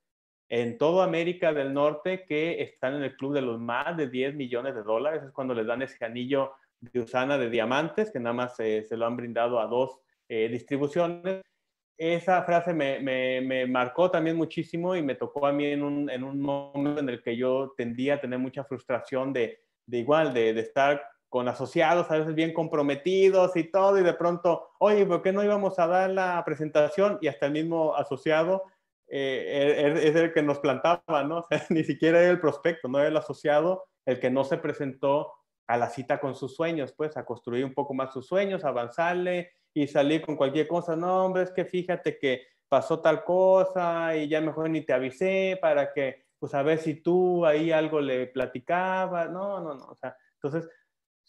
en 0.50 0.78
toda 0.78 1.04
América 1.04 1.52
del 1.52 1.74
Norte 1.74 2.26
que 2.26 2.62
están 2.62 2.96
en 2.96 3.04
el 3.04 3.16
club 3.18 3.34
de 3.34 3.42
los 3.42 3.60
más 3.60 3.98
de 3.98 4.10
10 4.10 4.36
millones 4.36 4.76
de 4.76 4.84
dólares. 4.84 5.24
Es 5.24 5.32
cuando 5.32 5.54
les 5.54 5.66
dan 5.66 5.82
ese 5.82 6.04
anillo 6.06 6.54
de 6.80 7.02
Usana 7.02 7.38
de 7.38 7.50
diamantes, 7.50 8.12
que 8.12 8.20
nada 8.20 8.34
más 8.34 8.56
se 8.56 8.86
lo 8.92 9.06
han 9.06 9.18
brindado 9.18 9.60
a 9.60 9.68
dos 9.68 10.00
eh, 10.30 10.48
distribuciones. 10.48 11.42
Esa 11.98 12.44
frase 12.44 12.74
me, 12.74 13.00
me, 13.00 13.66
marcó 13.66 14.12
también 14.12 14.38
muchísimo 14.38 14.96
y 14.96 15.02
me 15.02 15.16
tocó 15.16 15.48
a 15.48 15.52
mí 15.52 15.66
en 15.66 15.82
un, 15.82 16.10
en 16.12 16.24
un 16.24 16.40
momento 16.40 17.00
en 17.00 17.10
el 17.10 17.24
que 17.24 17.36
yo 17.36 17.74
tendía 17.76 18.16
a 18.16 18.22
tener 18.22 18.38
mucha 18.38 18.64
frustración 18.64 19.34
de, 19.34 19.60
de 19.88 19.98
igual, 19.98 20.32
de, 20.32 20.54
de 20.54 20.62
estar 20.62 21.02
con 21.30 21.48
asociados 21.48 22.10
a 22.10 22.18
veces 22.18 22.36
bien 22.36 22.54
comprometidos 22.54 23.56
y 23.56 23.66
todo, 23.66 24.00
y 24.00 24.04
de 24.04 24.14
pronto, 24.14 24.70
oye, 24.80 25.06
¿por 25.06 25.22
qué 25.22 25.34
no 25.34 25.44
íbamos 25.44 25.78
a 25.80 25.88
dar 25.88 26.10
la 26.10 26.42
presentación? 26.46 27.18
Y 27.22 27.28
hasta 27.28 27.48
el 27.48 27.52
mismo 27.52 27.96
asociado 27.96 28.64
eh, 29.08 29.94
es 30.04 30.16
el 30.16 30.34
que 30.34 30.42
nos 30.42 30.60
plantaba, 30.60 31.24
¿no? 31.24 31.46
ni 31.70 31.84
siquiera 31.84 32.20
era 32.20 32.32
el 32.32 32.40
prospecto, 32.40 32.88
no 32.88 33.00
era 33.00 33.10
el 33.10 33.18
asociado 33.18 33.86
el 34.08 34.20
que 34.20 34.30
no 34.30 34.46
se 34.46 34.58
presentó 34.58 35.34
a 35.68 35.78
la 35.78 35.90
cita 35.90 36.20
con 36.20 36.34
sus 36.34 36.56
sueños, 36.56 36.94
pues 36.94 37.18
a 37.18 37.26
construir 37.26 37.66
un 37.66 37.74
poco 37.74 37.94
más 37.94 38.14
sus 38.14 38.26
sueños, 38.26 38.64
avanzarle 38.64 39.52
y 39.74 39.86
salir 39.88 40.22
con 40.22 40.38
cualquier 40.38 40.66
cosa. 40.68 40.96
No, 40.96 41.26
hombre, 41.26 41.44
es 41.44 41.52
que 41.52 41.66
fíjate 41.66 42.18
que 42.18 42.48
pasó 42.70 43.02
tal 43.02 43.26
cosa 43.26 44.16
y 44.16 44.30
ya 44.30 44.40
mejor 44.40 44.70
ni 44.70 44.82
te 44.82 44.94
avisé 44.94 45.60
para 45.62 45.92
que, 45.92 46.26
pues 46.40 46.54
a 46.54 46.64
ver 46.64 46.80
si 46.80 46.96
tú 46.96 47.46
ahí 47.46 47.72
algo 47.74 48.00
le 48.00 48.28
platicabas. 48.28 49.30
No, 49.30 49.60
no, 49.60 49.74
no. 49.76 49.88
O 49.88 49.96
sea, 49.96 50.16
entonces 50.36 50.70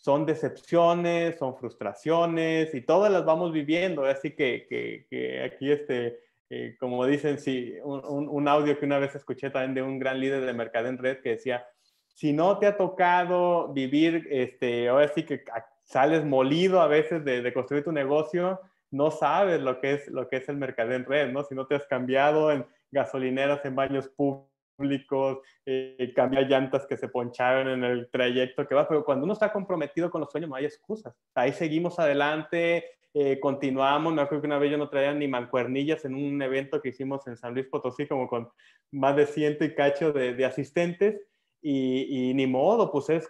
son 0.01 0.25
decepciones, 0.27 1.37
son 1.39 1.57
frustraciones 1.57 2.75
y 2.75 2.81
todas 2.81 3.13
las 3.13 3.25
vamos 3.25 3.53
viviendo. 3.53 4.05
Así 4.05 4.31
que, 4.31 4.67
que, 4.69 5.43
aquí, 5.43 5.71
este, 5.71 6.21
eh, 6.51 6.77
como 6.79 7.05
dicen, 7.05 7.39
sí, 7.39 7.75
un, 7.83 8.29
un, 8.29 8.49
audio 8.49 8.79
que 8.79 8.87
una 8.87 8.99
vez 8.99 9.15
escuché 9.15 9.51
también 9.51 9.75
de 9.75 9.83
un 9.83 9.99
gran 9.99 10.21
líder 10.21 10.47
de 10.47 10.53
mercado 10.53 10.89
en 10.89 10.99
red 10.99 11.21
que 11.21 11.31
decía, 11.31 11.67
si 12.07 12.33
no 12.33 12.59
te 12.59 12.67
ha 12.67 12.77
tocado 12.77 13.73
vivir, 13.73 14.27
este, 14.31 14.89
ahora 14.89 15.09
sí 15.09 15.25
que 15.25 15.43
sales 15.85 16.25
molido 16.25 16.81
a 16.81 16.87
veces 16.87 17.25
de, 17.25 17.43
de, 17.43 17.53
construir 17.53 17.85
tu 17.85 17.93
negocio, 17.93 18.61
no 18.91 19.11
sabes 19.11 19.61
lo 19.61 19.81
que 19.81 19.95
es, 19.95 20.09
lo 20.09 20.29
que 20.29 20.37
es 20.37 20.49
el 20.49 20.57
mercado 20.57 20.93
en 20.93 21.05
red, 21.05 21.31
¿no? 21.31 21.45
Si 21.45 21.55
no 21.55 21.67
te 21.67 21.75
has 21.75 21.87
cambiado 21.87 22.51
en 22.53 22.65
gasolineras, 22.91 23.65
en 23.65 23.75
baños 23.75 24.09
públicos, 24.09 24.48
públicos, 24.79 25.39
eh, 25.67 26.15
llantas 26.49 26.87
que 26.87 26.97
se 26.97 27.09
poncharon 27.09 27.69
en 27.69 27.85
el 27.85 28.09
trayecto 28.11 28.67
que 28.67 28.75
va, 28.75 28.89
pero 28.89 29.05
cuando 29.05 29.25
uno 29.25 29.33
está 29.33 29.53
comprometido 29.53 30.11
con 30.11 30.21
los 30.21 30.31
sueños 30.31 30.49
no 30.49 30.57
hay 30.57 30.65
excusas. 30.65 31.15
Ahí 31.35 31.53
seguimos 31.53 31.99
adelante, 31.99 32.85
eh, 33.13 33.41
continuamos, 33.41 34.15
me 34.15 34.23
acuerdo 34.23 34.43
que 34.43 34.47
una 34.47 34.59
vez 34.59 34.71
yo 34.71 34.79
no 34.79 34.89
traía 34.89 35.13
ni 35.13 35.27
mancuernillas 35.27 36.05
en 36.05 36.15
un 36.15 36.41
evento 36.41 36.81
que 36.81 36.91
hicimos 36.91 37.27
en 37.27 37.37
San 37.37 37.55
Luis 37.55 37.67
Potosí, 37.67 38.07
como 38.07 38.29
con 38.29 38.49
más 38.93 39.17
de 39.17 39.27
ciento 39.27 39.65
y 39.65 39.75
cacho 39.75 40.13
de, 40.13 40.45
asistentes, 40.45 41.21
y, 41.61 42.31
y, 42.31 42.35
ni 42.35 42.47
modo, 42.47 42.93
pues 42.93 43.11
es 43.11 43.29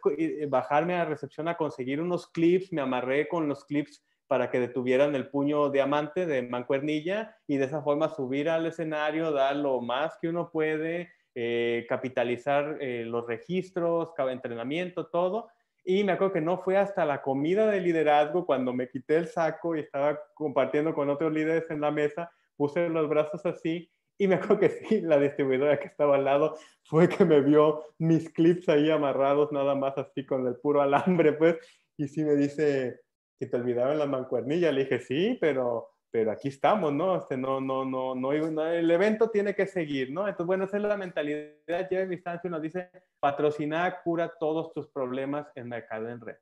bajarme 0.48 0.94
a 0.96 1.06
recepción 1.06 1.48
a 1.48 1.56
conseguir 1.56 1.98
unos 1.98 2.26
clips, 2.30 2.70
me 2.74 2.82
amarré 2.82 3.26
con 3.26 3.48
los 3.48 3.64
clips 3.64 4.04
para 4.26 4.50
que 4.50 4.60
detuvieran 4.60 5.14
el 5.14 5.30
puño 5.30 5.70
diamante 5.70 6.26
de 6.26 6.42
mancuernilla 6.42 7.34
y 7.46 7.56
de 7.56 7.64
esa 7.64 7.82
forma 7.82 8.10
subir 8.10 8.50
al 8.50 8.66
escenario, 8.66 9.32
dar 9.32 9.56
lo 9.56 9.80
más 9.80 10.18
que 10.20 10.28
uno 10.28 10.50
puede, 10.50 11.10
eh, 11.40 11.86
capitalizar 11.88 12.78
eh, 12.80 13.04
los 13.04 13.26
registros, 13.26 14.10
entrenamiento, 14.30 15.06
todo. 15.06 15.48
Y 15.84 16.02
me 16.02 16.12
acuerdo 16.12 16.32
que 16.34 16.40
no 16.40 16.58
fue 16.58 16.76
hasta 16.76 17.04
la 17.04 17.22
comida 17.22 17.70
de 17.70 17.80
liderazgo 17.80 18.44
cuando 18.44 18.72
me 18.72 18.88
quité 18.88 19.16
el 19.18 19.28
saco 19.28 19.76
y 19.76 19.80
estaba 19.80 20.18
compartiendo 20.34 20.94
con 20.94 21.08
otros 21.10 21.32
líderes 21.32 21.70
en 21.70 21.80
la 21.80 21.92
mesa, 21.92 22.30
puse 22.56 22.88
los 22.88 23.08
brazos 23.08 23.46
así 23.46 23.88
y 24.18 24.26
me 24.26 24.34
acuerdo 24.34 24.58
que 24.58 24.68
sí, 24.70 25.00
la 25.00 25.18
distribuidora 25.18 25.78
que 25.78 25.86
estaba 25.86 26.16
al 26.16 26.24
lado 26.24 26.56
fue 26.82 27.08
que 27.08 27.24
me 27.24 27.40
vio 27.40 27.84
mis 27.98 28.28
clips 28.30 28.68
ahí 28.68 28.90
amarrados 28.90 29.52
nada 29.52 29.76
más 29.76 29.96
así 29.96 30.26
con 30.26 30.44
el 30.48 30.56
puro 30.56 30.82
alambre, 30.82 31.34
pues, 31.34 31.56
y 31.96 32.08
sí 32.08 32.24
me 32.24 32.34
dice, 32.34 33.00
si 33.38 33.48
te 33.48 33.56
olvidaron 33.56 33.98
la 33.98 34.06
mancuernilla. 34.06 34.72
Le 34.72 34.84
dije, 34.84 34.98
sí, 34.98 35.38
pero, 35.40 35.90
pero 36.10 36.30
aquí 36.30 36.48
estamos, 36.48 36.92
¿no? 36.92 37.16
Este, 37.16 37.36
no, 37.36 37.60
no, 37.60 37.84
no, 37.84 38.14
no, 38.14 38.32
el 38.32 38.90
evento 38.90 39.30
tiene 39.30 39.54
que 39.54 39.66
seguir, 39.66 40.10
¿no? 40.10 40.22
Entonces, 40.22 40.46
bueno, 40.46 40.64
esa 40.64 40.78
es 40.78 40.82
la 40.82 40.96
mentalidad. 40.96 41.88
Jeremy 41.88 42.16
Distancia 42.16 42.48
nos 42.48 42.62
dice, 42.62 42.90
patrocinar 43.20 44.00
cura 44.02 44.32
todos 44.40 44.72
tus 44.72 44.88
problemas 44.88 45.46
en 45.54 45.68
mercado 45.68 46.08
en 46.08 46.20
red. 46.20 46.36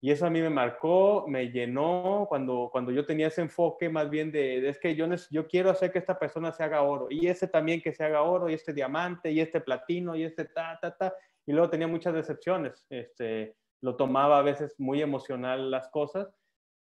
Y 0.00 0.10
eso 0.10 0.26
a 0.26 0.30
mí 0.30 0.42
me 0.42 0.50
marcó, 0.50 1.24
me 1.28 1.50
llenó 1.50 2.26
cuando, 2.28 2.68
cuando 2.70 2.90
yo 2.92 3.06
tenía 3.06 3.28
ese 3.28 3.40
enfoque 3.40 3.88
más 3.88 4.10
bien 4.10 4.30
de, 4.30 4.68
es 4.68 4.78
que 4.78 4.94
yo, 4.94 5.06
yo 5.30 5.46
quiero 5.46 5.70
hacer 5.70 5.92
que 5.92 5.98
esta 5.98 6.18
persona 6.18 6.52
se 6.52 6.62
haga 6.62 6.82
oro, 6.82 7.06
y 7.08 7.26
ese 7.26 7.48
también 7.48 7.80
que 7.80 7.94
se 7.94 8.04
haga 8.04 8.22
oro, 8.22 8.50
y 8.50 8.54
este 8.54 8.74
diamante, 8.74 9.30
y 9.32 9.40
este 9.40 9.62
platino, 9.62 10.14
y 10.14 10.24
este 10.24 10.44
ta, 10.44 10.78
ta, 10.82 10.94
ta. 10.94 11.14
Y 11.46 11.52
luego 11.52 11.70
tenía 11.70 11.86
muchas 11.86 12.12
decepciones. 12.12 12.86
Este, 12.90 13.56
lo 13.80 13.96
tomaba 13.96 14.38
a 14.38 14.42
veces 14.42 14.74
muy 14.78 15.00
emocional 15.00 15.70
las 15.70 15.88
cosas. 15.88 16.28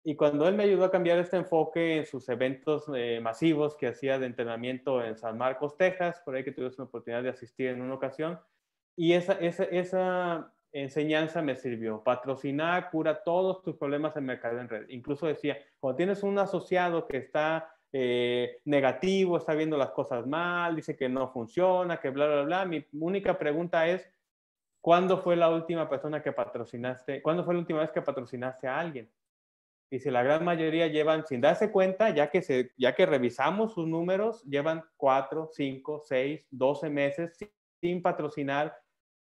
Y 0.04 0.16
cuando 0.16 0.48
él 0.48 0.56
me 0.56 0.64
ayudó 0.64 0.84
a 0.84 0.90
cambiar 0.90 1.18
este 1.18 1.36
enfoque 1.36 1.98
en 1.98 2.06
sus 2.06 2.28
eventos 2.28 2.86
eh, 2.94 3.20
masivos 3.22 3.76
que 3.76 3.86
hacía 3.86 4.18
de 4.18 4.26
entrenamiento 4.26 5.02
en 5.04 5.16
San 5.16 5.38
Marcos, 5.38 5.76
Texas, 5.76 6.20
por 6.24 6.34
ahí 6.34 6.42
que 6.42 6.50
tuve 6.50 6.70
la 6.76 6.84
oportunidad 6.84 7.22
de 7.22 7.28
asistir 7.28 7.68
en 7.68 7.80
una 7.80 7.94
ocasión, 7.94 8.40
y 8.96 9.12
esa, 9.12 9.34
esa, 9.34 9.64
esa 9.64 10.52
enseñanza 10.72 11.40
me 11.40 11.54
sirvió. 11.54 12.02
Patrocinar 12.02 12.90
cura 12.90 13.22
todos 13.22 13.62
tus 13.62 13.76
problemas 13.76 14.16
en 14.16 14.24
mercado 14.24 14.58
en 14.58 14.68
red. 14.68 14.88
Incluso 14.88 15.26
decía, 15.26 15.56
cuando 15.78 15.96
tienes 15.96 16.22
un 16.22 16.38
asociado 16.38 17.06
que 17.06 17.18
está 17.18 17.72
eh, 17.92 18.60
negativo, 18.64 19.36
está 19.36 19.54
viendo 19.54 19.76
las 19.76 19.90
cosas 19.90 20.26
mal, 20.26 20.74
dice 20.74 20.96
que 20.96 21.08
no 21.08 21.30
funciona, 21.30 22.00
que 22.00 22.10
bla, 22.10 22.26
bla, 22.26 22.42
bla, 22.42 22.64
mi 22.64 22.84
única 22.94 23.38
pregunta 23.38 23.86
es, 23.86 24.10
¿cuándo 24.80 25.18
fue 25.18 25.36
la 25.36 25.50
última 25.50 25.88
persona 25.88 26.22
que 26.22 26.32
patrocinaste? 26.32 27.22
¿Cuándo 27.22 27.44
fue 27.44 27.54
la 27.54 27.60
última 27.60 27.80
vez 27.80 27.92
que 27.92 28.02
patrocinaste 28.02 28.66
a 28.66 28.80
alguien? 28.80 29.08
Si 30.00 30.10
la 30.10 30.22
gran 30.22 30.44
mayoría 30.44 30.86
llevan, 30.86 31.26
sin 31.26 31.40
darse 31.40 31.70
cuenta, 31.70 32.10
ya 32.10 32.30
que, 32.30 32.40
se, 32.40 32.72
ya 32.78 32.94
que 32.94 33.04
revisamos 33.04 33.74
sus 33.74 33.86
números, 33.86 34.42
llevan 34.44 34.82
4, 34.96 35.50
5, 35.52 36.02
6, 36.04 36.46
12 36.50 36.90
meses 36.90 37.36
sin 37.80 38.00
patrocinar 38.00 38.74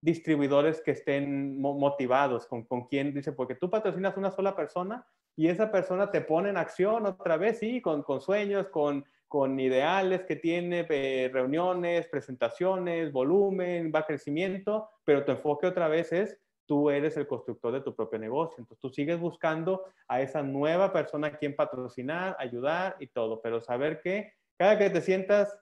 distribuidores 0.03 0.81
que 0.81 0.93
estén 0.93 1.61
motivados 1.61 2.47
con, 2.47 2.65
con 2.65 2.87
quién, 2.87 3.13
dice, 3.13 3.33
porque 3.33 3.55
tú 3.55 3.69
patrocinas 3.69 4.17
una 4.17 4.31
sola 4.31 4.55
persona 4.55 5.07
y 5.37 5.49
esa 5.49 5.71
persona 5.71 6.11
te 6.11 6.21
pone 6.21 6.51
en 6.51 6.57
acción 6.57 7.07
otra 7.07 7.37
vez, 7.37 7.59
sí, 7.59 7.81
con, 7.81 8.03
con 8.03 8.21
sueños, 8.21 8.69
con, 8.69 9.05
con 9.29 9.59
ideales 9.59 10.25
que 10.25 10.37
tiene, 10.37 10.87
eh, 10.89 11.31
reuniones, 11.33 12.07
presentaciones, 12.09 13.13
volumen, 13.13 13.93
va 13.95 14.07
crecimiento, 14.07 14.89
pero 15.05 15.25
tu 15.25 15.33
enfoque 15.33 15.67
otra 15.67 15.89
vez 15.89 16.13
es 16.13 16.39
tú 16.71 16.89
eres 16.89 17.17
el 17.17 17.27
constructor 17.27 17.73
de 17.73 17.81
tu 17.81 17.97
propio 17.97 18.21
negocio. 18.21 18.55
Entonces 18.59 18.81
tú 18.81 18.91
sigues 18.91 19.19
buscando 19.19 19.87
a 20.07 20.21
esa 20.21 20.41
nueva 20.41 20.93
persona 20.93 21.27
a 21.27 21.37
quien 21.37 21.57
patrocinar, 21.57 22.37
ayudar 22.39 22.95
y 23.01 23.09
todo, 23.09 23.43
pero 23.43 23.61
saber 23.61 24.01
que 24.01 24.35
cada 24.57 24.79
que 24.79 24.89
te 24.89 25.01
sientas 25.01 25.59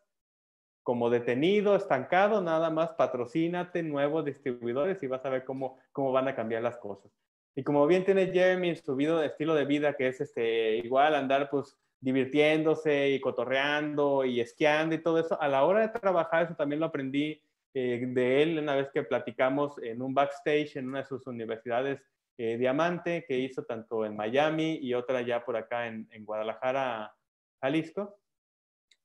como 0.82 1.08
detenido, 1.08 1.76
estancado, 1.76 2.42
nada 2.42 2.68
más 2.68 2.92
patrocínate 2.92 3.82
nuevos 3.82 4.22
distribuidores 4.26 5.02
y 5.02 5.06
vas 5.06 5.24
a 5.24 5.30
ver 5.30 5.46
cómo, 5.46 5.78
cómo 5.92 6.12
van 6.12 6.28
a 6.28 6.36
cambiar 6.36 6.62
las 6.62 6.76
cosas. 6.76 7.10
Y 7.56 7.62
como 7.62 7.86
bien 7.86 8.04
tiene 8.04 8.26
Jeremy 8.26 8.76
su 8.76 8.94
vida, 8.94 9.24
estilo 9.24 9.54
de 9.54 9.64
vida, 9.64 9.94
que 9.94 10.08
es 10.08 10.20
este, 10.20 10.76
igual 10.76 11.14
andar 11.14 11.48
pues 11.48 11.78
divirtiéndose 12.00 13.08
y 13.08 13.20
cotorreando 13.20 14.26
y 14.26 14.42
esquiando 14.42 14.94
y 14.94 15.02
todo 15.02 15.20
eso, 15.20 15.40
a 15.40 15.48
la 15.48 15.64
hora 15.64 15.80
de 15.80 15.88
trabajar, 15.88 16.44
eso 16.44 16.54
también 16.54 16.80
lo 16.80 16.86
aprendí 16.86 17.40
eh, 17.74 18.02
de 18.06 18.42
él 18.42 18.58
una 18.58 18.74
vez 18.74 18.88
que 18.92 19.02
platicamos 19.02 19.78
en 19.82 20.02
un 20.02 20.14
backstage 20.14 20.76
en 20.76 20.88
una 20.88 21.00
de 21.00 21.06
sus 21.06 21.26
universidades 21.26 22.00
eh, 22.38 22.56
Diamante, 22.56 23.24
que 23.26 23.38
hizo 23.38 23.64
tanto 23.64 24.04
en 24.04 24.16
Miami 24.16 24.78
y 24.80 24.94
otra 24.94 25.22
ya 25.22 25.44
por 25.44 25.56
acá 25.56 25.88
en, 25.88 26.08
en 26.12 26.24
Guadalajara, 26.24 27.14
Jalisco. 27.60 28.20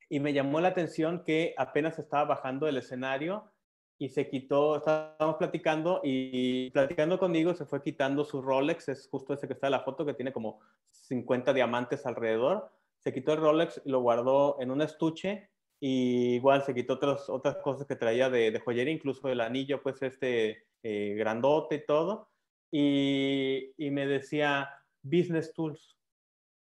Y 0.08 0.20
me 0.20 0.34
llamó 0.34 0.62
la 0.62 0.68
atención 0.68 1.24
que 1.24 1.56
apenas 1.58 1.98
estaba 1.98 2.26
bajando 2.26 2.68
del 2.68 2.78
escenario 2.78 3.52
y 3.98 4.10
se 4.10 4.30
quitó, 4.30 4.78
estábamos 4.78 5.38
platicando 5.38 6.02
y 6.04 6.70
platicando 6.72 7.18
conmigo 7.18 7.54
se 7.54 7.66
fue 7.66 7.82
quitando 7.82 8.26
su 8.26 8.42
Rolex, 8.42 8.90
es 8.90 9.08
justo 9.10 9.34
ese 9.34 9.48
que 9.48 9.54
está 9.54 9.68
en 9.68 9.72
la 9.72 9.80
foto 9.80 10.06
que 10.06 10.14
tiene 10.14 10.34
como 10.34 10.60
50 10.92 11.54
diamantes 11.54 12.06
alrededor, 12.06 12.70
se 13.00 13.14
quitó 13.14 13.34
el 13.34 13.40
Rolex 13.40 13.82
y 13.86 13.90
lo 13.90 14.02
guardó 14.02 14.58
en 14.60 14.72
un 14.72 14.82
estuche 14.82 15.50
y 15.86 16.36
igual 16.36 16.64
se 16.64 16.74
quitó 16.74 16.94
otras, 16.94 17.30
otras 17.30 17.58
cosas 17.58 17.86
que 17.86 17.98
traía 17.98 18.30
de, 18.30 18.52
de 18.52 18.60
joyería, 18.62 18.94
incluso 18.94 19.28
el 19.28 19.42
anillo 19.42 19.84
pues 19.84 20.02
este 20.02 20.66
eh, 20.82 21.16
grandote 21.18 21.76
y 21.76 21.86
todo 21.86 22.30
y, 22.72 23.74
y 23.76 23.92
me 23.92 24.08
decía 24.08 24.70
business 25.02 25.54
tools, 25.54 25.98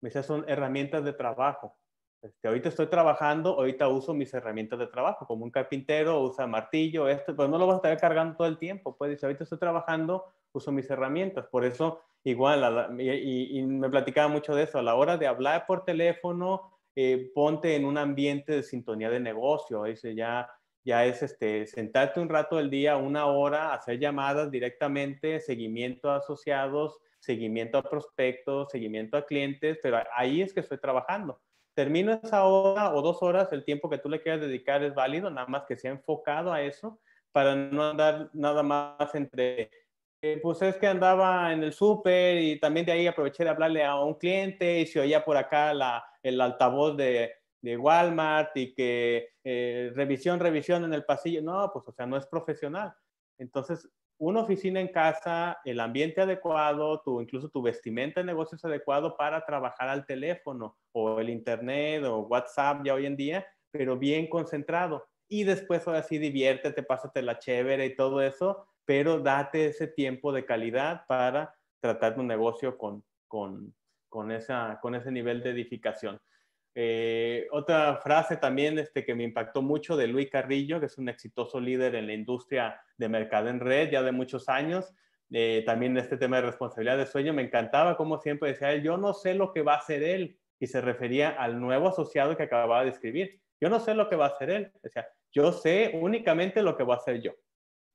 me 0.00 0.10
decía 0.10 0.22
son 0.22 0.44
herramientas 0.46 1.04
de 1.04 1.14
trabajo 1.14 1.76
este, 2.20 2.48
ahorita 2.48 2.68
estoy 2.68 2.86
trabajando, 2.88 3.54
ahorita 3.54 3.86
uso 3.88 4.12
mis 4.12 4.34
herramientas 4.34 4.78
de 4.78 4.88
trabajo, 4.88 5.24
como 5.26 5.44
un 5.44 5.52
carpintero 5.52 6.20
usa 6.20 6.48
martillo, 6.48 7.08
esto, 7.08 7.34
pues 7.36 7.48
no 7.48 7.58
lo 7.58 7.66
vas 7.66 7.74
a 7.74 7.76
estar 7.76 8.00
cargando 8.00 8.36
todo 8.36 8.48
el 8.48 8.58
tiempo, 8.58 8.96
pues 8.96 9.12
dice, 9.12 9.26
ahorita 9.26 9.44
estoy 9.44 9.58
trabajando, 9.58 10.24
uso 10.52 10.72
mis 10.72 10.90
herramientas, 10.90 11.46
por 11.46 11.64
eso 11.64 12.00
igual, 12.24 13.00
y, 13.00 13.62
me 13.62 13.88
platicaba 13.88 14.26
mucho 14.26 14.54
de 14.54 14.64
eso, 14.64 14.78
a 14.78 14.82
la 14.82 14.96
hora 14.96 15.16
de 15.16 15.28
hablar 15.28 15.64
por 15.66 15.84
teléfono, 15.84 16.77
eh, 17.00 17.30
ponte 17.32 17.76
en 17.76 17.84
un 17.84 17.96
ambiente 17.96 18.54
de 18.54 18.64
sintonía 18.64 19.08
de 19.08 19.20
negocio, 19.20 19.84
dice, 19.84 20.16
ya, 20.16 20.50
ya 20.84 21.04
es 21.04 21.22
este, 21.22 21.64
sentarte 21.68 22.18
un 22.18 22.28
rato 22.28 22.56
del 22.56 22.70
día, 22.70 22.96
una 22.96 23.26
hora, 23.26 23.72
hacer 23.72 24.00
llamadas 24.00 24.50
directamente, 24.50 25.38
seguimiento 25.38 26.10
a 26.10 26.16
asociados, 26.16 26.98
seguimiento 27.20 27.78
a 27.78 27.84
prospectos, 27.84 28.72
seguimiento 28.72 29.16
a 29.16 29.24
clientes, 29.24 29.78
pero 29.80 30.02
ahí 30.12 30.42
es 30.42 30.52
que 30.52 30.58
estoy 30.58 30.78
trabajando. 30.78 31.40
Termino 31.72 32.18
esa 32.20 32.42
hora 32.46 32.92
o 32.92 33.00
dos 33.00 33.22
horas, 33.22 33.52
el 33.52 33.64
tiempo 33.64 33.88
que 33.88 33.98
tú 33.98 34.08
le 34.08 34.20
quieras 34.20 34.40
dedicar 34.40 34.82
es 34.82 34.92
válido, 34.92 35.30
nada 35.30 35.46
más 35.46 35.66
que 35.66 35.76
sea 35.76 35.92
enfocado 35.92 36.52
a 36.52 36.62
eso, 36.62 36.98
para 37.30 37.54
no 37.54 37.90
andar 37.90 38.28
nada 38.32 38.64
más 38.64 39.14
entre, 39.14 39.70
eh, 40.20 40.40
pues 40.42 40.60
es 40.62 40.76
que 40.76 40.86
andaba 40.86 41.52
en 41.52 41.62
el 41.62 41.72
súper 41.72 42.38
y 42.38 42.58
también 42.58 42.84
de 42.86 42.92
ahí 42.92 43.06
aproveché 43.06 43.44
de 43.44 43.50
hablarle 43.50 43.84
a 43.84 43.96
un 43.96 44.14
cliente 44.14 44.80
y 44.80 44.86
se 44.86 45.00
oía 45.00 45.24
por 45.24 45.36
acá 45.36 45.72
la, 45.72 46.04
el 46.22 46.40
altavoz 46.40 46.96
de, 46.96 47.32
de 47.60 47.76
Walmart 47.76 48.56
y 48.56 48.74
que 48.74 49.30
eh, 49.44 49.92
revisión, 49.94 50.40
revisión 50.40 50.84
en 50.84 50.94
el 50.94 51.04
pasillo. 51.04 51.42
No, 51.42 51.70
pues 51.72 51.86
o 51.86 51.92
sea, 51.92 52.06
no 52.06 52.16
es 52.16 52.26
profesional. 52.26 52.92
Entonces, 53.38 53.88
una 54.20 54.40
oficina 54.40 54.80
en 54.80 54.88
casa, 54.88 55.58
el 55.64 55.78
ambiente 55.78 56.20
adecuado, 56.20 57.00
tu, 57.02 57.20
incluso 57.20 57.48
tu 57.48 57.62
vestimenta 57.62 58.20
de 58.20 58.26
negocios 58.26 58.64
adecuado 58.64 59.16
para 59.16 59.44
trabajar 59.46 59.88
al 59.88 60.04
teléfono 60.06 60.76
o 60.92 61.20
el 61.20 61.30
internet 61.30 62.02
o 62.04 62.20
WhatsApp 62.22 62.84
ya 62.84 62.94
hoy 62.94 63.06
en 63.06 63.16
día, 63.16 63.46
pero 63.70 63.96
bien 63.96 64.28
concentrado. 64.28 65.06
Y 65.28 65.44
después 65.44 65.86
ahora 65.86 66.02
sí 66.02 66.18
diviértete, 66.18 66.82
pásate 66.82 67.22
la 67.22 67.38
chévere 67.38 67.86
y 67.86 67.94
todo 67.94 68.20
eso, 68.20 68.66
pero 68.88 69.18
date 69.18 69.66
ese 69.66 69.86
tiempo 69.86 70.32
de 70.32 70.46
calidad 70.46 71.02
para 71.06 71.54
tratar 71.78 72.14
tu 72.14 72.22
negocio 72.22 72.78
con, 72.78 73.04
con, 73.26 73.74
con, 74.08 74.32
esa, 74.32 74.78
con 74.80 74.94
ese 74.94 75.12
nivel 75.12 75.42
de 75.42 75.50
edificación. 75.50 76.18
Eh, 76.74 77.46
otra 77.50 77.96
frase 77.96 78.38
también 78.38 78.78
este, 78.78 79.04
que 79.04 79.14
me 79.14 79.24
impactó 79.24 79.60
mucho 79.60 79.94
de 79.94 80.06
Luis 80.06 80.30
Carrillo, 80.30 80.80
que 80.80 80.86
es 80.86 80.96
un 80.96 81.10
exitoso 81.10 81.60
líder 81.60 81.96
en 81.96 82.06
la 82.06 82.14
industria 82.14 82.80
de 82.96 83.10
mercado 83.10 83.50
en 83.50 83.60
red 83.60 83.90
ya 83.90 84.02
de 84.02 84.10
muchos 84.10 84.48
años. 84.48 84.94
Eh, 85.30 85.64
también 85.66 85.94
este 85.98 86.16
tema 86.16 86.36
de 86.36 86.46
responsabilidad 86.46 86.96
de 86.96 87.04
sueño 87.04 87.34
me 87.34 87.42
encantaba, 87.42 87.94
como 87.94 88.18
siempre 88.22 88.48
decía 88.48 88.72
él, 88.72 88.82
yo 88.82 88.96
no 88.96 89.12
sé 89.12 89.34
lo 89.34 89.52
que 89.52 89.60
va 89.60 89.74
a 89.74 89.78
hacer 89.80 90.02
él, 90.02 90.38
y 90.58 90.66
se 90.66 90.80
refería 90.80 91.28
al 91.28 91.60
nuevo 91.60 91.88
asociado 91.88 92.38
que 92.38 92.44
acababa 92.44 92.84
de 92.84 92.90
escribir. 92.90 93.38
Yo 93.60 93.68
no 93.68 93.80
sé 93.80 93.92
lo 93.92 94.08
que 94.08 94.16
va 94.16 94.24
a 94.24 94.30
hacer 94.30 94.48
él, 94.48 94.72
o 94.82 94.88
sea, 94.88 95.06
yo 95.30 95.52
sé 95.52 95.90
únicamente 95.92 96.62
lo 96.62 96.74
que 96.74 96.84
va 96.84 96.94
a 96.94 96.96
hacer 96.96 97.20
yo. 97.20 97.34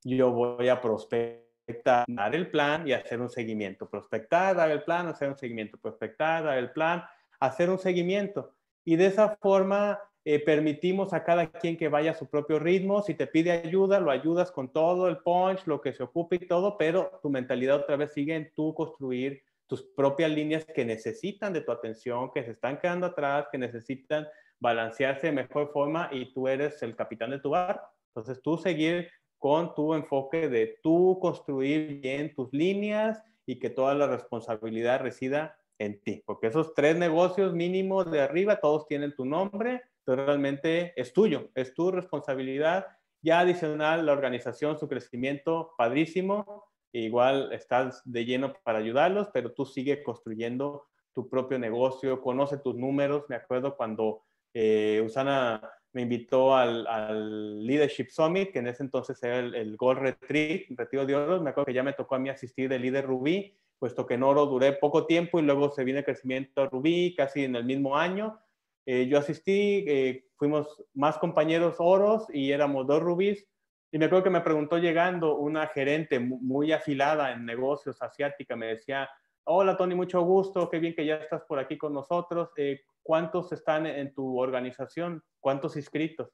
Yo 0.03 0.31
voy 0.31 0.69
a 0.69 0.81
prospectar, 0.81 2.05
dar 2.07 2.35
el 2.35 2.49
plan 2.49 2.87
y 2.87 2.93
hacer 2.93 3.21
un 3.21 3.29
seguimiento. 3.29 3.89
Prospectar, 3.89 4.55
dar 4.55 4.71
el 4.71 4.83
plan, 4.83 5.07
hacer 5.07 5.29
un 5.29 5.37
seguimiento. 5.37 5.77
Prospectar, 5.77 6.43
dar 6.43 6.57
el 6.57 6.71
plan, 6.71 7.03
hacer 7.39 7.69
un 7.69 7.79
seguimiento 7.79 8.53
y 8.85 8.95
de 8.95 9.07
esa 9.07 9.37
forma 9.37 9.99
eh, 10.25 10.39
permitimos 10.39 11.13
a 11.13 11.23
cada 11.23 11.47
quien 11.47 11.77
que 11.77 11.89
vaya 11.89 12.11
a 12.11 12.15
su 12.15 12.29
propio 12.29 12.59
ritmo. 12.59 13.01
Si 13.01 13.13
te 13.13 13.27
pide 13.27 13.51
ayuda, 13.51 13.99
lo 13.99 14.11
ayudas 14.11 14.51
con 14.51 14.71
todo 14.71 15.07
el 15.07 15.17
punch, 15.17 15.65
lo 15.65 15.81
que 15.81 15.93
se 15.93 16.03
ocupe 16.03 16.37
y 16.37 16.47
todo, 16.47 16.77
pero 16.77 17.19
tu 17.21 17.29
mentalidad 17.29 17.77
otra 17.77 17.97
vez 17.97 18.13
sigue 18.13 18.35
en 18.35 18.51
tú 18.53 18.73
construir 18.73 19.43
tus 19.67 19.83
propias 19.95 20.31
líneas 20.31 20.65
que 20.65 20.85
necesitan 20.85 21.51
de 21.53 21.61
tu 21.61 21.71
atención, 21.71 22.31
que 22.31 22.43
se 22.43 22.51
están 22.51 22.79
quedando 22.79 23.07
atrás, 23.07 23.47
que 23.51 23.57
necesitan 23.57 24.27
balancearse 24.59 25.27
de 25.27 25.33
mejor 25.33 25.71
forma 25.71 26.09
y 26.11 26.33
tú 26.33 26.47
eres 26.47 26.81
el 26.83 26.95
capitán 26.95 27.31
de 27.31 27.39
tu 27.39 27.49
barco. 27.49 27.85
Entonces 28.09 28.41
tú 28.41 28.57
seguir 28.57 29.09
con 29.43 29.75
tu 29.75 29.93
enfoque 29.93 30.47
de 30.47 30.79
tú 30.81 31.19
construir 31.21 31.99
bien 31.99 32.33
tus 32.33 32.53
líneas 32.53 33.21
y 33.45 33.59
que 33.59 33.69
toda 33.69 33.93
la 33.93 34.07
responsabilidad 34.07 35.01
resida 35.01 35.59
en 35.79 35.99
ti, 35.99 36.23
porque 36.25 36.47
esos 36.47 36.73
tres 36.73 36.95
negocios 36.95 37.51
mínimos 37.51 38.09
de 38.09 38.21
arriba, 38.21 38.61
todos 38.61 38.87
tienen 38.87 39.13
tu 39.13 39.25
nombre, 39.25 39.81
pero 40.05 40.25
realmente 40.25 40.93
es 40.95 41.11
tuyo, 41.11 41.49
es 41.55 41.73
tu 41.73 41.91
responsabilidad. 41.91 42.87
Ya 43.21 43.41
adicional, 43.41 44.05
la 44.05 44.13
organización, 44.13 44.79
su 44.79 44.87
crecimiento, 44.87 45.73
padrísimo, 45.77 46.63
igual 46.93 47.51
estás 47.51 48.01
de 48.05 48.23
lleno 48.23 48.53
para 48.63 48.79
ayudarlos, 48.79 49.27
pero 49.33 49.51
tú 49.51 49.65
sigues 49.65 50.03
construyendo 50.05 50.85
tu 51.11 51.27
propio 51.27 51.59
negocio, 51.59 52.21
conoce 52.21 52.59
tus 52.59 52.75
números. 52.75 53.25
Me 53.27 53.35
acuerdo 53.35 53.75
cuando 53.75 54.21
eh, 54.53 55.03
Usana 55.05 55.69
me 55.93 56.01
invitó 56.01 56.55
al, 56.55 57.65
Leadership 57.65 58.07
Summit, 58.09 58.51
que 58.51 58.59
en 58.59 58.67
ese 58.67 58.83
entonces 58.83 59.21
era 59.23 59.39
el, 59.39 59.77
Gold 59.77 59.99
Retreat, 59.99 60.63
Retiro 60.71 61.05
de 61.05 61.15
Oro. 61.15 61.41
Me 61.41 61.51
acuerdo 61.51 61.67
que 61.67 61.73
ya 61.73 61.83
me 61.83 61.93
tocó 61.93 62.15
a 62.15 62.19
mí 62.19 62.29
asistir 62.29 62.67
de 62.67 62.79
líder 62.79 63.05
Rubí, 63.05 63.55
puesto 63.77 64.05
que 64.05 64.15
en 64.15 64.23
Oro 64.23 64.47
duré 64.47 64.73
poco 64.73 65.05
tiempo 65.05 65.39
y 65.39 65.43
luego 65.43 65.71
se 65.71 65.83
viene 65.83 65.99
el 65.99 66.05
crecimiento 66.05 66.63
a 66.63 66.65
Rubí 66.67 67.13
casi 67.15 67.43
en 67.43 67.55
el 67.55 67.63
mismo 67.63 67.95
año. 67.95 68.39
Eh, 68.85 69.07
yo 69.07 69.19
asistí, 69.19 69.85
eh, 69.87 70.25
fuimos 70.35 70.83
más 70.93 71.17
compañeros 71.19 71.75
Oros 71.77 72.25
y 72.33 72.51
éramos 72.51 72.87
dos 72.87 73.01
Rubís. 73.01 73.47
Y 73.91 73.99
me 73.99 74.05
acuerdo 74.05 74.23
que 74.23 74.29
me 74.31 74.41
preguntó 74.41 74.79
llegando 74.79 75.37
una 75.37 75.67
gerente 75.67 76.19
muy 76.19 76.71
afilada 76.71 77.31
en 77.31 77.45
negocios 77.45 78.01
asiática, 78.01 78.55
me 78.55 78.65
decía, 78.65 79.07
hola 79.43 79.77
Tony, 79.77 79.93
mucho 79.93 80.21
gusto, 80.23 80.67
qué 80.69 80.79
bien 80.79 80.95
que 80.95 81.05
ya 81.05 81.17
estás 81.17 81.43
por 81.43 81.59
aquí 81.59 81.77
con 81.77 81.93
nosotros. 81.93 82.49
Eh, 82.57 82.81
¿Cuántos 83.03 83.51
están 83.51 83.85
en 83.85 84.13
tu 84.13 84.39
organización? 84.39 85.21
¿Cuántos 85.41 85.75
inscritos? 85.75 86.29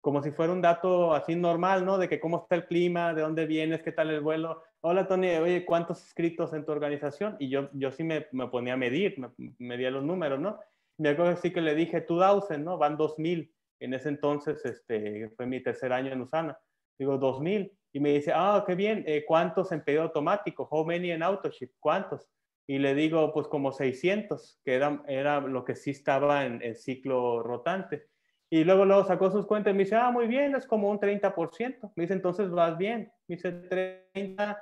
Como 0.00 0.22
si 0.22 0.32
fuera 0.32 0.52
un 0.52 0.60
dato 0.60 1.14
así 1.14 1.36
normal, 1.36 1.84
¿no? 1.84 1.98
De 1.98 2.08
que 2.08 2.18
cómo 2.18 2.38
está 2.38 2.56
el 2.56 2.66
clima, 2.66 3.14
de 3.14 3.22
dónde 3.22 3.46
vienes, 3.46 3.82
qué 3.82 3.92
tal 3.92 4.10
el 4.10 4.20
vuelo. 4.20 4.62
Hola 4.80 5.06
Tony, 5.06 5.28
oye, 5.36 5.64
¿cuántos 5.64 6.00
inscritos 6.02 6.52
en 6.52 6.64
tu 6.64 6.72
organización? 6.72 7.36
Y 7.38 7.48
yo, 7.48 7.68
yo 7.74 7.92
sí 7.92 8.02
me, 8.02 8.26
me 8.32 8.48
ponía 8.48 8.74
a 8.74 8.76
medir, 8.76 9.18
me, 9.18 9.30
medía 9.58 9.90
los 9.90 10.02
números, 10.02 10.40
¿no? 10.40 10.58
Me 10.98 11.10
acuerdo 11.10 11.36
sí 11.36 11.52
que 11.52 11.60
le 11.60 11.74
dije 11.74 12.04
2000, 12.08 12.64
¿no? 12.64 12.76
Van 12.76 12.96
2000. 12.96 13.54
En 13.78 13.94
ese 13.94 14.08
entonces, 14.08 14.64
este, 14.64 15.30
fue 15.30 15.46
mi 15.46 15.62
tercer 15.62 15.92
año 15.92 16.12
en 16.12 16.20
Usana. 16.20 16.58
Digo, 16.98 17.16
2000. 17.16 17.72
Y 17.92 18.00
me 18.00 18.12
dice, 18.12 18.32
ah, 18.34 18.62
qué 18.66 18.74
bien, 18.74 19.04
eh, 19.06 19.24
¿cuántos 19.26 19.72
en 19.72 19.82
pedido 19.82 20.02
automático? 20.02 20.68
How 20.70 20.84
many 20.84 21.10
en 21.10 21.22
AutoShip? 21.22 21.72
¿Cuántos? 21.80 22.28
Y 22.66 22.78
le 22.78 22.94
digo, 22.94 23.32
pues 23.32 23.48
como 23.48 23.72
600, 23.72 24.60
que 24.64 24.74
era, 24.74 25.02
era 25.08 25.40
lo 25.40 25.64
que 25.64 25.74
sí 25.74 25.90
estaba 25.90 26.46
en 26.46 26.62
el 26.62 26.76
ciclo 26.76 27.42
rotante. 27.42 28.06
Y 28.48 28.64
luego, 28.64 28.84
luego 28.84 29.04
sacó 29.04 29.30
sus 29.30 29.46
cuentas 29.46 29.72
y 29.72 29.76
me 29.76 29.84
dice, 29.84 29.96
ah, 29.96 30.10
muy 30.10 30.26
bien, 30.26 30.54
es 30.54 30.66
como 30.66 30.90
un 30.90 30.98
30%. 30.98 31.92
Me 31.94 32.02
dice, 32.02 32.14
entonces 32.14 32.50
vas 32.50 32.76
bien. 32.76 33.12
Me 33.28 33.36
dice, 33.36 33.52
30 33.52 34.60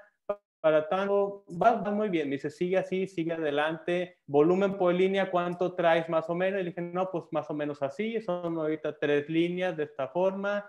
para 0.61 0.89
tanto, 0.89 1.45
vas, 1.49 1.91
muy 1.93 2.09
bien. 2.09 2.29
Me 2.29 2.37
dice, 2.37 2.51
sigue 2.51 2.77
así, 2.77 3.07
sigue 3.07 3.33
adelante. 3.33 4.19
Volumen 4.27 4.77
por 4.77 4.93
línea, 4.93 5.31
¿cuánto 5.31 5.75
traes 5.75 6.09
más 6.09 6.29
o 6.29 6.35
menos? 6.35 6.61
Y 6.61 6.65
le 6.65 6.71
dije, 6.71 6.83
no, 6.83 7.11
pues 7.11 7.25
más 7.31 7.49
o 7.51 7.55
menos 7.55 7.83
así. 7.83 8.21
Son 8.21 8.59
ahorita 8.59 8.99
tres 8.99 9.29
líneas 9.29 9.77
de 9.77 9.85
esta 9.85 10.09
forma. 10.09 10.69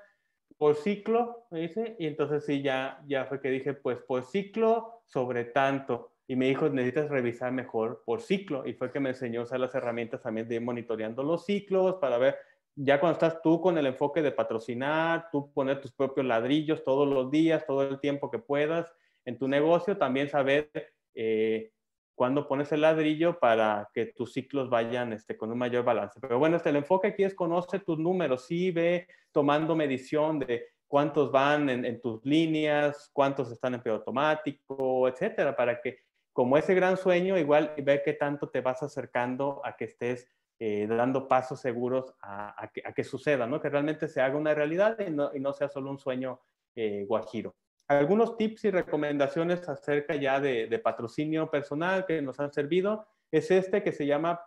Por 0.57 0.75
ciclo, 0.75 1.47
me 1.51 1.61
dice. 1.61 1.95
Y 1.99 2.07
entonces 2.07 2.45
sí, 2.45 2.61
ya, 2.61 3.01
ya 3.07 3.25
fue 3.25 3.41
que 3.41 3.49
dije, 3.49 3.73
pues 3.73 3.99
por 3.99 4.23
ciclo 4.23 5.03
sobre 5.05 5.45
tanto 5.45 6.13
y 6.29 6.35
me 6.35 6.45
dijo, 6.45 6.69
necesitas 6.69 7.09
revisar 7.09 7.51
mejor 7.51 8.03
por 8.05 8.21
ciclo. 8.21 8.63
Y 8.67 8.75
fue 8.75 8.91
que 8.91 8.99
me 8.99 9.09
enseñó 9.09 9.39
a 9.39 9.43
usar 9.45 9.59
las 9.59 9.73
herramientas 9.73 10.21
también 10.21 10.47
de 10.47 10.55
ir 10.55 10.61
monitoreando 10.61 11.23
los 11.23 11.43
ciclos 11.43 11.95
para 11.95 12.19
ver, 12.19 12.37
ya 12.75 12.99
cuando 12.99 13.13
estás 13.13 13.41
tú 13.41 13.59
con 13.59 13.79
el 13.79 13.87
enfoque 13.87 14.21
de 14.21 14.31
patrocinar, 14.31 15.29
tú 15.31 15.51
poner 15.51 15.81
tus 15.81 15.91
propios 15.91 16.27
ladrillos 16.27 16.83
todos 16.83 17.07
los 17.07 17.31
días, 17.31 17.65
todo 17.65 17.81
el 17.81 17.99
tiempo 17.99 18.29
que 18.29 18.37
puedas 18.37 18.93
en 19.25 19.39
tu 19.39 19.47
negocio, 19.47 19.97
también 19.97 20.29
saber 20.29 20.69
eh, 21.15 21.71
cuándo 22.13 22.47
pones 22.47 22.71
el 22.73 22.81
ladrillo 22.81 23.39
para 23.39 23.89
que 23.91 24.05
tus 24.05 24.31
ciclos 24.31 24.69
vayan 24.69 25.13
este, 25.13 25.35
con 25.35 25.51
un 25.51 25.57
mayor 25.57 25.83
balance. 25.83 26.19
Pero 26.19 26.37
bueno, 26.37 26.57
este, 26.57 26.69
el 26.69 26.75
enfoque 26.75 27.07
aquí 27.07 27.23
es 27.23 27.33
conoce 27.33 27.79
tus 27.79 27.97
números, 27.97 28.45
sí 28.45 28.69
ve 28.69 29.07
tomando 29.31 29.75
medición 29.75 30.37
de 30.37 30.67
cuántos 30.87 31.31
van 31.31 31.71
en, 31.71 31.85
en 31.85 31.99
tus 31.99 32.23
líneas, 32.23 33.09
cuántos 33.13 33.51
están 33.51 33.73
en 33.73 33.81
automático, 33.89 35.07
etcétera, 35.07 35.55
para 35.55 35.81
que 35.81 36.08
como 36.39 36.55
ese 36.55 36.73
gran 36.73 36.95
sueño, 36.95 37.37
igual 37.37 37.73
ve 37.83 38.01
qué 38.01 38.13
tanto 38.13 38.47
te 38.47 38.61
vas 38.61 38.81
acercando 38.81 39.61
a 39.65 39.75
que 39.75 39.83
estés 39.83 40.25
eh, 40.57 40.87
dando 40.87 41.27
pasos 41.27 41.59
seguros 41.59 42.15
a, 42.21 42.71
que, 42.95 43.03
suceda, 43.03 43.45
¿no? 43.45 43.59
que 43.59 43.67
realmente 43.67 44.07
se 44.07 44.21
haga 44.21 44.37
una 44.37 44.53
realidad 44.53 44.97
y 45.01 45.11
no, 45.41 45.51
sea 45.51 45.67
solo 45.67 45.91
un 45.91 45.99
sueño 45.99 46.39
eh, 46.75 47.03
guajiro. 47.05 47.57
Algunos 47.89 48.37
tips 48.37 48.63
y 48.63 48.71
recomendaciones 48.71 49.67
acerca 49.67 50.15
ya 50.15 50.39
de, 50.39 50.79
patrocinio 50.81 51.51
personal 51.51 52.05
que 52.05 52.21
nos 52.21 52.39
han 52.39 52.53
servido 52.53 53.05
es 53.29 53.51
este 53.51 53.83
que 53.83 53.91
se 53.91 54.05
llama 54.05 54.39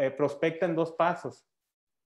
eh, 0.00 0.10
prospecta 0.10 0.66
en 0.66 0.74
dos 0.74 0.90
pasos. 0.90 1.46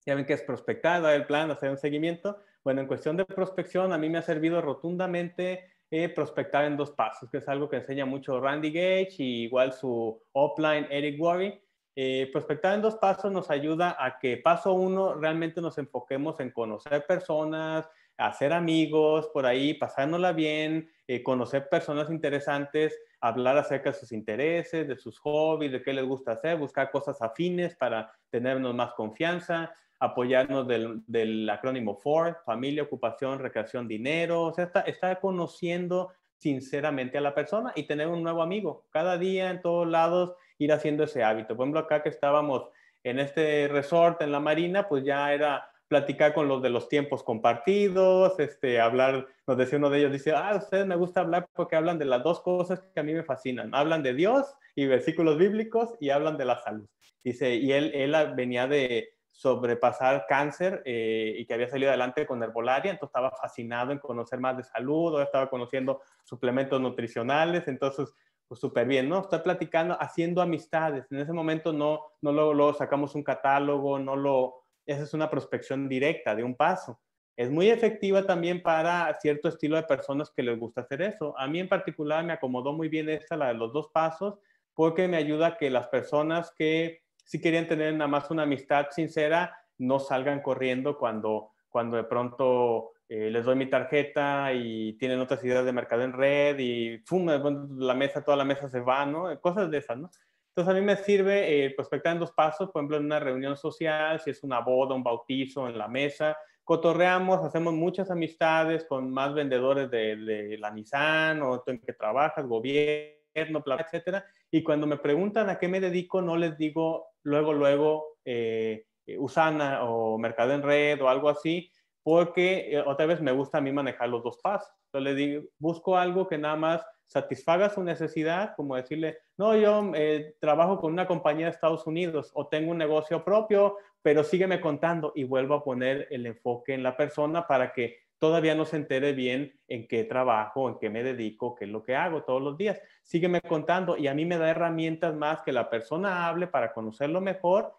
Ya 0.07 0.15
ven 0.15 0.25
que 0.25 0.33
es 0.33 0.43
prospectar, 0.43 1.03
dar 1.03 1.13
el 1.13 1.27
plan, 1.27 1.51
hacer 1.51 1.69
un 1.69 1.77
seguimiento. 1.77 2.39
Bueno, 2.65 2.81
en 2.81 2.87
cuestión 2.87 3.19
de 3.19 3.27
prospección, 3.27 3.93
a 3.93 3.99
mí 3.99 4.09
me 4.09 4.17
ha 4.17 4.23
servido 4.23 4.63
rotundamente 4.63 5.74
eh, 5.97 6.09
prospectar 6.09 6.65
en 6.65 6.77
dos 6.77 6.91
pasos, 6.91 7.31
que 7.31 7.39
es 7.39 7.49
algo 7.49 7.69
que 7.69 7.77
enseña 7.77 8.05
mucho 8.05 8.41
Randy 8.41 8.73
Gage 8.73 9.15
y 9.19 9.45
igual 9.45 9.73
su 9.73 10.21
offline 10.33 10.89
Eric 10.91 11.21
Worry. 11.21 11.63
Eh, 11.95 12.29
prospectar 12.33 12.75
en 12.75 12.83
dos 12.83 12.97
pasos 12.97 13.31
nos 13.31 13.49
ayuda 13.49 13.97
a 13.97 14.19
que 14.19 14.39
paso 14.39 14.73
uno 14.73 15.15
realmente 15.15 15.61
nos 15.61 15.79
enfoquemos 15.79 16.41
en 16.41 16.51
conocer 16.51 17.07
personas, 17.07 17.89
hacer 18.17 18.53
amigos 18.53 19.29
por 19.33 19.47
ahí, 19.47 19.75
pasárnosla 19.75 20.33
bien, 20.33 20.91
eh, 21.07 21.23
conocer 21.23 21.69
personas 21.69 22.11
interesantes, 22.11 23.01
hablar 23.21 23.57
acerca 23.57 23.93
de 23.93 23.97
sus 23.97 24.11
intereses, 24.11 24.89
de 24.89 24.97
sus 24.97 25.21
hobbies, 25.21 25.71
de 25.71 25.81
qué 25.81 25.93
les 25.93 26.05
gusta 26.05 26.33
hacer, 26.33 26.57
buscar 26.57 26.91
cosas 26.91 27.23
afines 27.23 27.77
para 27.77 28.11
tenernos 28.31 28.75
más 28.75 28.95
confianza, 28.95 29.73
apoyarnos 30.05 30.67
del, 30.67 31.51
acrónimo 31.51 31.97
FOR, 31.97 32.39
familia, 32.45 32.83
ocupación, 32.83 33.39
recreación, 33.39 33.89
dinero, 33.89 34.43
o 34.43 34.55
sea, 34.55 34.71
está, 34.87 35.21
conociendo 35.21 36.13
sinceramente 36.39 37.19
a 37.19 37.23
la 37.23 37.35
persona 37.35 37.73
y 37.75 37.85
tener 37.85 38.09
un 38.09 38.23
nuevo 38.23 38.43
amigo. 38.43 38.87
Cada 38.91 39.17
día 39.17 39.51
en 39.51 39.63
todos 39.63 39.89
lados 39.89 40.35
ir 40.59 40.73
haciendo 40.73 41.05
ese 41.05 41.25
hábito. 41.25 41.57
Por 41.57 41.65
ejemplo, 41.65 41.81
acá 41.81 42.03
que 42.03 42.11
estábamos 42.11 42.69
en 43.03 43.19
este 43.19 43.69
resort 43.69 44.21
en 44.23 44.33
la 44.33 44.41
marina, 44.41 44.89
pues 44.89 45.05
ya 45.05 45.33
era 45.33 45.71
platicar 45.89 46.35
con 46.35 46.49
los 46.49 46.63
de 46.63 46.71
los 46.71 46.89
tiempos 46.89 47.23
compartidos, 47.23 48.39
este, 48.41 48.81
hablar, 48.81 49.29
nos 49.47 49.57
decía 49.57 49.79
uno 49.79 49.91
de 49.91 49.99
ellos, 49.99 50.13
dice, 50.13 50.33
ah, 50.33 50.57
ustedes 50.57 50.87
me 50.87 50.97
gusta 50.97 51.21
hablar 51.21 51.49
porque 51.55 51.77
hablan 51.77 51.99
de 51.99 52.07
las 52.07 52.23
dos 52.23 52.41
cosas 52.41 52.81
que 52.93 53.01
a 53.01 53.03
mí 53.03 53.13
me 53.15 53.23
fascinan. 53.23 53.75
Hablan 53.75 54.03
de 54.03 54.15
Dios 54.15 54.47
y 54.75 54.87
versículos 54.87 55.39
bíblicos 55.39 55.95
y 56.01 56.11
hablan 56.11 56.37
de 56.37 56.45
la 56.47 56.59
salud. 56.59 56.89
Dice, 57.23 57.55
y 57.55 57.73
él, 57.73 57.93
él 57.95 58.15
venía 58.35 58.67
de, 58.67 59.14
sobrepasar 59.35 60.27
cáncer 60.29 60.81
eh, 60.85 61.35
y 61.37 61.45
que 61.45 61.55
había 61.55 61.69
salido 61.69 61.91
adelante 61.91 62.25
con 62.25 62.41
herbolaria, 62.41 62.93
entonces 62.93 63.11
estaba 63.11 63.33
fascinado 63.33 63.91
en 63.91 63.99
conocer 63.99 64.39
más 64.39 64.57
de 64.57 64.63
salud, 64.63 65.21
estaba 65.21 65.51
conociendo 65.51 66.03
suplementos 66.23 66.81
nutricionales, 66.81 67.67
entonces, 67.67 68.15
pues 68.47 68.61
súper 68.61 68.87
bien, 68.87 69.09
¿no? 69.09 69.23
Estoy 69.23 69.41
platicando, 69.41 70.01
haciendo 70.01 70.41
amistades, 70.41 71.11
en 71.11 71.19
ese 71.19 71.33
momento 71.33 71.73
no, 71.73 72.01
no 72.23 72.31
lo, 72.31 72.75
sacamos 72.75 73.17
un 73.17 73.25
catálogo, 73.25 73.99
no 73.99 74.15
lo, 74.15 74.67
esa 74.87 75.03
es 75.03 75.13
una 75.15 75.29
prospección 75.29 75.89
directa 75.89 76.37
de 76.37 76.45
un 76.45 76.55
paso. 76.55 77.01
Es 77.37 77.51
muy 77.51 77.71
efectiva 77.71 78.25
también 78.25 78.63
para 78.63 79.13
cierto 79.15 79.49
estilo 79.49 79.75
de 79.75 79.83
personas 79.83 80.31
que 80.31 80.45
les 80.45 80.57
gusta 80.57 80.83
hacer 80.83 81.03
eso. 81.03 81.37
A 81.37 81.49
mí 81.49 81.59
en 81.59 81.69
particular 81.69 82.25
me 82.25 82.35
acomodó 82.35 82.73
muy 82.73 82.89
bien 82.89 83.09
esta, 83.09 83.37
la 83.37 83.49
de 83.49 83.55
los 83.55 83.73
dos 83.73 83.89
pasos, 83.93 84.39
porque 84.75 85.09
me 85.09 85.17
ayuda 85.17 85.49
a 85.49 85.57
que 85.57 85.71
las 85.71 85.89
personas 85.89 86.53
que 86.57 87.04
si 87.25 87.41
querían 87.41 87.67
tener 87.67 87.95
nada 87.95 88.09
más 88.09 88.31
una 88.31 88.45
amistad 88.45 88.87
sincera, 88.91 89.57
no 89.79 89.99
salgan 89.99 90.41
corriendo 90.41 90.97
cuando, 90.99 91.53
cuando 91.69 91.97
de 91.97 92.05
pronto 92.05 92.93
eh, 93.09 93.31
les 93.31 93.45
doy 93.45 93.57
mi 93.57 93.69
tarjeta 93.69 94.53
y 94.53 94.95
tienen 94.95 95.21
otras 95.21 95.45
ideas 95.45 95.65
de 95.65 95.73
mercado 95.73 96.03
en 96.03 96.13
red 96.13 96.59
y 96.59 96.99
¡fum! 96.99 97.27
la 97.27 97.95
mesa, 97.95 98.25
toda 98.25 98.37
la 98.37 98.45
mesa 98.45 98.69
se 98.69 98.81
va, 98.81 99.05
¿no? 99.05 99.41
Cosas 99.41 99.71
de 99.71 99.79
esas, 99.79 99.99
¿no? 99.99 100.11
Entonces 100.49 100.73
a 100.73 100.79
mí 100.79 100.87
me 100.87 100.97
sirve 100.97 101.65
eh, 101.65 101.71
prospectar 101.71 102.13
en 102.13 102.21
dos 102.21 102.33
pasos, 102.33 102.71
por 102.71 102.81
ejemplo, 102.81 102.97
en 102.97 103.07
una 103.07 103.19
reunión 103.19 103.57
social, 103.57 104.21
si 104.21 104.31
es 104.31 104.45
una 104.45 104.61
boda, 104.61 104.95
un 104.95 105.03
bautizo 105.03 105.69
en 105.69 105.77
la 105.77 105.89
mesa, 105.89 106.37
cotorreamos, 106.63 107.45
hacemos 107.45 107.75
muchas 107.75 108.11
amistades 108.11 108.85
con 108.85 109.11
más 109.11 109.35
vendedores 109.35 109.91
de, 109.91 110.17
de 110.17 110.59
la 110.59 110.71
Nissan 110.71 111.43
o 111.43 111.63
en 111.67 111.81
que 111.81 111.93
trabajas, 111.93 112.47
gobierno, 112.47 113.65
etcétera. 113.79 114.25
Y 114.51 114.63
cuando 114.63 114.87
me 114.87 114.97
preguntan 114.97 115.51
a 115.51 115.59
qué 115.59 115.69
me 115.69 115.81
dedico, 115.81 116.23
no 116.23 116.37
les 116.37 116.57
digo 116.57 117.14
luego, 117.25 117.53
luego, 117.53 118.19
eh, 118.25 118.87
eh, 119.07 119.19
Usana 119.19 119.85
o 119.85 120.17
Mercado 120.19 120.53
en 120.53 120.63
Red 120.63 121.03
o 121.03 121.09
algo 121.09 121.29
así, 121.29 121.71
porque 122.03 122.71
eh, 122.71 122.81
otra 122.87 123.07
vez 123.07 123.21
me 123.21 123.33
gusta 123.33 123.59
a 123.59 123.61
mí 123.61 123.73
manejar 123.73 124.09
los 124.09 124.23
dos 124.23 124.39
pasos. 124.39 124.73
Entonces 124.87 125.13
le 125.13 125.15
digo, 125.15 125.43
busco 125.59 125.97
algo 125.97 126.29
que 126.29 126.39
nada 126.39 126.57
más 126.57 126.87
satisfaga 127.07 127.69
su 127.69 127.83
necesidad, 127.83 128.55
como 128.57 128.77
decirle, 128.77 129.19
no, 129.37 129.57
yo 129.57 129.93
trabajo 130.41 130.79
con 130.79 130.93
una 130.93 131.07
compañía 131.07 131.47
de 131.47 131.53
Estados 131.53 131.87
Unidos 131.87 132.31
o 132.35 132.47
tengo 132.47 132.71
un 132.71 132.79
negocio 132.79 133.25
propio, 133.25 133.77
pero 134.01 134.25
sígueme 134.25 134.61
contando 134.61 135.13
y 135.15 135.25
vuelvo 135.25 135.55
a 135.55 135.65
poner 135.65 136.07
el 136.11 136.25
enfoque 136.27 136.73
en 136.73 136.83
la 136.83 136.97
persona 136.97 137.47
para 137.47 137.73
que 137.73 138.04
todavía 138.25 138.55
no 138.55 138.65
se 138.65 138.77
entere 138.77 139.13
bien 139.13 139.53
en 139.69 139.87
qué 139.87 140.03
trabajo, 140.03 140.71
en 140.71 140.79
qué 140.79 140.89
me 140.89 141.03
dedico, 141.03 141.55
qué 141.55 141.67
es 141.67 141.71
lo 141.71 141.83
que 141.83 141.95
hago 141.95 142.23
todos 142.23 142.41
los 142.41 142.57
días. 142.57 142.81
Sígueme 143.03 143.43
contando 143.43 143.99
y 143.99 144.07
a 144.07 144.15
mí 144.15 144.25
me 144.25 144.39
da 144.39 144.49
herramientas 144.49 145.15
más 145.15 145.43
que 145.43 145.53
la 145.53 145.69
persona 145.69 146.27
hable 146.27 146.47
para 146.47 146.73
conocerlo 146.73 147.21
mejor. 147.21 147.75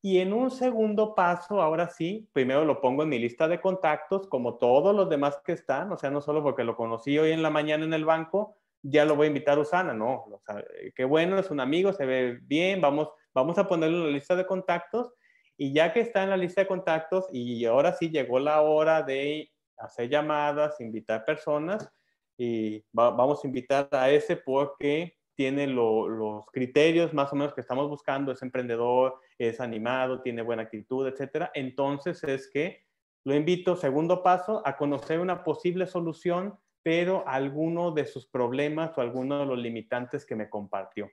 Y 0.00 0.20
en 0.20 0.32
un 0.32 0.52
segundo 0.52 1.16
paso, 1.16 1.60
ahora 1.60 1.88
sí, 1.88 2.28
primero 2.32 2.64
lo 2.64 2.80
pongo 2.80 3.02
en 3.02 3.08
mi 3.08 3.18
lista 3.18 3.48
de 3.48 3.60
contactos, 3.60 4.28
como 4.28 4.54
todos 4.54 4.94
los 4.94 5.10
demás 5.10 5.40
que 5.44 5.50
están, 5.50 5.90
o 5.90 5.96
sea, 5.96 6.12
no 6.12 6.20
solo 6.20 6.44
porque 6.44 6.62
lo 6.62 6.76
conocí 6.76 7.18
hoy 7.18 7.32
en 7.32 7.42
la 7.42 7.50
mañana 7.50 7.84
en 7.84 7.92
el 7.92 8.04
banco, 8.04 8.54
ya 8.82 9.04
lo 9.04 9.16
voy 9.16 9.24
a 9.24 9.28
invitar 9.30 9.58
a 9.58 9.62
Usana, 9.62 9.94
no, 9.94 10.26
o 10.30 10.40
sea, 10.46 10.64
qué 10.94 11.04
bueno, 11.04 11.40
es 11.40 11.50
un 11.50 11.58
amigo, 11.58 11.92
se 11.92 12.06
ve 12.06 12.38
bien, 12.42 12.80
vamos, 12.80 13.10
vamos 13.34 13.58
a 13.58 13.66
ponerlo 13.66 13.96
en 13.96 14.04
la 14.04 14.10
lista 14.12 14.36
de 14.36 14.46
contactos 14.46 15.12
y 15.56 15.72
ya 15.72 15.92
que 15.92 15.98
está 15.98 16.22
en 16.22 16.30
la 16.30 16.36
lista 16.36 16.60
de 16.60 16.68
contactos 16.68 17.26
y 17.32 17.64
ahora 17.64 17.94
sí 17.94 18.10
llegó 18.10 18.38
la 18.38 18.60
hora 18.60 19.02
de 19.02 19.50
hacer 19.78 20.08
llamadas, 20.08 20.80
invitar 20.80 21.24
personas 21.24 21.90
y 22.36 22.84
vamos 22.92 23.44
a 23.44 23.46
invitar 23.46 23.88
a 23.92 24.10
ese 24.10 24.36
porque 24.36 25.16
tiene 25.34 25.66
los 25.68 26.46
criterios 26.52 27.14
más 27.14 27.32
o 27.32 27.36
menos 27.36 27.54
que 27.54 27.60
estamos 27.60 27.88
buscando, 27.88 28.32
es 28.32 28.42
emprendedor, 28.42 29.20
es 29.38 29.60
animado, 29.60 30.20
tiene 30.20 30.42
buena 30.42 30.62
actitud, 30.62 31.06
etcétera. 31.06 31.50
Entonces 31.54 32.24
es 32.24 32.50
que 32.50 32.84
lo 33.24 33.34
invito, 33.34 33.76
segundo 33.76 34.22
paso, 34.22 34.62
a 34.64 34.76
conocer 34.76 35.20
una 35.20 35.44
posible 35.44 35.86
solución, 35.86 36.58
pero 36.82 37.22
alguno 37.26 37.92
de 37.92 38.06
sus 38.06 38.26
problemas 38.26 38.96
o 38.96 39.00
alguno 39.00 39.40
de 39.40 39.46
los 39.46 39.58
limitantes 39.58 40.24
que 40.24 40.34
me 40.34 40.48
compartió. 40.48 41.10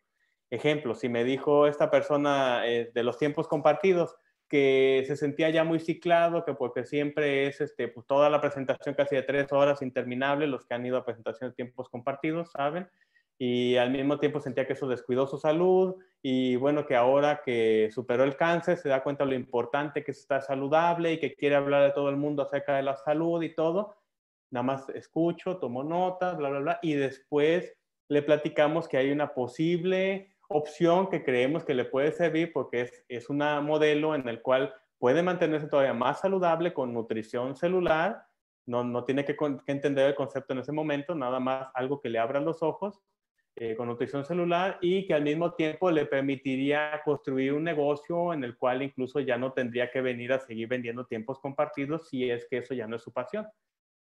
Ejemplo, 0.49 0.95
si 0.95 1.09
me 1.09 1.23
dijo 1.23 1.67
esta 1.67 1.91
persona 1.91 2.65
eh, 2.65 2.91
de 2.93 3.03
los 3.03 3.17
tiempos 3.17 3.47
compartidos, 3.47 4.15
que 4.47 5.03
se 5.07 5.15
sentía 5.15 5.49
ya 5.49 5.63
muy 5.63 5.79
ciclado, 5.79 6.45
que 6.45 6.53
porque 6.53 6.85
siempre 6.85 7.47
es 7.47 7.61
este, 7.61 7.87
pues, 7.87 8.05
toda 8.05 8.29
la 8.29 8.41
presentación 8.41 8.95
casi 8.95 9.15
de 9.15 9.23
tres 9.23 9.51
horas 9.51 9.81
interminable, 9.81 10.47
los 10.47 10.65
que 10.65 10.73
han 10.73 10.85
ido 10.85 10.97
a 10.97 11.05
presentación 11.05 11.49
de 11.49 11.55
tiempos 11.55 11.89
compartidos, 11.89 12.51
¿saben? 12.51 12.87
Y 13.37 13.75
al 13.75 13.91
mismo 13.91 14.17
tiempo 14.19 14.39
sentía 14.39 14.65
que 14.65 14.73
eso 14.73 14.87
descuidó 14.87 15.27
su 15.27 15.37
salud 15.37 15.95
y 16.21 16.55
bueno, 16.55 16.85
que 16.85 16.95
ahora 16.95 17.41
que 17.43 17.89
superó 17.91 18.23
el 18.23 18.37
cáncer 18.37 18.77
se 18.77 18.87
da 18.87 19.03
cuenta 19.03 19.25
de 19.25 19.31
lo 19.31 19.35
importante 19.35 20.03
que 20.03 20.11
es 20.11 20.19
estar 20.19 20.41
saludable 20.41 21.13
y 21.13 21.19
que 21.19 21.35
quiere 21.35 21.55
hablar 21.55 21.83
de 21.83 21.91
todo 21.91 22.09
el 22.09 22.15
mundo 22.15 22.43
acerca 22.43 22.77
de 22.77 22.83
la 22.83 22.95
salud 22.95 23.43
y 23.43 23.53
todo. 23.53 23.97
Nada 24.51 24.63
más 24.63 24.89
escucho, 24.89 25.57
tomo 25.57 25.83
notas, 25.83 26.37
bla, 26.37 26.49
bla, 26.49 26.59
bla, 26.59 26.79
y 26.81 26.93
después 26.93 27.75
le 28.07 28.21
platicamos 28.21 28.87
que 28.87 28.97
hay 28.97 29.11
una 29.11 29.33
posible 29.33 30.34
opción 30.49 31.09
que 31.09 31.23
creemos 31.23 31.63
que 31.63 31.73
le 31.73 31.85
puede 31.85 32.11
servir 32.11 32.51
porque 32.53 32.81
es, 32.81 33.05
es 33.07 33.29
un 33.29 33.37
modelo 33.37 34.15
en 34.15 34.27
el 34.27 34.41
cual 34.41 34.73
puede 34.97 35.23
mantenerse 35.23 35.67
todavía 35.67 35.93
más 35.93 36.21
saludable 36.21 36.73
con 36.73 36.93
nutrición 36.93 37.55
celular. 37.55 38.25
No, 38.65 38.83
no 38.83 39.03
tiene 39.03 39.25
que, 39.25 39.35
entender 39.67 40.07
el 40.07 40.15
concepto 40.15 40.53
en 40.53 40.59
ese 40.59 40.71
momento, 40.71 41.13
nada 41.13 41.39
más 41.39 41.67
algo 41.75 42.01
que 42.01 42.09
le 42.09 42.17
abra 42.17 42.39
los 42.39 42.63
ojos 42.63 43.03
eh, 43.57 43.75
con 43.75 43.87
nutrición 43.87 44.25
celular 44.25 44.79
y 44.81 45.05
que 45.05 45.13
al 45.13 45.23
mismo 45.23 45.53
tiempo 45.53 45.91
le 45.91 46.05
permitiría 46.05 47.01
construir 47.05 47.53
un 47.53 47.63
negocio 47.63 48.33
en 48.33 48.43
el 48.43 48.57
cual 48.57 48.81
incluso 48.81 49.19
ya 49.19 49.37
no 49.37 49.53
tendría 49.53 49.91
que 49.91 50.01
venir 50.01 50.33
a 50.33 50.39
seguir 50.39 50.67
vendiendo 50.67 51.05
tiempos 51.05 51.39
compartidos 51.39 52.09
si 52.09 52.29
es 52.29 52.45
que 52.49 52.57
eso 52.57 52.73
ya 52.73 52.87
no 52.87 52.95
es 52.97 53.03
su 53.03 53.13
pasión 53.13 53.47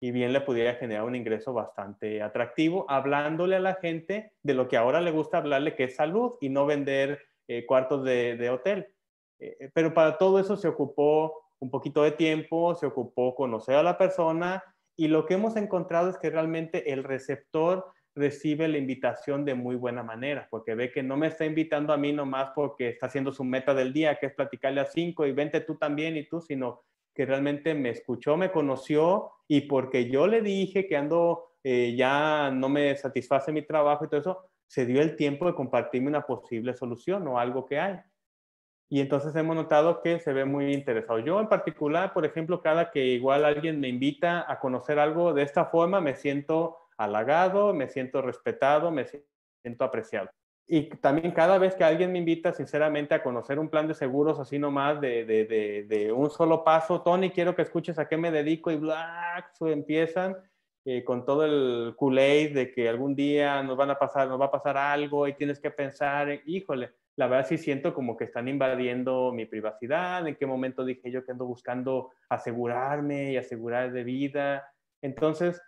y 0.02 0.10
bien 0.10 0.32
le 0.32 0.40
pudiera 0.40 0.74
generar 0.74 1.04
un 1.04 1.14
ingreso 1.14 1.52
bastante 1.52 2.22
atractivo, 2.22 2.84
hablándole 2.88 3.54
a 3.54 3.60
la 3.60 3.76
gente 3.76 4.32
de 4.42 4.52
lo 4.52 4.66
que 4.66 4.76
ahora 4.76 5.00
le 5.00 5.12
gusta 5.12 5.38
hablarle, 5.38 5.76
que 5.76 5.84
es 5.84 5.94
salud 5.94 6.32
y 6.40 6.48
no 6.48 6.66
vender 6.66 7.20
eh, 7.46 7.64
cuartos 7.66 8.02
de, 8.02 8.50
hotel. 8.50 8.88
Eh, 9.38 9.56
eh, 9.60 9.70
pero 9.72 9.94
para 9.94 10.18
todo 10.18 10.40
eso 10.40 10.56
se 10.56 10.66
ocupó 10.66 11.44
un 11.60 11.70
poquito 11.70 12.02
de 12.02 12.10
tiempo, 12.10 12.74
se 12.74 12.86
ocupó 12.86 13.36
conocer 13.36 13.76
a 13.76 13.84
la 13.84 13.96
persona 13.96 14.64
y 14.96 15.06
lo 15.06 15.24
que 15.24 15.34
hemos 15.34 15.54
encontrado 15.54 16.10
es 16.10 16.18
que 16.18 16.30
realmente 16.30 16.92
el 16.92 17.04
receptor 17.04 17.86
recibe 18.16 18.66
la 18.66 18.78
invitación 18.78 19.44
de 19.44 19.54
muy 19.54 19.76
buena 19.76 20.02
manera, 20.02 20.48
porque 20.50 20.74
ve 20.74 20.90
que 20.90 21.04
no 21.04 21.16
me 21.16 21.28
está 21.28 21.44
invitando 21.44 21.92
a 21.92 21.96
mí 21.96 22.12
nomás 22.12 22.50
porque 22.56 22.88
está 22.88 23.06
haciendo 23.06 23.30
su 23.30 23.44
meta 23.44 23.72
del 23.72 23.92
día, 23.92 24.16
que 24.16 24.26
es 24.26 24.34
platicarle 24.34 24.80
a 24.80 24.86
cinco 24.86 25.26
y 25.26 25.32
vente 25.32 25.60
tú 25.60 25.76
también 25.76 26.16
y 26.16 26.26
tú, 26.26 26.40
sino 26.40 26.82
que 27.14 27.26
realmente 27.26 27.74
me 27.74 27.90
escuchó, 27.90 28.36
me 28.36 28.50
conoció 28.50 29.30
y 29.48 29.62
porque 29.62 30.10
yo 30.10 30.26
le 30.26 30.42
dije 30.42 30.86
que 30.86 30.96
ando, 30.96 31.54
eh, 31.62 31.94
ya 31.96 32.50
no 32.50 32.68
me 32.68 32.96
satisface 32.96 33.52
mi 33.52 33.62
trabajo 33.62 34.04
y 34.04 34.08
todo 34.08 34.20
eso, 34.20 34.50
se 34.66 34.86
dio 34.86 35.02
el 35.02 35.16
tiempo 35.16 35.46
de 35.46 35.54
compartirme 35.54 36.08
una 36.08 36.26
posible 36.26 36.74
solución 36.74 37.26
o 37.28 37.38
algo 37.38 37.66
que 37.66 37.78
hay. 37.78 38.00
Y 38.88 39.00
entonces 39.00 39.34
hemos 39.36 39.56
notado 39.56 40.02
que 40.02 40.20
se 40.20 40.32
ve 40.32 40.44
muy 40.44 40.72
interesado. 40.72 41.18
Yo 41.18 41.40
en 41.40 41.48
particular, 41.48 42.12
por 42.12 42.26
ejemplo, 42.26 42.60
cada 42.60 42.90
que 42.90 43.04
igual 43.06 43.44
alguien 43.44 43.80
me 43.80 43.88
invita 43.88 44.50
a 44.50 44.58
conocer 44.60 44.98
algo 44.98 45.32
de 45.32 45.42
esta 45.42 45.66
forma, 45.66 46.00
me 46.00 46.14
siento 46.14 46.76
halagado, 46.98 47.72
me 47.72 47.88
siento 47.88 48.20
respetado, 48.22 48.90
me 48.90 49.06
siento 49.62 49.84
apreciado 49.84 50.30
y 50.74 50.88
también 50.88 51.32
cada 51.32 51.58
vez 51.58 51.74
que 51.74 51.84
alguien 51.84 52.12
me 52.12 52.18
invita 52.18 52.54
sinceramente 52.54 53.14
a 53.14 53.22
conocer 53.22 53.58
un 53.58 53.68
plan 53.68 53.86
de 53.86 53.92
seguros 53.92 54.40
así 54.40 54.58
nomás 54.58 55.02
de, 55.02 55.26
de, 55.26 55.84
de, 55.86 56.12
un 56.12 56.30
solo 56.30 56.64
paso, 56.64 57.02
Tony, 57.02 57.28
quiero 57.28 57.54
que 57.54 57.60
escuches 57.60 57.98
a 57.98 58.08
qué 58.08 58.16
me 58.16 58.30
dedico 58.30 58.70
y 58.70 58.76
bla, 58.76 59.52
empiezan 59.60 60.34
eh, 60.86 61.04
con 61.04 61.26
todo 61.26 61.44
el 61.44 61.94
kool 61.94 62.16
de 62.16 62.72
que 62.74 62.88
algún 62.88 63.14
día 63.14 63.62
nos 63.62 63.76
van 63.76 63.90
a 63.90 63.98
pasar, 63.98 64.28
nos 64.28 64.40
va 64.40 64.46
a 64.46 64.50
pasar 64.50 64.78
algo 64.78 65.28
y 65.28 65.34
tienes 65.34 65.60
que 65.60 65.70
pensar, 65.70 66.40
híjole, 66.46 66.92
la 67.16 67.26
verdad 67.26 67.46
sí 67.46 67.58
siento 67.58 67.92
como 67.92 68.16
que 68.16 68.24
están 68.24 68.48
invadiendo 68.48 69.30
mi 69.30 69.44
privacidad, 69.44 70.26
en 70.26 70.36
qué 70.36 70.46
momento 70.46 70.86
dije 70.86 71.10
yo 71.10 71.22
que 71.22 71.32
ando 71.32 71.44
buscando 71.44 72.12
asegurarme 72.30 73.32
y 73.32 73.36
asegurar 73.36 73.92
de 73.92 74.04
vida. 74.04 74.72
Entonces, 75.02 75.60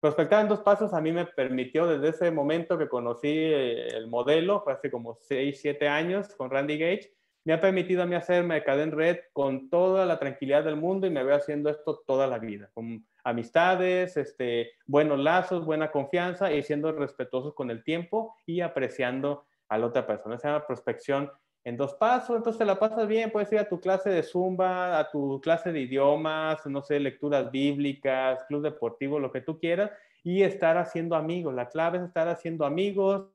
Prospectar 0.00 0.42
en 0.42 0.48
dos 0.48 0.60
pasos 0.60 0.94
a 0.94 1.00
mí 1.00 1.10
me 1.10 1.26
permitió 1.26 1.86
desde 1.86 2.10
ese 2.10 2.30
momento 2.30 2.78
que 2.78 2.88
conocí 2.88 3.28
eh, 3.28 3.88
el 3.88 4.06
modelo, 4.06 4.62
fue 4.62 4.72
hace 4.72 4.90
como 4.90 5.14
6, 5.14 5.60
7 5.60 5.88
años 5.88 6.34
con 6.36 6.50
Randy 6.50 6.78
Gage, 6.78 7.12
me 7.44 7.54
ha 7.54 7.60
permitido 7.60 8.02
a 8.02 8.06
mí 8.06 8.14
hacer 8.14 8.44
Mercado 8.44 8.82
en 8.82 8.92
Red 8.92 9.18
con 9.32 9.70
toda 9.70 10.04
la 10.04 10.18
tranquilidad 10.18 10.64
del 10.64 10.76
mundo 10.76 11.06
y 11.06 11.10
me 11.10 11.24
veo 11.24 11.34
haciendo 11.34 11.70
esto 11.70 12.02
toda 12.06 12.26
la 12.26 12.38
vida, 12.38 12.70
con 12.74 13.06
amistades, 13.24 14.16
este, 14.16 14.72
buenos 14.86 15.18
lazos, 15.18 15.64
buena 15.64 15.90
confianza 15.90 16.52
y 16.52 16.62
siendo 16.62 16.92
respetuosos 16.92 17.54
con 17.54 17.70
el 17.70 17.82
tiempo 17.82 18.36
y 18.44 18.60
apreciando 18.60 19.46
a 19.68 19.78
la 19.78 19.86
otra 19.86 20.06
persona. 20.06 20.38
Se 20.38 20.46
llama 20.46 20.66
prospección 20.66 21.30
en 21.68 21.76
dos 21.76 21.94
pasos, 21.94 22.34
entonces 22.34 22.58
te 22.58 22.64
la 22.64 22.78
pasas 22.78 23.06
bien, 23.06 23.30
puedes 23.30 23.52
ir 23.52 23.58
a 23.58 23.68
tu 23.68 23.78
clase 23.78 24.08
de 24.08 24.22
zumba, 24.22 24.98
a 24.98 25.10
tu 25.10 25.38
clase 25.42 25.70
de 25.70 25.80
idiomas, 25.80 26.64
no 26.66 26.80
sé, 26.82 26.98
lecturas 26.98 27.50
bíblicas, 27.50 28.42
club 28.44 28.62
deportivo, 28.62 29.20
lo 29.20 29.30
que 29.30 29.42
tú 29.42 29.58
quieras, 29.58 29.90
y 30.24 30.42
estar 30.42 30.78
haciendo 30.78 31.14
amigos. 31.14 31.54
La 31.54 31.68
clave 31.68 31.98
es 31.98 32.04
estar 32.04 32.26
haciendo 32.26 32.64
amigos 32.64 33.28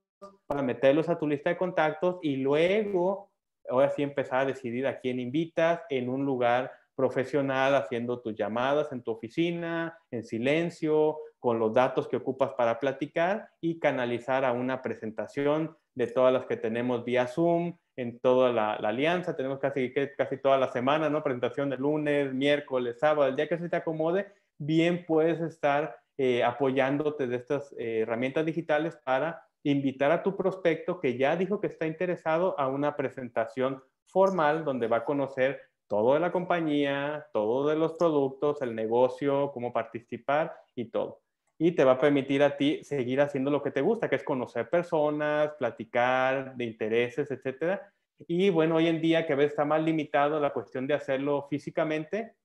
para 0.47 0.63
meterlos 0.63 1.09
a 1.09 1.19
tu 1.19 1.27
lista 1.27 1.51
de 1.51 1.57
contactos 1.57 2.17
y 2.23 2.37
luego, 2.37 3.29
ahora 3.69 3.91
sí 3.91 4.01
empezar 4.01 4.39
a 4.41 4.45
decidir 4.45 4.87
a 4.87 4.99
quién 4.99 5.19
invitas 5.19 5.81
en 5.89 6.09
un 6.09 6.25
lugar 6.25 6.71
profesional, 6.95 7.75
haciendo 7.75 8.19
tus 8.19 8.35
llamadas 8.35 8.91
en 8.91 9.03
tu 9.03 9.11
oficina, 9.11 9.95
en 10.09 10.23
silencio, 10.23 11.17
con 11.39 11.59
los 11.59 11.71
datos 11.71 12.07
que 12.07 12.17
ocupas 12.17 12.53
para 12.53 12.79
platicar 12.79 13.49
y 13.61 13.77
canalizar 13.77 14.43
a 14.43 14.53
una 14.53 14.81
presentación 14.81 15.77
de 15.95 16.07
todas 16.07 16.33
las 16.33 16.45
que 16.45 16.57
tenemos 16.57 17.03
vía 17.05 17.27
Zoom, 17.27 17.77
en 17.95 18.19
toda 18.19 18.51
la, 18.51 18.73
alianza. 18.73 19.35
Tenemos 19.35 19.59
casi, 19.59 19.93
casi 20.17 20.37
toda 20.37 20.57
la 20.57 20.71
semana, 20.71 21.09
¿no? 21.09 21.23
Presentación 21.23 21.69
de 21.69 21.77
lunes, 21.77 22.33
miércoles, 22.33 22.99
sábado, 22.99 23.27
el 23.27 23.35
día 23.35 23.47
que 23.47 23.57
se 23.57 23.69
te 23.69 23.75
acomode, 23.75 24.33
bien 24.57 25.05
puedes 25.05 25.39
estar 25.41 25.97
eh, 26.17 26.43
apoyándote 26.43 27.27
de 27.27 27.35
estas 27.35 27.73
eh, 27.77 27.99
herramientas 28.01 28.45
digitales 28.45 28.97
para 29.03 29.47
invitar 29.63 30.11
a 30.11 30.23
tu 30.23 30.35
prospecto 30.35 30.99
que 30.99 31.17
ya 31.17 31.35
dijo 31.35 31.61
que 31.61 31.67
está 31.67 31.87
interesado 31.87 32.59
a 32.59 32.67
una 32.67 32.95
presentación 32.95 33.81
formal 34.05 34.65
donde 34.65 34.87
va 34.87 34.97
a 34.97 35.05
conocer 35.05 35.61
todo 35.87 36.15
de 36.15 36.19
la 36.19 36.31
compañía, 36.31 37.27
todo 37.33 37.67
de 37.67 37.75
los 37.75 37.93
productos, 37.93 38.61
el 38.61 38.75
negocio, 38.75 39.51
cómo 39.53 39.71
participar 39.71 40.55
y 40.75 40.85
todo 40.85 41.22
y 41.57 41.71
te 41.73 41.83
va 41.83 41.93
a 41.93 41.99
permitir 41.99 42.43
a 42.43 42.57
ti 42.57 42.83
seguir 42.83 43.21
haciendo 43.21 43.51
lo 43.51 43.61
que 43.61 43.71
te 43.71 43.81
gusta, 43.81 44.09
que 44.09 44.15
es 44.15 44.23
conocer 44.23 44.69
personas, 44.69 45.51
platicar 45.57 46.55
de 46.55 46.65
intereses, 46.65 47.29
etcétera. 47.31 47.93
Y 48.27 48.49
bueno, 48.49 48.75
hoy 48.75 48.87
en 48.87 49.01
día 49.01 49.25
que 49.25 49.33
a 49.33 49.35
veces 49.35 49.51
está 49.51 49.65
más 49.65 49.81
limitado 49.81 50.39
la 50.39 50.53
cuestión 50.53 50.87
de 50.87 50.93
hacerlo 50.93 51.47
físicamente, 51.49 52.35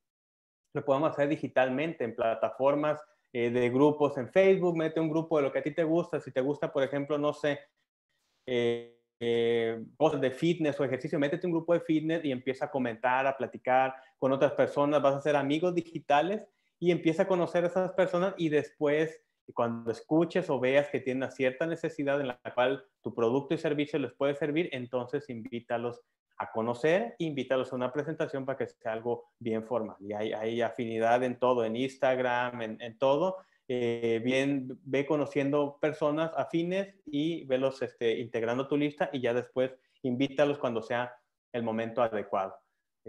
lo 0.74 0.84
podemos 0.84 1.10
hacer 1.10 1.28
digitalmente 1.28 2.04
en 2.04 2.14
plataformas 2.14 3.00
eh, 3.32 3.50
de 3.50 3.70
grupos 3.70 4.16
en 4.18 4.28
Facebook, 4.28 4.76
mete 4.76 5.00
un 5.00 5.10
grupo 5.10 5.36
de 5.38 5.44
lo 5.44 5.52
que 5.52 5.58
a 5.60 5.62
ti 5.62 5.72
te 5.72 5.84
gusta, 5.84 6.20
si 6.20 6.30
te 6.30 6.40
gusta, 6.40 6.72
por 6.72 6.82
ejemplo, 6.82 7.18
no 7.18 7.32
sé, 7.32 7.60
eh, 8.46 8.98
eh, 9.20 9.84
cosas 9.96 10.20
de 10.20 10.30
fitness 10.30 10.78
o 10.78 10.84
ejercicio, 10.84 11.18
métete 11.18 11.46
un 11.46 11.52
grupo 11.52 11.74
de 11.74 11.80
fitness 11.80 12.24
y 12.24 12.30
empieza 12.30 12.66
a 12.66 12.70
comentar, 12.70 13.26
a 13.26 13.36
platicar 13.36 13.94
con 14.18 14.32
otras 14.32 14.52
personas, 14.52 15.02
vas 15.02 15.16
a 15.16 15.20
ser 15.20 15.34
amigos 15.34 15.74
digitales 15.74 16.46
y 16.78 16.90
empieza 16.90 17.24
a 17.24 17.28
conocer 17.28 17.64
a 17.64 17.68
esas 17.68 17.92
personas 17.92 18.34
y 18.36 18.48
después 18.48 19.22
cuando 19.54 19.90
escuches 19.90 20.50
o 20.50 20.60
veas 20.60 20.88
que 20.88 21.00
tienen 21.00 21.30
cierta 21.30 21.66
necesidad 21.66 22.20
en 22.20 22.28
la 22.28 22.40
cual 22.54 22.84
tu 23.02 23.14
producto 23.14 23.54
y 23.54 23.58
servicio 23.58 23.98
les 23.98 24.12
puede 24.12 24.34
servir, 24.34 24.68
entonces 24.72 25.28
invítalos 25.30 26.02
a 26.38 26.52
conocer, 26.52 27.16
invítalos 27.18 27.72
a 27.72 27.76
una 27.76 27.92
presentación 27.92 28.44
para 28.46 28.58
que 28.58 28.68
sea 28.68 28.92
algo 28.92 29.30
bien 29.38 29.64
formal. 29.64 29.96
Y 30.00 30.12
hay, 30.12 30.32
hay 30.32 30.60
afinidad 30.60 31.22
en 31.24 31.38
todo, 31.38 31.64
en 31.64 31.76
Instagram, 31.76 32.62
en, 32.62 32.98
todo. 32.98 33.38
Eh, 33.66 34.20
bien, 34.24 34.78
ve 34.84 35.04
conociendo 35.04 35.78
personas 35.80 36.30
afines 36.36 36.94
y 37.06 37.44
velos 37.46 37.82
este, 37.82 38.18
integrando 38.20 38.68
tu 38.68 38.76
lista 38.76 39.10
y 39.12 39.20
ya 39.20 39.34
después 39.34 39.74
invítalos 40.02 40.58
cuando 40.58 40.80
sea 40.80 41.12
el 41.52 41.64
momento 41.64 42.02
adecuado. 42.02 42.54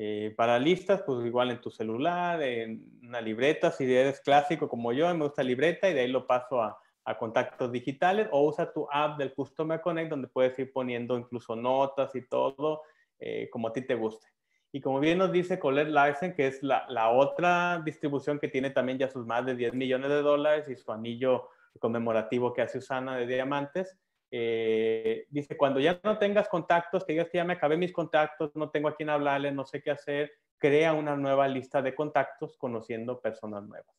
Eh, 0.01 0.33
para 0.37 0.57
listas, 0.57 1.01
pues 1.01 1.25
igual 1.25 1.51
en 1.51 1.59
tu 1.59 1.69
celular, 1.69 2.41
en 2.41 2.85
una 3.03 3.19
libreta, 3.19 3.69
si 3.69 3.83
eres 3.93 4.21
clásico 4.21 4.69
como 4.69 4.93
yo, 4.93 5.13
me 5.13 5.25
gusta 5.25 5.43
libreta 5.43 5.89
y 5.89 5.93
de 5.93 5.99
ahí 5.99 6.07
lo 6.07 6.25
paso 6.25 6.61
a, 6.61 6.79
a 7.03 7.17
contactos 7.17 7.69
digitales 7.69 8.29
o 8.31 8.47
usa 8.47 8.71
tu 8.71 8.87
app 8.89 9.17
del 9.17 9.33
Customer 9.33 9.81
Connect 9.81 10.09
donde 10.09 10.29
puedes 10.29 10.57
ir 10.57 10.71
poniendo 10.71 11.17
incluso 11.17 11.53
notas 11.53 12.15
y 12.15 12.21
todo 12.21 12.83
eh, 13.19 13.49
como 13.51 13.67
a 13.67 13.73
ti 13.73 13.81
te 13.81 13.95
guste. 13.95 14.25
Y 14.71 14.79
como 14.79 15.01
bien 15.01 15.17
nos 15.17 15.33
dice 15.33 15.59
Colette 15.59 15.89
Larsen, 15.89 16.33
que 16.33 16.47
es 16.47 16.63
la, 16.63 16.85
la, 16.87 17.09
otra 17.09 17.81
distribución 17.83 18.39
que 18.39 18.47
tiene 18.47 18.69
también 18.69 18.99
ya 18.99 19.09
sus 19.09 19.25
más 19.25 19.45
de 19.45 19.53
10 19.53 19.73
millones 19.73 20.11
de 20.11 20.21
dólares 20.21 20.69
y 20.69 20.77
su 20.77 20.93
anillo 20.93 21.49
conmemorativo 21.77 22.53
que 22.53 22.61
hace 22.61 22.77
Usana 22.77 23.17
de 23.17 23.27
diamantes, 23.27 23.97
eh, 24.31 25.25
dice, 25.29 25.57
cuando 25.57 25.79
ya 25.79 25.99
no 26.03 26.17
tengas 26.17 26.47
contactos, 26.49 27.03
que 27.03 27.13
digas 27.13 27.29
que 27.29 27.37
ya 27.37 27.45
me 27.45 27.53
acabé 27.53 27.77
mis 27.77 27.91
contactos, 27.91 28.55
no 28.55 28.69
tengo 28.69 28.89
a 28.89 28.95
quién 28.95 29.09
hablarle, 29.09 29.51
no 29.51 29.65
sé 29.65 29.81
qué 29.81 29.91
hacer, 29.91 30.31
crea 30.57 30.93
una 30.93 31.15
nueva 31.15 31.47
lista 31.47 31.81
de 31.81 31.95
contactos 31.95 32.57
conociendo 32.57 33.19
personas 33.19 33.63
nuevas. 33.63 33.95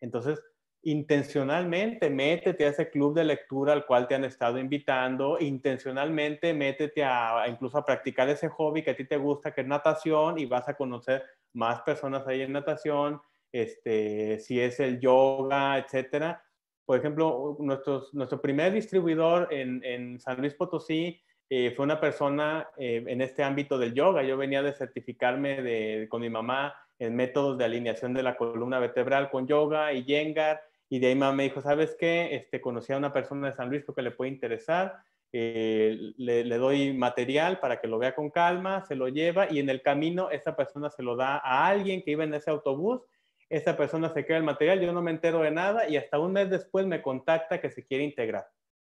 Entonces, 0.00 0.42
intencionalmente 0.82 2.08
métete 2.08 2.64
a 2.64 2.68
ese 2.68 2.88
club 2.88 3.14
de 3.14 3.24
lectura 3.24 3.72
al 3.72 3.84
cual 3.84 4.06
te 4.06 4.14
han 4.14 4.24
estado 4.24 4.58
invitando, 4.58 5.38
intencionalmente 5.40 6.54
métete 6.54 7.04
a, 7.04 7.44
incluso 7.48 7.78
a 7.78 7.84
practicar 7.84 8.28
ese 8.28 8.48
hobby 8.48 8.82
que 8.82 8.90
a 8.90 8.96
ti 8.96 9.04
te 9.04 9.16
gusta, 9.16 9.52
que 9.52 9.62
es 9.62 9.66
natación, 9.66 10.38
y 10.38 10.46
vas 10.46 10.68
a 10.68 10.74
conocer 10.74 11.24
más 11.52 11.82
personas 11.82 12.26
ahí 12.26 12.42
en 12.42 12.52
natación, 12.52 13.20
este, 13.50 14.38
si 14.38 14.60
es 14.60 14.78
el 14.80 15.00
yoga, 15.00 15.78
etcétera. 15.78 16.42
Por 16.88 16.98
ejemplo, 16.98 17.54
nuestro 17.58 18.40
primer 18.40 18.72
distribuidor 18.72 19.48
en, 19.50 20.18
San 20.20 20.38
Luis 20.38 20.54
Potosí 20.54 21.20
eh, 21.50 21.70
fue 21.76 21.84
una 21.84 22.00
persona 22.00 22.70
eh, 22.78 23.04
en 23.06 23.20
este 23.20 23.42
ámbito 23.42 23.76
del 23.76 23.92
yoga. 23.92 24.22
Yo 24.22 24.38
venía 24.38 24.62
de 24.62 24.72
certificarme 24.72 25.60
de, 25.60 26.06
con 26.08 26.22
mi 26.22 26.30
mamá 26.30 26.74
en 26.98 27.14
métodos 27.14 27.58
de 27.58 27.66
alineación 27.66 28.14
de 28.14 28.22
la 28.22 28.38
columna 28.38 28.78
vertebral 28.78 29.28
con 29.28 29.46
yoga 29.46 29.92
y 29.92 30.06
Yengar. 30.06 30.62
Y 30.88 30.98
de 30.98 31.08
ahí 31.08 31.14
mamá 31.14 31.32
me 31.34 31.42
dijo, 31.42 31.60
¿sabes 31.60 31.94
qué? 32.00 32.34
Este, 32.34 32.62
conocí 32.62 32.90
a 32.94 32.96
una 32.96 33.12
persona 33.12 33.48
de 33.48 33.52
San 33.54 33.68
Luis 33.68 33.84
que 33.94 34.00
le 34.00 34.12
puede 34.12 34.30
interesar. 34.30 34.96
Eh, 35.30 36.14
le, 36.16 36.42
le, 36.42 36.56
doy 36.56 36.94
material 36.94 37.60
para 37.60 37.82
que 37.82 37.86
lo 37.86 37.98
vea 37.98 38.14
con 38.14 38.30
calma, 38.30 38.80
se 38.86 38.94
lo 38.94 39.08
lleva 39.08 39.52
y 39.52 39.58
en 39.58 39.68
el 39.68 39.82
camino 39.82 40.30
esa 40.30 40.56
persona 40.56 40.88
se 40.88 41.02
lo 41.02 41.16
da 41.16 41.36
a 41.36 41.66
alguien 41.66 42.00
que 42.02 42.12
iba 42.12 42.24
en 42.24 42.32
ese 42.32 42.48
autobús. 42.48 43.02
Esa 43.50 43.76
persona 43.76 44.12
se 44.12 44.24
queda 44.24 44.36
el 44.36 44.44
material, 44.44 44.80
yo 44.80 44.92
no 44.92 45.02
me 45.02 45.10
entero 45.10 45.40
de 45.40 45.50
nada 45.50 45.88
y 45.88 45.96
hasta 45.96 46.18
un 46.18 46.32
mes 46.32 46.50
después 46.50 46.86
me 46.86 47.02
contacta 47.02 47.60
que 47.60 47.70
se 47.70 47.84
quiere 47.84 48.04
integrar. 48.04 48.46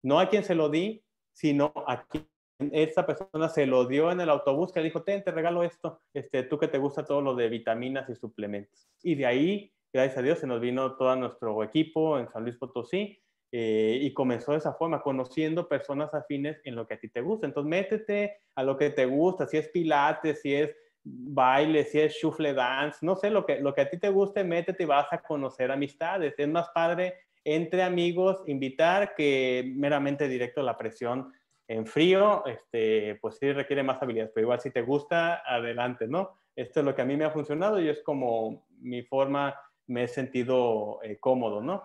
No 0.02 0.20
a 0.20 0.28
quien 0.28 0.44
se 0.44 0.54
lo 0.54 0.68
di, 0.68 1.02
sino 1.32 1.72
a 1.86 2.06
quien 2.06 2.28
esa 2.70 3.04
persona 3.04 3.48
se 3.48 3.66
lo 3.66 3.86
dio 3.86 4.12
en 4.12 4.20
el 4.20 4.30
autobús 4.30 4.72
que 4.72 4.80
dijo, 4.80 5.02
ten, 5.02 5.24
te 5.24 5.32
regalo 5.32 5.64
esto, 5.64 6.00
este, 6.12 6.44
tú 6.44 6.58
que 6.58 6.68
te 6.68 6.78
gusta 6.78 7.04
todo 7.04 7.20
lo 7.20 7.34
de 7.34 7.48
vitaminas 7.48 8.08
y 8.08 8.14
suplementos. 8.14 8.88
Y 9.02 9.16
de 9.16 9.26
ahí 9.26 9.74
gracias 9.94 10.18
a 10.18 10.22
Dios, 10.22 10.40
se 10.40 10.48
nos 10.48 10.60
vino 10.60 10.96
todo 10.96 11.14
nuestro 11.14 11.62
equipo 11.62 12.18
en 12.18 12.28
San 12.28 12.42
Luis 12.42 12.56
Potosí 12.56 13.22
eh, 13.52 13.98
y 14.02 14.12
comenzó 14.12 14.50
de 14.50 14.58
esa 14.58 14.74
forma, 14.74 15.00
conociendo 15.02 15.68
personas 15.68 16.12
afines 16.12 16.60
en 16.64 16.74
lo 16.74 16.88
que 16.88 16.94
a 16.94 16.98
ti 16.98 17.08
te 17.08 17.20
gusta. 17.20 17.46
Entonces, 17.46 17.70
métete 17.70 18.40
a 18.56 18.64
lo 18.64 18.76
que 18.76 18.90
te 18.90 19.06
gusta, 19.06 19.46
si 19.46 19.56
es 19.56 19.68
pilates, 19.68 20.42
si 20.42 20.52
es 20.52 20.76
baile, 21.04 21.84
si 21.84 22.00
es 22.00 22.14
shuffle 22.14 22.54
dance, 22.54 23.04
no 23.04 23.14
sé, 23.14 23.30
lo 23.30 23.44
que, 23.44 23.60
lo 23.60 23.74
que 23.74 23.82
a 23.82 23.90
ti 23.90 23.98
te 23.98 24.08
guste, 24.08 24.42
métete 24.42 24.84
y 24.84 24.86
vas 24.86 25.12
a 25.12 25.18
conocer 25.18 25.70
amistades. 25.70 26.34
Es 26.36 26.48
más 26.48 26.70
padre 26.70 27.14
entre 27.44 27.82
amigos 27.82 28.42
invitar 28.46 29.14
que 29.14 29.70
meramente 29.76 30.28
directo 30.28 30.62
la 30.62 30.78
presión 30.78 31.32
en 31.68 31.86
frío, 31.86 32.44
este, 32.46 33.16
pues 33.20 33.36
sí 33.38 33.52
requiere 33.52 33.82
más 33.82 34.02
habilidades, 34.02 34.32
pero 34.34 34.46
igual 34.46 34.60
si 34.60 34.70
te 34.70 34.82
gusta, 34.82 35.42
adelante, 35.46 36.06
¿no? 36.06 36.38
Esto 36.56 36.80
es 36.80 36.86
lo 36.86 36.94
que 36.94 37.02
a 37.02 37.06
mí 37.06 37.16
me 37.16 37.24
ha 37.24 37.30
funcionado 37.30 37.80
y 37.80 37.88
es 37.88 38.02
como 38.02 38.66
mi 38.80 39.02
forma 39.02 39.54
me 39.86 40.04
he 40.04 40.08
sentido 40.08 41.00
eh, 41.02 41.18
cómodo, 41.18 41.60
¿no? 41.60 41.84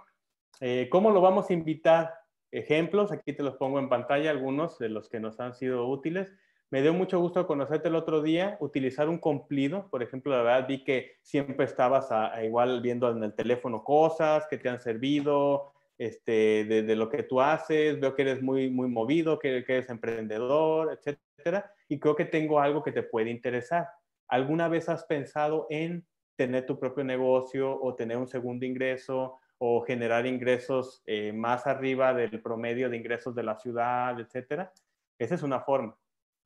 Eh, 0.62 0.88
¿Cómo 0.90 1.12
lo 1.12 1.22
vamos 1.22 1.50
a 1.50 1.54
invitar? 1.54 2.14
Ejemplos, 2.52 3.12
aquí 3.12 3.34
te 3.34 3.44
los 3.44 3.56
pongo 3.56 3.80
en 3.80 3.90
pantalla, 3.90 4.32
algunos 4.32 4.80
de 4.80 4.90
los 4.90 5.10
que 5.10 5.20
nos 5.20 5.40
han 5.40 5.54
sido 5.54 5.88
útiles. 5.88 6.34
Me 6.72 6.82
dio 6.82 6.94
mucho 6.94 7.20
gusto 7.20 7.48
conocerte 7.48 7.88
el 7.88 7.96
otro 7.96 8.22
día, 8.22 8.58
utilizar 8.60 9.10
un 9.10 9.18
cumplido. 9.18 9.90
Por 9.90 10.04
ejemplo, 10.04 10.32
la 10.32 10.44
verdad 10.44 10.68
vi 10.68 10.84
que 10.84 11.18
siempre 11.22 11.66
estabas 11.66 12.10
igual 12.44 12.82
viendo 12.82 13.10
en 13.10 13.24
el 13.24 13.34
teléfono 13.34 13.84
cosas 13.84 14.46
que 14.48 14.58
te 14.58 14.70
han 14.70 14.80
servido, 14.80 15.74
este, 15.98 16.66
de, 16.66 16.96
lo 16.96 17.10
que 17.10 17.24
tú 17.24 17.42
haces. 17.42 18.00
Veo 18.00 18.14
que 18.14 18.22
eres 18.22 18.42
muy, 18.42 18.70
muy 18.70 18.88
movido, 18.88 19.40
que, 19.40 19.64
que 19.66 19.78
eres 19.78 19.90
emprendedor, 19.90 20.92
etcétera. 20.94 21.74
Y 21.88 22.00
creo 22.00 22.16
que 22.16 22.26
tengo 22.26 22.60
algo 22.60 22.84
que 22.84 22.92
te 22.92 23.02
puede 23.02 23.32
interesar. 23.32 23.90
¿Alguna 24.28 24.68
vez 24.68 24.90
has 24.90 25.06
pensado 25.06 25.66
en 25.72 26.06
tener 26.36 26.66
tu 26.66 26.80
propio 26.80 27.04
negocio 27.04 27.82
o 27.82 27.96
tener 27.96 28.16
un 28.16 28.28
segundo 28.28 28.66
ingreso 28.66 29.40
o 29.58 29.82
generar 29.82 30.26
ingresos 30.26 31.04
eh, 31.06 31.34
más 31.34 31.68
arriba 31.68 32.14
del 32.14 32.42
promedio 32.42 32.90
de 32.90 32.96
ingresos 32.96 33.36
de 33.36 33.44
la 33.44 33.58
ciudad, 33.58 34.18
etcétera. 34.18 34.72
Esa 35.18 35.36
es 35.36 35.44
una 35.44 35.60
forma. 35.60 35.98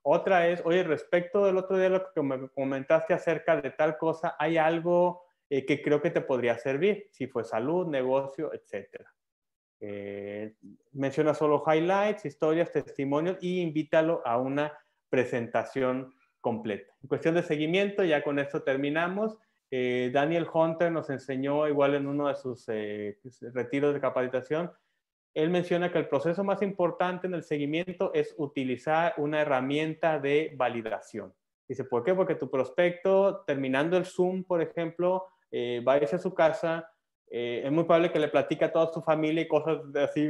Otra 0.03 0.47
es, 0.49 0.61
oye, 0.65 0.83
respecto 0.83 1.45
del 1.45 1.57
otro 1.57 1.77
día 1.77 1.89
lo 1.89 2.11
que 2.11 2.21
me 2.21 2.49
comentaste 2.49 3.13
acerca 3.13 3.59
de 3.59 3.71
tal 3.71 3.97
cosa, 3.97 4.35
hay 4.37 4.57
algo 4.57 5.23
eh, 5.49 5.65
que 5.65 5.81
creo 5.81 6.01
que 6.01 6.11
te 6.11 6.21
podría 6.21 6.57
servir, 6.57 7.07
si 7.11 7.27
fue 7.27 7.43
salud, 7.43 7.87
negocio, 7.87 8.53
etcétera. 8.53 9.13
Eh, 9.79 10.55
menciona 10.93 11.33
solo 11.33 11.63
highlights, 11.65 12.25
historias, 12.25 12.71
testimonios 12.71 13.37
y 13.41 13.61
invítalo 13.61 14.21
a 14.25 14.37
una 14.37 14.77
presentación 15.09 16.13
completa. 16.39 16.93
En 17.01 17.07
cuestión 17.07 17.35
de 17.35 17.43
seguimiento, 17.43 18.03
ya 18.03 18.23
con 18.23 18.39
esto 18.39 18.63
terminamos. 18.63 19.37
Eh, 19.71 20.11
Daniel 20.13 20.47
Hunter 20.53 20.91
nos 20.91 21.09
enseñó 21.09 21.67
igual 21.67 21.95
en 21.95 22.07
uno 22.07 22.27
de 22.27 22.35
sus 22.35 22.63
eh, 22.69 23.17
retiros 23.53 23.93
de 23.93 23.99
capacitación, 23.99 24.71
él 25.33 25.49
menciona 25.49 25.91
que 25.91 25.97
el 25.97 26.07
proceso 26.07 26.43
más 26.43 26.61
importante 26.61 27.27
en 27.27 27.33
el 27.33 27.43
seguimiento 27.43 28.13
es 28.13 28.35
utilizar 28.37 29.13
una 29.17 29.41
herramienta 29.41 30.19
de 30.19 30.53
validación. 30.55 31.33
Dice, 31.67 31.83
¿por 31.85 32.03
qué? 32.03 32.13
Porque 32.13 32.35
tu 32.35 32.49
prospecto, 32.49 33.43
terminando 33.45 33.97
el 33.97 34.05
Zoom, 34.05 34.43
por 34.43 34.61
ejemplo, 34.61 35.25
eh, 35.49 35.81
va 35.87 35.93
a 35.93 35.97
irse 35.97 36.15
a 36.15 36.19
su 36.19 36.33
casa, 36.33 36.89
es 37.35 37.71
muy 37.71 37.85
probable 37.85 38.11
que 38.11 38.19
le 38.19 38.27
platique 38.27 38.65
a 38.65 38.71
toda 38.71 38.93
su 38.93 39.01
familia 39.01 39.41
y 39.41 39.47
cosas 39.47 39.79
así, 39.95 40.29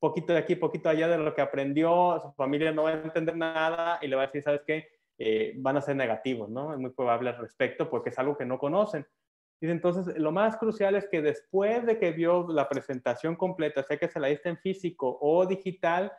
poquito 0.00 0.32
de 0.32 0.38
aquí, 0.38 0.56
poquito 0.56 0.88
allá 0.88 1.06
de 1.06 1.18
lo 1.18 1.34
que 1.34 1.42
aprendió, 1.42 2.18
su 2.20 2.32
familia 2.32 2.72
no 2.72 2.84
va 2.84 2.90
a 2.90 2.94
entender 2.94 3.36
nada 3.36 3.98
y 4.02 4.08
le 4.08 4.16
va 4.16 4.22
a 4.22 4.26
decir, 4.26 4.42
¿sabes 4.42 4.62
qué? 4.66 4.88
Eh, 5.18 5.52
van 5.58 5.76
a 5.76 5.82
ser 5.82 5.94
negativos, 5.96 6.48
¿no? 6.48 6.72
Es 6.72 6.78
muy 6.78 6.90
probable 6.90 7.28
al 7.28 7.36
respecto 7.36 7.90
porque 7.90 8.08
es 8.08 8.18
algo 8.18 8.36
que 8.36 8.46
no 8.46 8.58
conocen. 8.58 9.06
Y 9.60 9.68
entonces, 9.68 10.16
lo 10.16 10.32
más 10.32 10.56
crucial 10.56 10.94
es 10.94 11.06
que 11.08 11.20
después 11.20 11.84
de 11.84 11.98
que 11.98 12.12
vio 12.12 12.46
la 12.48 12.68
presentación 12.68 13.36
completa, 13.36 13.82
sea 13.82 13.98
que 13.98 14.08
se 14.08 14.18
la 14.18 14.28
diste 14.28 14.48
en 14.48 14.56
físico 14.56 15.18
o 15.20 15.46
digital, 15.46 16.12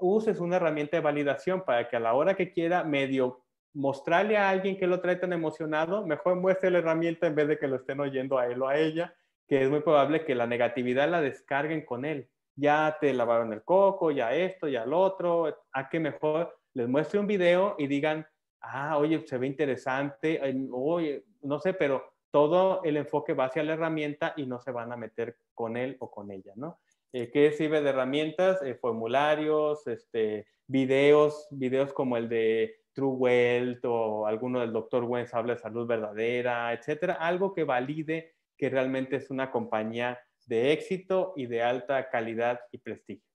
uses 0.00 0.38
una 0.38 0.56
herramienta 0.56 0.96
de 0.96 1.02
validación 1.02 1.64
para 1.64 1.88
que 1.88 1.96
a 1.96 2.00
la 2.00 2.14
hora 2.14 2.34
que 2.34 2.52
quiera 2.52 2.84
medio 2.84 3.44
mostrarle 3.74 4.36
a 4.36 4.50
alguien 4.50 4.76
que 4.76 4.86
lo 4.86 5.00
trae 5.00 5.16
tan 5.16 5.32
emocionado, 5.32 6.06
mejor 6.06 6.36
muestre 6.36 6.70
la 6.70 6.78
herramienta 6.78 7.26
en 7.26 7.34
vez 7.34 7.48
de 7.48 7.58
que 7.58 7.68
lo 7.68 7.76
estén 7.76 8.00
oyendo 8.00 8.38
a 8.38 8.46
él 8.46 8.60
o 8.62 8.68
a 8.68 8.76
ella, 8.76 9.14
que 9.48 9.62
es 9.62 9.70
muy 9.70 9.80
probable 9.80 10.24
que 10.24 10.34
la 10.34 10.46
negatividad 10.46 11.08
la 11.08 11.20
descarguen 11.20 11.84
con 11.84 12.04
él. 12.04 12.28
Ya 12.54 12.96
te 13.00 13.12
lavaron 13.14 13.52
el 13.52 13.62
coco, 13.62 14.10
ya 14.10 14.34
esto, 14.34 14.68
ya 14.68 14.84
lo 14.84 15.00
otro, 15.00 15.64
a 15.72 15.88
que 15.88 16.00
mejor 16.00 16.54
les 16.74 16.86
muestre 16.86 17.18
un 17.18 17.26
video 17.26 17.74
y 17.78 17.86
digan, 17.86 18.26
ah, 18.60 18.98
oye, 18.98 19.26
se 19.26 19.38
ve 19.38 19.46
interesante, 19.46 20.40
oye, 20.70 21.24
no 21.42 21.58
sé, 21.58 21.72
pero 21.72 22.11
todo 22.32 22.82
el 22.82 22.96
enfoque 22.96 23.34
va 23.34 23.44
hacia 23.44 23.62
la 23.62 23.74
herramienta 23.74 24.34
y 24.36 24.46
no 24.46 24.58
se 24.58 24.72
van 24.72 24.90
a 24.90 24.96
meter 24.96 25.36
con 25.54 25.76
él 25.76 25.96
o 26.00 26.10
con 26.10 26.32
ella, 26.32 26.52
¿no? 26.56 26.80
Eh, 27.12 27.30
¿Qué 27.30 27.52
sirve 27.52 27.82
de 27.82 27.90
herramientas? 27.90 28.60
Eh, 28.62 28.74
formularios, 28.74 29.86
este, 29.86 30.46
videos, 30.66 31.46
videos 31.50 31.92
como 31.92 32.16
el 32.16 32.28
de 32.28 32.74
True 32.94 33.14
Wealth 33.16 33.84
o 33.84 34.26
alguno 34.26 34.60
del 34.60 34.72
doctor 34.72 35.04
Wentz 35.04 35.34
habla 35.34 35.54
de 35.54 35.60
salud 35.60 35.86
verdadera, 35.86 36.72
etcétera, 36.72 37.14
algo 37.14 37.54
que 37.54 37.64
valide 37.64 38.34
que 38.56 38.70
realmente 38.70 39.16
es 39.16 39.30
una 39.30 39.50
compañía 39.50 40.18
de 40.46 40.72
éxito 40.72 41.34
y 41.36 41.46
de 41.46 41.62
alta 41.62 42.08
calidad 42.08 42.60
y 42.72 42.78
prestigio 42.78 43.32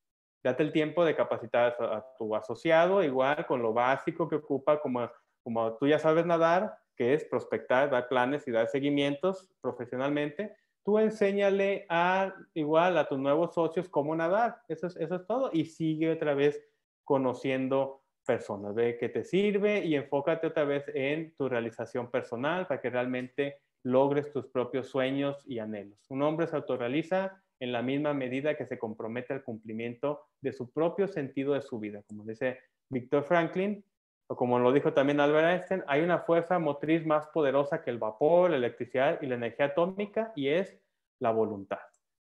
date 0.48 0.64
el 0.64 0.72
tiempo 0.72 1.04
de 1.04 1.16
capacitar 1.16 1.76
a, 1.80 2.06
tu 2.18 2.36
asociado, 2.36 3.04
igual 3.04 3.46
con 3.46 3.62
lo 3.62 3.74
básico 3.74 4.28
que 4.30 4.36
ocupa, 4.36 4.80
como, 4.80 5.10
como 5.44 5.74
tú 5.78 5.88
ya 5.88 6.00
sabes 6.00 6.26
nadar, 6.26 6.78
que 6.98 7.14
es 7.14 7.24
prospectar, 7.26 7.90
dar 7.90 8.10
planes 8.10 8.48
y 8.48 8.52
dar 8.52 8.68
seguimientos 8.68 9.50
profesionalmente, 9.62 10.56
tú 10.84 11.00
enséñale 11.00 11.86
a 11.90 12.34
igual 12.54 12.98
a 12.98 13.08
tus 13.08 13.20
nuevos 13.20 13.54
socios 13.54 13.88
cómo 13.88 14.16
nadar. 14.16 14.62
Eso 14.68 14.88
es, 14.88 14.98
eso 14.98 15.16
es 15.16 15.28
todo. 15.28 15.50
Y 15.54 15.66
sigue 15.66 16.12
otra 16.12 16.34
vez 16.34 16.62
conociendo 17.04 18.04
personas. 18.26 18.76
Ve 18.76 18.98
qué 19.00 19.10
te 19.10 19.24
sirve 19.24 19.86
y 19.86 19.96
enfócate 19.96 20.48
otra 20.48 20.66
vez 20.66 20.84
en 20.94 21.34
tu 21.36 21.48
realización 21.48 22.12
personal 22.12 22.68
para 22.68 22.82
que 22.82 22.90
realmente 22.90 23.62
logres 23.84 24.32
tus 24.32 24.48
propios 24.48 24.88
sueños 24.88 25.42
y 25.46 25.60
anhelos. 25.60 26.00
Un 26.10 26.22
hombre 26.22 26.48
se 26.48 26.56
autorrealiza 26.56 27.42
en 27.60 27.72
la 27.72 27.82
misma 27.82 28.14
medida 28.14 28.56
que 28.56 28.66
se 28.66 28.78
compromete 28.78 29.34
al 29.34 29.44
cumplimiento 29.44 30.22
de 30.42 30.52
su 30.52 30.72
propio 30.72 31.08
sentido 31.08 31.54
de 31.54 31.62
su 31.62 31.80
vida. 31.80 32.04
Como 32.08 32.24
dice 32.24 32.60
Víctor 32.90 33.24
Franklin, 33.24 33.84
o 34.28 34.36
como 34.36 34.60
lo 34.60 34.72
dijo 34.74 34.94
también 34.94 35.20
Albert 35.20 35.48
Einstein, 35.48 35.84
hay 35.88 36.02
una 36.02 36.20
fuerza 36.20 36.60
motriz 36.60 37.06
más 37.06 37.28
poderosa 37.28 37.82
que 37.82 37.90
el 37.90 37.98
vapor, 37.98 38.52
la 38.52 38.58
electricidad 38.58 39.22
y 39.22 39.28
la 39.28 39.36
energía 39.36 39.68
atómica 39.68 40.34
y 40.36 40.50
es 40.50 40.78
la 41.20 41.32
voluntad. 41.32 41.80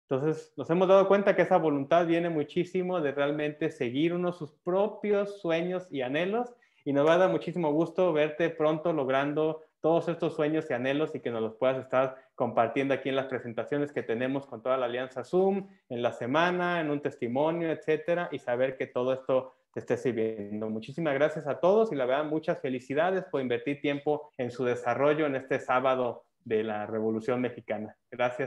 Entonces, 0.09 0.51
nos 0.57 0.69
hemos 0.69 0.87
dado 0.89 1.07
cuenta 1.07 1.35
que 1.35 1.43
esa 1.43 1.57
voluntad 1.57 2.05
viene 2.05 2.29
muchísimo 2.29 2.99
de 2.99 3.13
realmente 3.13 3.69
seguir 3.69 4.13
uno 4.13 4.33
sus 4.33 4.51
propios 4.51 5.39
sueños 5.39 5.87
y 5.89 6.01
anhelos 6.01 6.53
y 6.83 6.91
nos 6.91 7.07
va 7.07 7.13
a 7.13 7.17
dar 7.17 7.29
muchísimo 7.29 7.71
gusto 7.71 8.11
verte 8.11 8.49
pronto 8.49 8.91
logrando 8.91 9.61
todos 9.79 10.07
estos 10.09 10.35
sueños 10.35 10.69
y 10.69 10.73
anhelos 10.73 11.15
y 11.15 11.19
que 11.19 11.31
nos 11.31 11.41
los 11.41 11.55
puedas 11.55 11.77
estar 11.77 12.17
compartiendo 12.35 12.93
aquí 12.93 13.09
en 13.09 13.15
las 13.15 13.27
presentaciones 13.27 13.91
que 13.91 14.03
tenemos 14.03 14.45
con 14.45 14.61
toda 14.61 14.77
la 14.77 14.85
alianza 14.85 15.23
Zoom, 15.23 15.67
en 15.89 16.01
la 16.01 16.11
semana, 16.11 16.81
en 16.81 16.91
un 16.91 17.01
testimonio, 17.01 17.71
etcétera, 17.71 18.29
y 18.31 18.39
saber 18.39 18.77
que 18.77 18.87
todo 18.87 19.13
esto 19.13 19.53
te 19.73 19.79
esté 19.79 19.97
sirviendo. 19.97 20.69
Muchísimas 20.69 21.13
gracias 21.13 21.47
a 21.47 21.59
todos 21.59 21.91
y 21.91 21.95
la 21.95 22.05
verdad 22.05 22.25
muchas 22.25 22.59
felicidades 22.59 23.25
por 23.25 23.41
invertir 23.41 23.81
tiempo 23.81 24.31
en 24.37 24.51
su 24.51 24.65
desarrollo 24.65 25.25
en 25.25 25.35
este 25.35 25.59
sábado 25.59 26.23
de 26.43 26.63
la 26.63 26.85
Revolución 26.85 27.41
Mexicana. 27.41 27.95
Gracias. 28.09 28.39